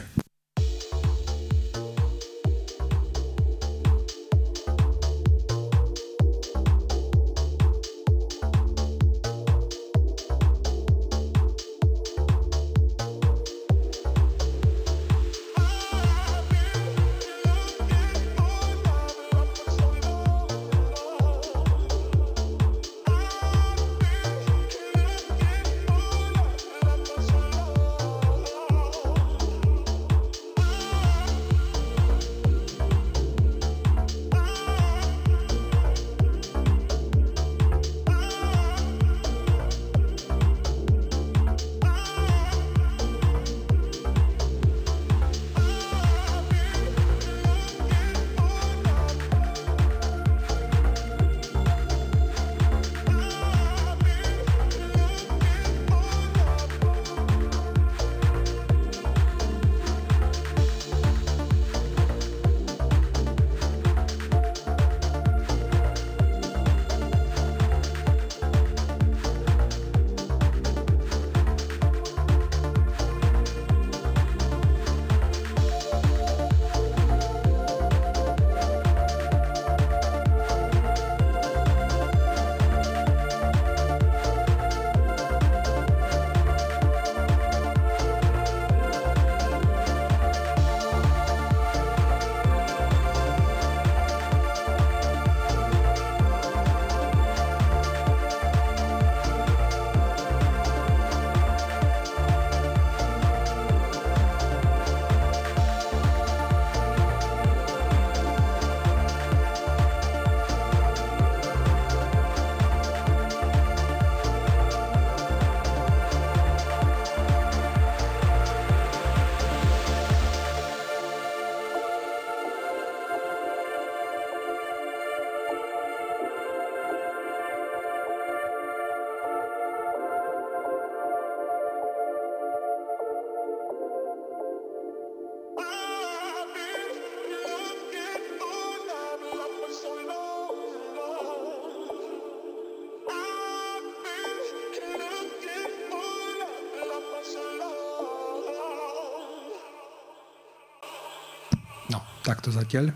Takto 152.34 152.50
zatiaľ. 152.50 152.90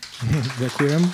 Ďakujem. 0.64 1.04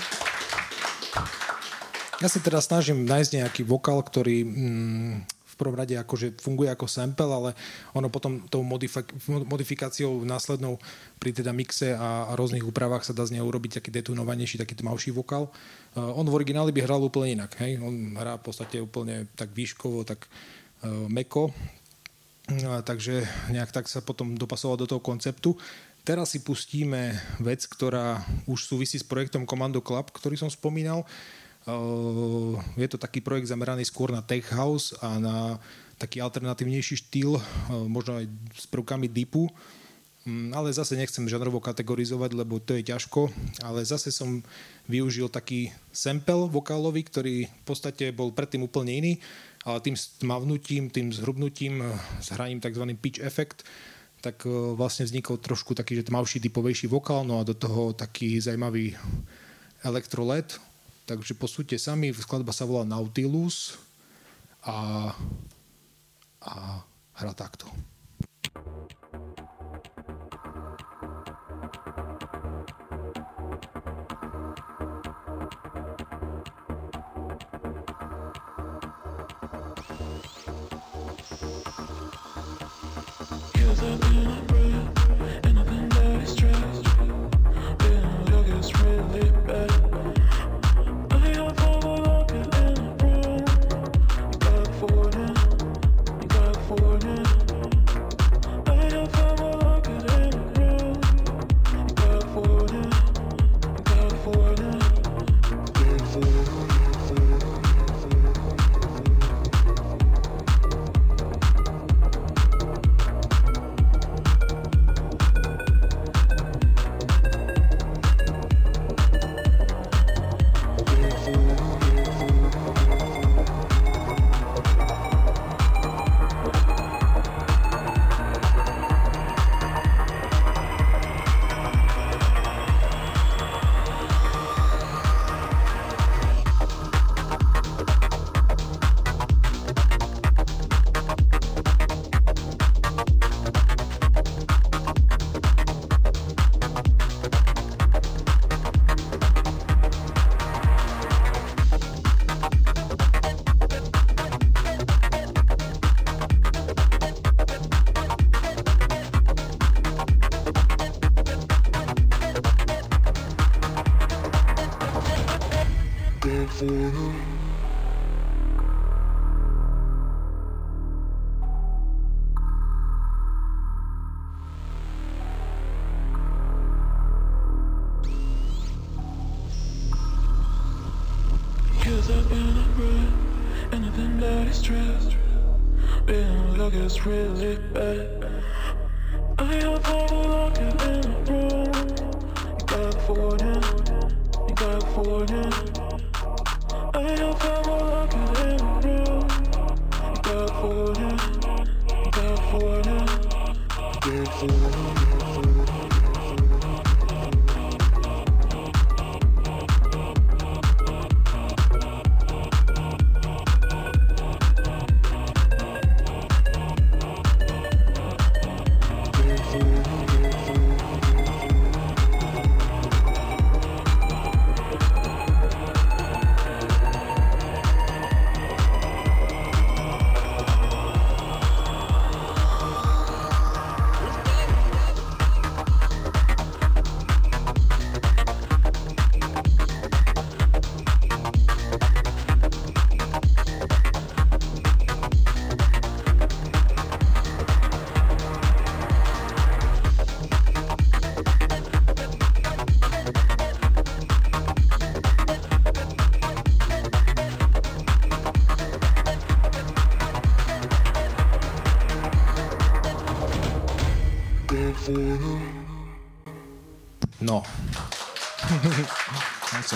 Ja 2.23 2.31
sa 2.31 2.39
teda 2.39 2.63
snažím 2.63 3.03
nájsť 3.03 3.43
nejaký 3.43 3.63
vokál, 3.67 3.99
ktorý 3.99 4.47
mm, 4.47 5.15
v 5.27 5.55
prvom 5.59 5.75
rade 5.75 5.99
akože 5.99 6.39
funguje 6.39 6.71
ako 6.71 6.87
sample, 6.87 7.27
ale 7.27 7.51
ono 7.99 8.07
potom 8.07 8.47
tou 8.47 8.63
modifik- 8.63 9.11
modifikáciou 9.27 10.23
následnou 10.23 10.79
pri 11.19 11.35
teda 11.35 11.51
mixe 11.51 11.99
a, 11.99 12.31
a 12.31 12.33
rôznych 12.39 12.63
úpravách 12.63 13.03
sa 13.03 13.11
dá 13.11 13.27
z 13.27 13.35
neho 13.35 13.47
urobiť 13.51 13.83
taký 13.83 13.91
detunovanejší, 13.91 14.63
taký 14.63 14.79
tmavší 14.79 15.11
vokál. 15.11 15.51
Uh, 15.99 16.15
on 16.15 16.31
v 16.31 16.39
origináli 16.39 16.71
by 16.71 16.87
hral 16.87 17.03
úplne 17.03 17.43
inak. 17.43 17.59
Hej? 17.59 17.83
On 17.83 17.91
hrá 18.15 18.39
v 18.39 18.45
podstate 18.47 18.79
úplne 18.79 19.27
tak 19.35 19.51
výškovo, 19.51 20.07
tak 20.07 20.31
uh, 20.31 21.11
meko, 21.11 21.51
takže 22.85 23.29
nejak 23.53 23.73
tak 23.73 23.87
sa 23.89 24.01
potom 24.01 24.33
dopasoval 24.35 24.81
do 24.81 24.89
toho 24.89 25.05
konceptu. 25.05 25.57
Teraz 26.03 26.33
si 26.33 26.41
pustíme 26.41 27.21
vec, 27.37 27.69
ktorá 27.69 28.25
už 28.49 28.65
súvisí 28.65 28.97
s 28.97 29.05
projektom 29.05 29.45
Commando 29.45 29.85
Club, 29.85 30.09
ktorý 30.09 30.41
som 30.41 30.49
spomínal. 30.49 31.05
Je 32.81 32.89
to 32.89 32.97
taký 32.97 33.21
projekt 33.21 33.53
zameraný 33.53 33.85
skôr 33.85 34.09
na 34.09 34.25
tech 34.25 34.49
house 34.49 34.97
a 35.05 35.21
na 35.21 35.37
taký 36.01 36.25
alternatívnejší 36.25 36.97
štýl, 37.05 37.37
možno 37.93 38.25
aj 38.25 38.27
s 38.57 38.65
prvkami 38.71 39.11
deepu. 39.13 39.53
Mm, 40.29 40.53
ale 40.53 40.69
zase 40.77 40.93
nechcem 40.93 41.25
žanrovo 41.25 41.57
kategorizovať, 41.57 42.37
lebo 42.37 42.61
to 42.61 42.77
je 42.77 42.85
ťažko. 42.85 43.33
Ale 43.65 43.81
zase 43.89 44.13
som 44.13 44.45
využil 44.85 45.33
taký 45.33 45.73
sample 45.89 46.53
vokálový, 46.53 47.01
ktorý 47.09 47.49
v 47.49 47.65
podstate 47.65 48.13
bol 48.13 48.29
predtým 48.37 48.61
úplne 48.61 48.93
iný, 48.93 49.13
tým 49.81 49.97
stmavnutím, 49.97 50.89
tým 50.91 51.13
zhrubnutím, 51.13 51.85
s 52.21 52.33
hraním 52.33 52.61
tzv. 52.61 52.85
pitch 52.97 53.21
effect, 53.21 53.65
tak 54.21 54.43
e, 54.47 54.51
vlastne 54.75 55.07
vznikol 55.07 55.39
trošku 55.39 55.75
taký, 55.75 56.01
že 56.01 56.09
tmavší, 56.09 56.41
typovejší 56.41 56.87
vokál, 56.91 57.23
no 57.23 57.39
a 57.41 57.47
do 57.47 57.55
toho 57.55 57.93
taký 57.93 58.41
zaujímavý 58.41 58.97
elektrolet. 59.85 60.59
Takže 61.07 61.35
posúďte 61.35 61.79
sami, 61.81 62.13
skladba 62.13 62.53
sa 62.53 62.69
volá 62.69 62.85
Nautilus 62.85 63.81
a, 64.61 65.11
a 66.45 66.53
hra 67.17 67.33
takto. 67.33 67.65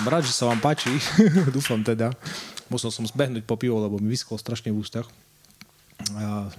Som 0.03 0.11
rád, 0.11 0.27
že 0.27 0.35
sa 0.35 0.51
vám 0.51 0.59
páči. 0.59 0.91
Dúfam 1.55 1.79
teda. 1.79 2.11
Musel 2.67 2.91
som 2.91 3.07
zbehnúť 3.07 3.47
po 3.47 3.55
pivo, 3.55 3.79
lebo 3.79 4.03
mi 4.03 4.11
vyschlo 4.11 4.35
strašne 4.35 4.67
v 4.75 4.83
ústach. 4.83 5.07
A... 6.19 6.51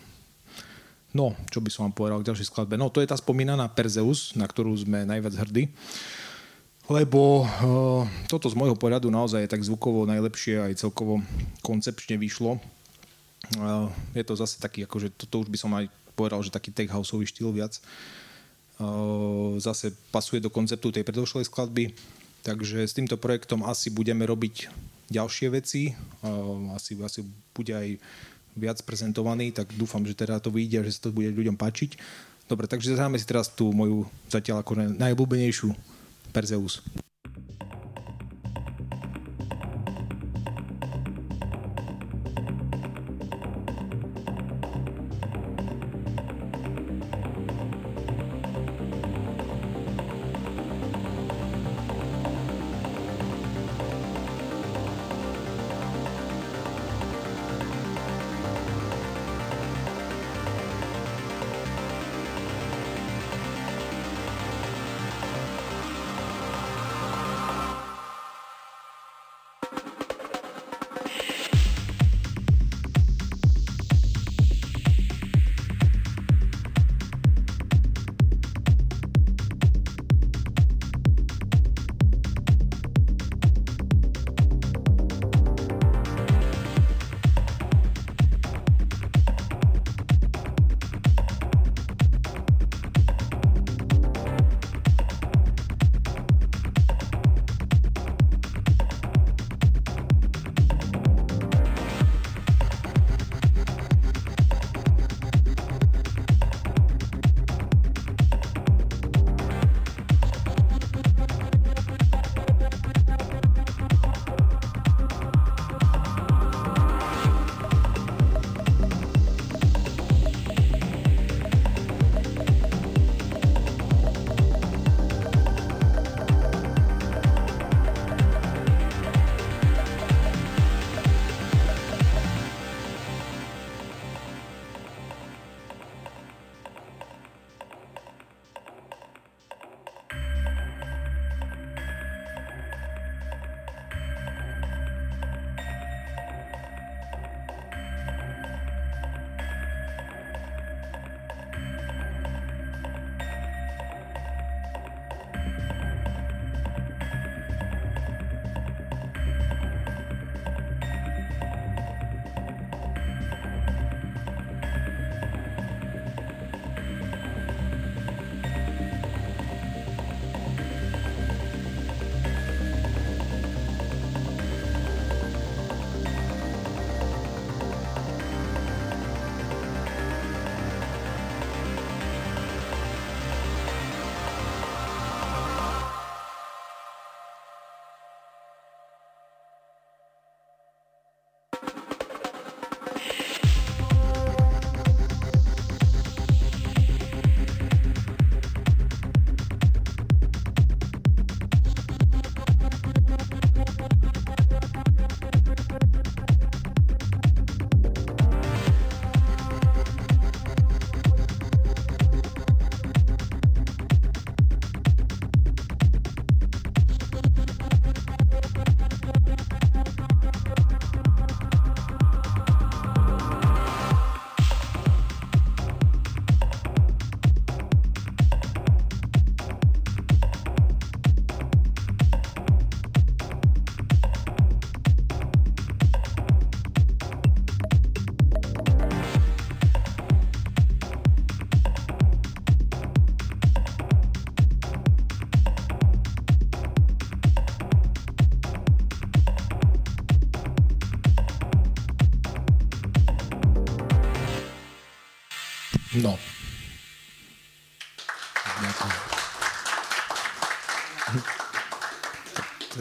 No, 1.13 1.37
čo 1.53 1.61
by 1.61 1.69
som 1.69 1.85
vám 1.85 1.93
povedal 1.93 2.25
k 2.25 2.33
ďalšej 2.33 2.49
skladbe. 2.49 2.81
No, 2.81 2.89
to 2.89 3.05
je 3.05 3.11
tá 3.13 3.21
spomínaná 3.21 3.69
Perzeus, 3.69 4.33
na 4.33 4.49
ktorú 4.49 4.73
sme 4.81 5.05
najviac 5.05 5.37
hrdí. 5.37 5.69
Lebo 6.89 7.45
uh, 7.45 8.09
toto 8.33 8.49
z 8.49 8.57
môjho 8.57 8.81
pohľadu 8.81 9.13
naozaj 9.13 9.45
je 9.45 9.53
tak 9.53 9.61
zvukovo 9.61 10.09
najlepšie 10.09 10.65
aj 10.65 10.81
celkovo 10.81 11.21
koncepčne 11.61 12.17
vyšlo. 12.17 12.57
Uh, 13.61 13.93
je 14.17 14.25
to 14.25 14.41
zase 14.41 14.57
taký, 14.57 14.89
akože 14.89 15.13
toto 15.21 15.45
už 15.45 15.53
by 15.53 15.59
som 15.61 15.77
aj 15.77 15.93
povedal, 16.17 16.41
že 16.41 16.49
taký 16.49 16.73
tech 16.73 16.89
houseový 16.89 17.29
štýl 17.29 17.53
viac. 17.53 17.77
Uh, 18.81 19.61
zase 19.61 19.93
pasuje 20.09 20.41
do 20.41 20.49
konceptu 20.49 20.89
tej 20.89 21.05
predošlej 21.05 21.45
skladby. 21.45 21.93
Takže 22.45 22.85
s 22.85 22.93
týmto 22.93 23.17
projektom 23.17 23.65
asi 23.65 23.89
budeme 23.89 24.29
robiť 24.29 24.69
ďalšie 25.09 25.49
veci. 25.49 25.97
Asi, 26.77 26.93
asi 27.01 27.25
bude 27.57 27.73
aj 27.73 27.89
viac 28.53 28.79
prezentovaný, 28.85 29.51
tak 29.51 29.73
dúfam, 29.75 30.05
že 30.05 30.13
teda 30.13 30.39
to 30.45 30.53
vyjde 30.53 30.85
a 30.85 30.87
že 30.87 30.95
sa 30.95 31.09
to 31.09 31.17
bude 31.17 31.33
ľuďom 31.33 31.57
páčiť. 31.57 31.97
Dobre, 32.45 32.69
takže 32.69 32.93
zahráme 32.93 33.17
si 33.17 33.25
teraz 33.25 33.49
tú 33.49 33.73
moju 33.73 34.05
zatiaľ 34.29 34.61
ako 34.61 34.77
najobľúbenejšiu 35.01 35.73
Perzeus. 36.37 36.85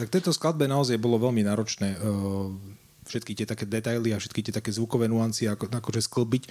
Tak 0.04 0.20
tejto 0.20 0.36
skladbe 0.36 0.68
naozaj 0.68 1.00
bolo 1.00 1.16
veľmi 1.16 1.40
náročné 1.48 1.96
uh, 1.96 2.52
všetky 3.08 3.32
tie 3.40 3.48
také 3.48 3.64
detaily 3.64 4.12
a 4.12 4.20
všetky 4.20 4.44
tie 4.44 4.52
také 4.52 4.68
zvukové 4.68 5.08
nuancie 5.08 5.48
ako, 5.48 5.72
akože 5.72 6.04
sklbiť. 6.04 6.44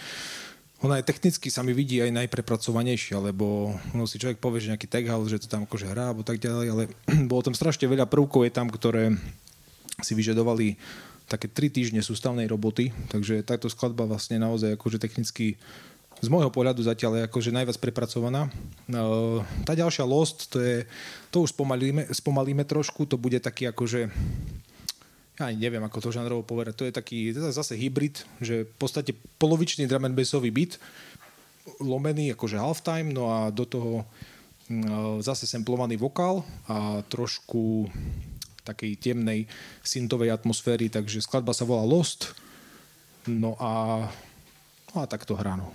Ona 0.81 0.97
je 0.97 1.05
technicky 1.05 1.53
sa 1.53 1.61
mi 1.61 1.69
vidí 1.69 2.01
aj 2.01 2.17
najprepracovanejšia, 2.17 3.21
lebo 3.21 3.77
no 3.93 4.09
si 4.09 4.17
človek 4.17 4.41
povie, 4.41 4.65
že 4.65 4.73
nejaký 4.73 4.89
tag 4.89 5.05
že 5.29 5.37
to 5.37 5.45
tam 5.45 5.69
akože 5.69 5.85
hrá 5.85 6.09
alebo 6.09 6.25
tak 6.25 6.41
ďalej, 6.41 6.67
ale 6.73 6.83
bolo 7.29 7.45
tam 7.45 7.53
strašne 7.53 7.85
veľa 7.85 8.09
prvkov 8.09 8.49
je 8.49 8.51
tam, 8.57 8.73
ktoré 8.73 9.13
si 10.01 10.17
vyžadovali 10.17 10.81
také 11.29 11.45
tri 11.45 11.69
týždne 11.69 12.01
sústavnej 12.01 12.49
roboty, 12.49 12.89
takže 13.13 13.45
táto 13.45 13.69
skladba 13.69 14.09
vlastne 14.09 14.41
naozaj 14.41 14.81
akože 14.81 14.97
technicky 14.97 15.61
z 16.21 16.27
môjho 16.29 16.53
pohľadu 16.53 16.83
zatiaľ 16.83 17.19
je 17.19 17.27
akože 17.27 17.49
najviac 17.55 17.77
prepracovaná. 17.79 18.51
No, 18.85 19.41
tá 19.63 19.73
ďalšia 19.73 20.05
Lost, 20.05 20.51
to, 20.53 20.61
je, 20.61 20.85
to 21.33 21.43
už 21.47 21.55
spomalíme, 21.55 22.07
spomalíme 22.11 22.63
trošku, 22.67 23.07
to 23.09 23.17
bude 23.17 23.39
taký 23.39 23.71
akože 23.71 24.11
ja 25.33 25.49
ani 25.49 25.57
neviem, 25.57 25.81
ako 25.81 25.97
to 25.97 26.13
žánrovo 26.13 26.45
povedať, 26.45 26.73
to 26.77 26.85
je 26.85 26.93
taký 26.93 27.17
zase 27.33 27.73
hybrid, 27.73 28.21
že 28.37 28.69
v 28.69 28.75
podstate 28.77 29.17
polovičný 29.41 29.89
drum 29.89 30.05
and 30.05 30.13
bassový 30.13 30.53
beat, 30.53 30.77
lomený 31.81 32.37
akože 32.37 32.61
halftime, 32.61 33.09
no 33.09 33.33
a 33.33 33.49
do 33.49 33.65
toho 33.65 34.05
mm, 34.69 35.25
zase 35.25 35.49
semplovaný 35.49 35.97
vokál 35.97 36.45
a 36.69 37.01
trošku 37.09 37.89
takej 38.61 38.95
temnej 39.01 39.49
syntovej 39.81 40.31
atmosféry, 40.31 40.87
takže 40.87 41.25
skladba 41.25 41.51
sa 41.51 41.65
volá 41.65 41.81
Lost, 41.81 42.37
no 43.25 43.57
a, 43.57 44.05
no 44.93 44.95
a 45.01 45.05
takto 45.09 45.33
hrá, 45.33 45.57
no. 45.57 45.73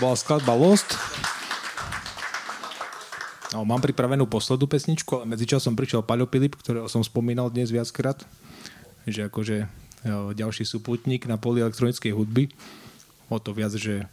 Bola 0.00 0.16
skladba 0.16 0.56
Lost. 0.56 0.96
No, 3.52 3.68
mám 3.68 3.84
pripravenú 3.84 4.24
poslednú 4.24 4.64
pesničku, 4.64 5.20
ale 5.20 5.28
medzičasom 5.36 5.76
prišiel 5.76 6.00
Paľo 6.00 6.24
Pilip, 6.24 6.56
ktorého 6.56 6.88
som 6.88 7.04
spomínal 7.04 7.52
dnes 7.52 7.68
viackrát, 7.68 8.16
že 9.04 9.28
akože 9.28 9.68
jo, 10.08 10.32
ďalší 10.32 10.64
súputník 10.64 11.28
na 11.28 11.36
poli 11.36 11.60
elektronickej 11.60 12.16
hudby. 12.16 12.48
O 13.28 13.36
to 13.36 13.52
viac, 13.52 13.76
že 13.76 14.08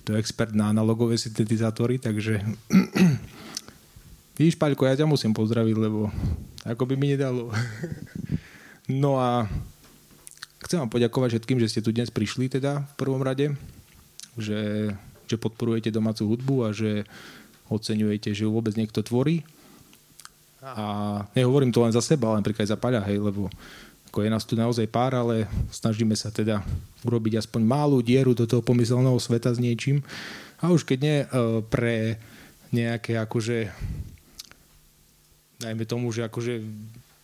je 0.00 0.02
to 0.08 0.16
expert 0.16 0.56
na 0.56 0.72
analogové 0.72 1.20
syntetizátory, 1.20 2.00
takže 2.00 2.40
Vidíš, 4.36 4.60
Paľko, 4.60 4.84
ja 4.84 5.00
ťa 5.00 5.08
musím 5.08 5.32
pozdraviť, 5.32 5.76
lebo 5.80 6.12
ako 6.64 6.84
by 6.84 6.94
mi 6.96 7.16
nedalo. 7.16 7.48
no 9.04 9.16
a 9.16 9.48
chcem 10.64 10.76
vám 10.76 10.92
poďakovať 10.92 11.36
všetkým, 11.36 11.56
že 11.56 11.68
ste 11.72 11.80
tu 11.80 11.88
dnes 11.88 12.12
prišli 12.12 12.52
teda 12.52 12.84
v 12.84 12.94
prvom 13.00 13.24
rade, 13.24 13.56
že, 14.36 14.92
že 15.26 15.36
podporujete 15.38 15.90
domácu 15.90 16.26
hudbu 16.26 16.56
a 16.66 16.68
že 16.70 17.04
oceňujete, 17.70 18.32
že 18.32 18.46
ju 18.46 18.50
vôbec 18.50 18.78
niekto 18.78 19.02
tvorí. 19.02 19.42
A 20.62 21.22
nehovorím 21.34 21.70
to 21.70 21.82
len 21.82 21.94
za 21.94 22.02
seba, 22.02 22.30
ale 22.30 22.42
napríklad 22.42 22.66
aj 22.66 22.72
za 22.74 22.78
Paľa, 22.78 23.06
hej, 23.06 23.22
lebo 23.22 23.46
ako 24.10 24.24
je 24.24 24.32
nás 24.32 24.48
tu 24.48 24.56
naozaj 24.56 24.88
pár, 24.88 25.12
ale 25.12 25.44
snažíme 25.68 26.16
sa 26.16 26.32
teda 26.32 26.64
urobiť 27.04 27.38
aspoň 27.42 27.62
malú 27.62 28.00
dieru 28.00 28.32
do 28.32 28.48
toho 28.48 28.64
pomyselného 28.64 29.18
sveta 29.20 29.52
s 29.52 29.60
niečím. 29.60 30.00
A 30.58 30.72
už 30.72 30.88
keď 30.88 30.98
nie 31.04 31.18
e, 31.20 31.26
pre 31.68 32.16
nejaké 32.72 33.20
akože 33.20 33.68
dajme 35.60 35.84
tomu, 35.84 36.08
že 36.12 36.24
akože 36.24 36.64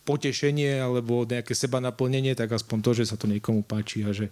potešenie 0.02 0.82
alebo 0.82 1.22
nejaké 1.24 1.54
seba 1.54 1.78
naplnenie, 1.78 2.34
tak 2.34 2.52
aspoň 2.52 2.78
to, 2.82 2.90
že 2.92 3.08
sa 3.08 3.16
to 3.16 3.30
niekomu 3.30 3.62
páči 3.62 4.02
a 4.02 4.10
že, 4.10 4.28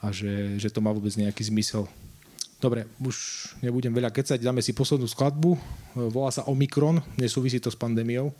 a 0.00 0.08
že, 0.10 0.56
že 0.56 0.72
to 0.72 0.80
má 0.80 0.90
vôbec 0.94 1.12
nejaký 1.14 1.44
zmysel. 1.46 1.84
Dobre, 2.60 2.84
už 3.00 3.16
nebudem 3.64 3.88
veľa 3.88 4.12
kecať, 4.12 4.36
dáme 4.36 4.60
si 4.60 4.76
poslednú 4.76 5.08
skladbu. 5.08 5.56
Volá 6.12 6.28
sa 6.28 6.44
Omikron, 6.44 7.00
nesúvisí 7.16 7.56
to 7.56 7.72
s 7.72 7.76
pandémiou. 7.80 8.36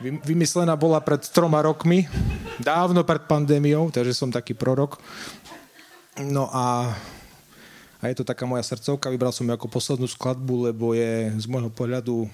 Vy- 0.00 0.24
Vymyslená 0.24 0.72
bola 0.72 1.04
pred 1.04 1.20
troma 1.28 1.60
rokmi, 1.60 2.08
dávno 2.56 3.04
pred 3.04 3.28
pandémiou, 3.28 3.92
takže 3.92 4.16
som 4.16 4.32
taký 4.32 4.56
prorok. 4.56 4.96
No 6.24 6.48
a, 6.48 6.96
a 8.00 8.02
je 8.08 8.16
to 8.16 8.24
taká 8.24 8.48
moja 8.48 8.64
srdcovka, 8.64 9.12
vybral 9.12 9.36
som 9.36 9.44
ju 9.44 9.52
ako 9.52 9.68
poslednú 9.68 10.08
skladbu, 10.08 10.72
lebo 10.72 10.96
je 10.96 11.36
z 11.36 11.46
môjho 11.52 11.68
pohľadu 11.68 12.32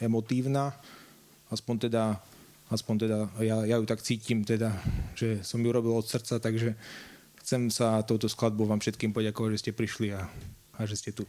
emotívna, 0.00 0.72
aspoň 1.52 1.92
teda, 1.92 2.16
aspoň 2.72 2.94
teda 2.96 3.18
ja, 3.44 3.56
ja 3.68 3.76
ju 3.76 3.84
tak 3.84 4.00
cítim, 4.00 4.40
teda, 4.40 4.72
že 5.12 5.44
som 5.44 5.60
ju 5.60 5.68
robil 5.68 5.92
od 5.92 6.08
srdca, 6.08 6.40
takže 6.40 6.72
chcem 7.44 7.68
sa 7.68 8.00
touto 8.00 8.24
skladbou 8.24 8.64
vám 8.64 8.80
všetkým 8.80 9.12
poďakovať, 9.12 9.50
že 9.52 9.60
ste 9.60 9.76
prišli 9.76 10.16
a, 10.16 10.24
a 10.80 10.88
že 10.88 10.96
ste 10.96 11.12
tu. 11.12 11.28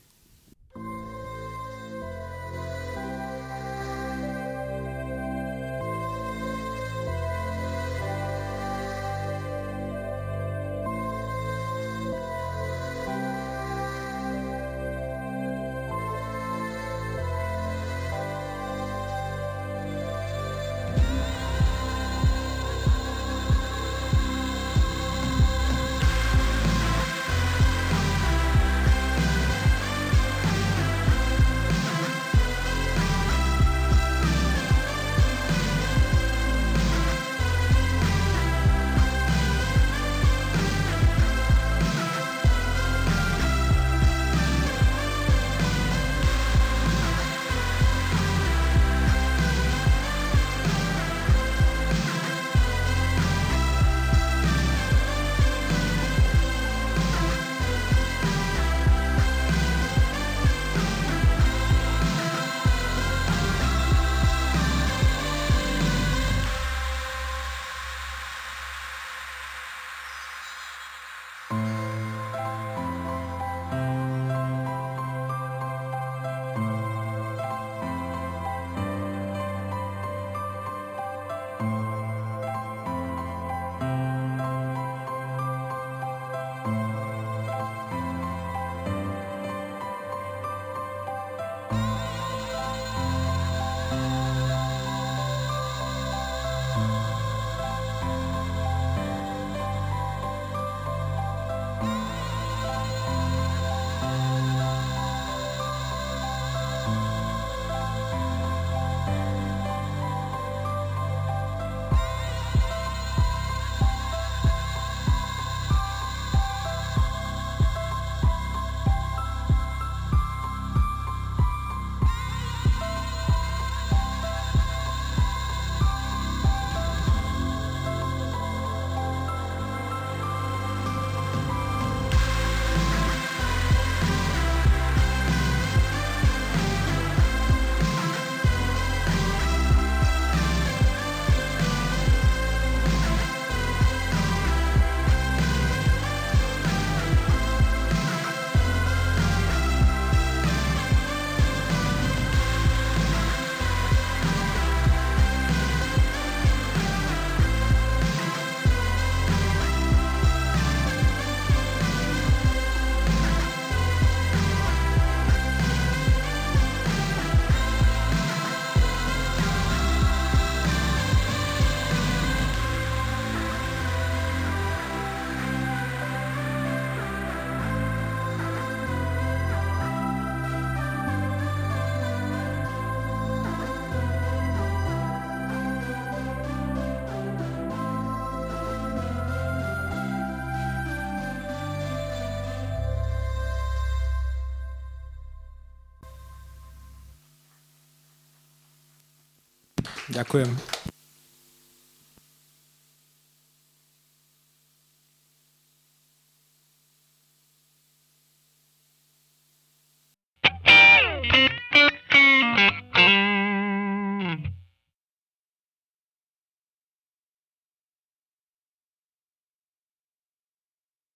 Ďakujem. 200.15 200.74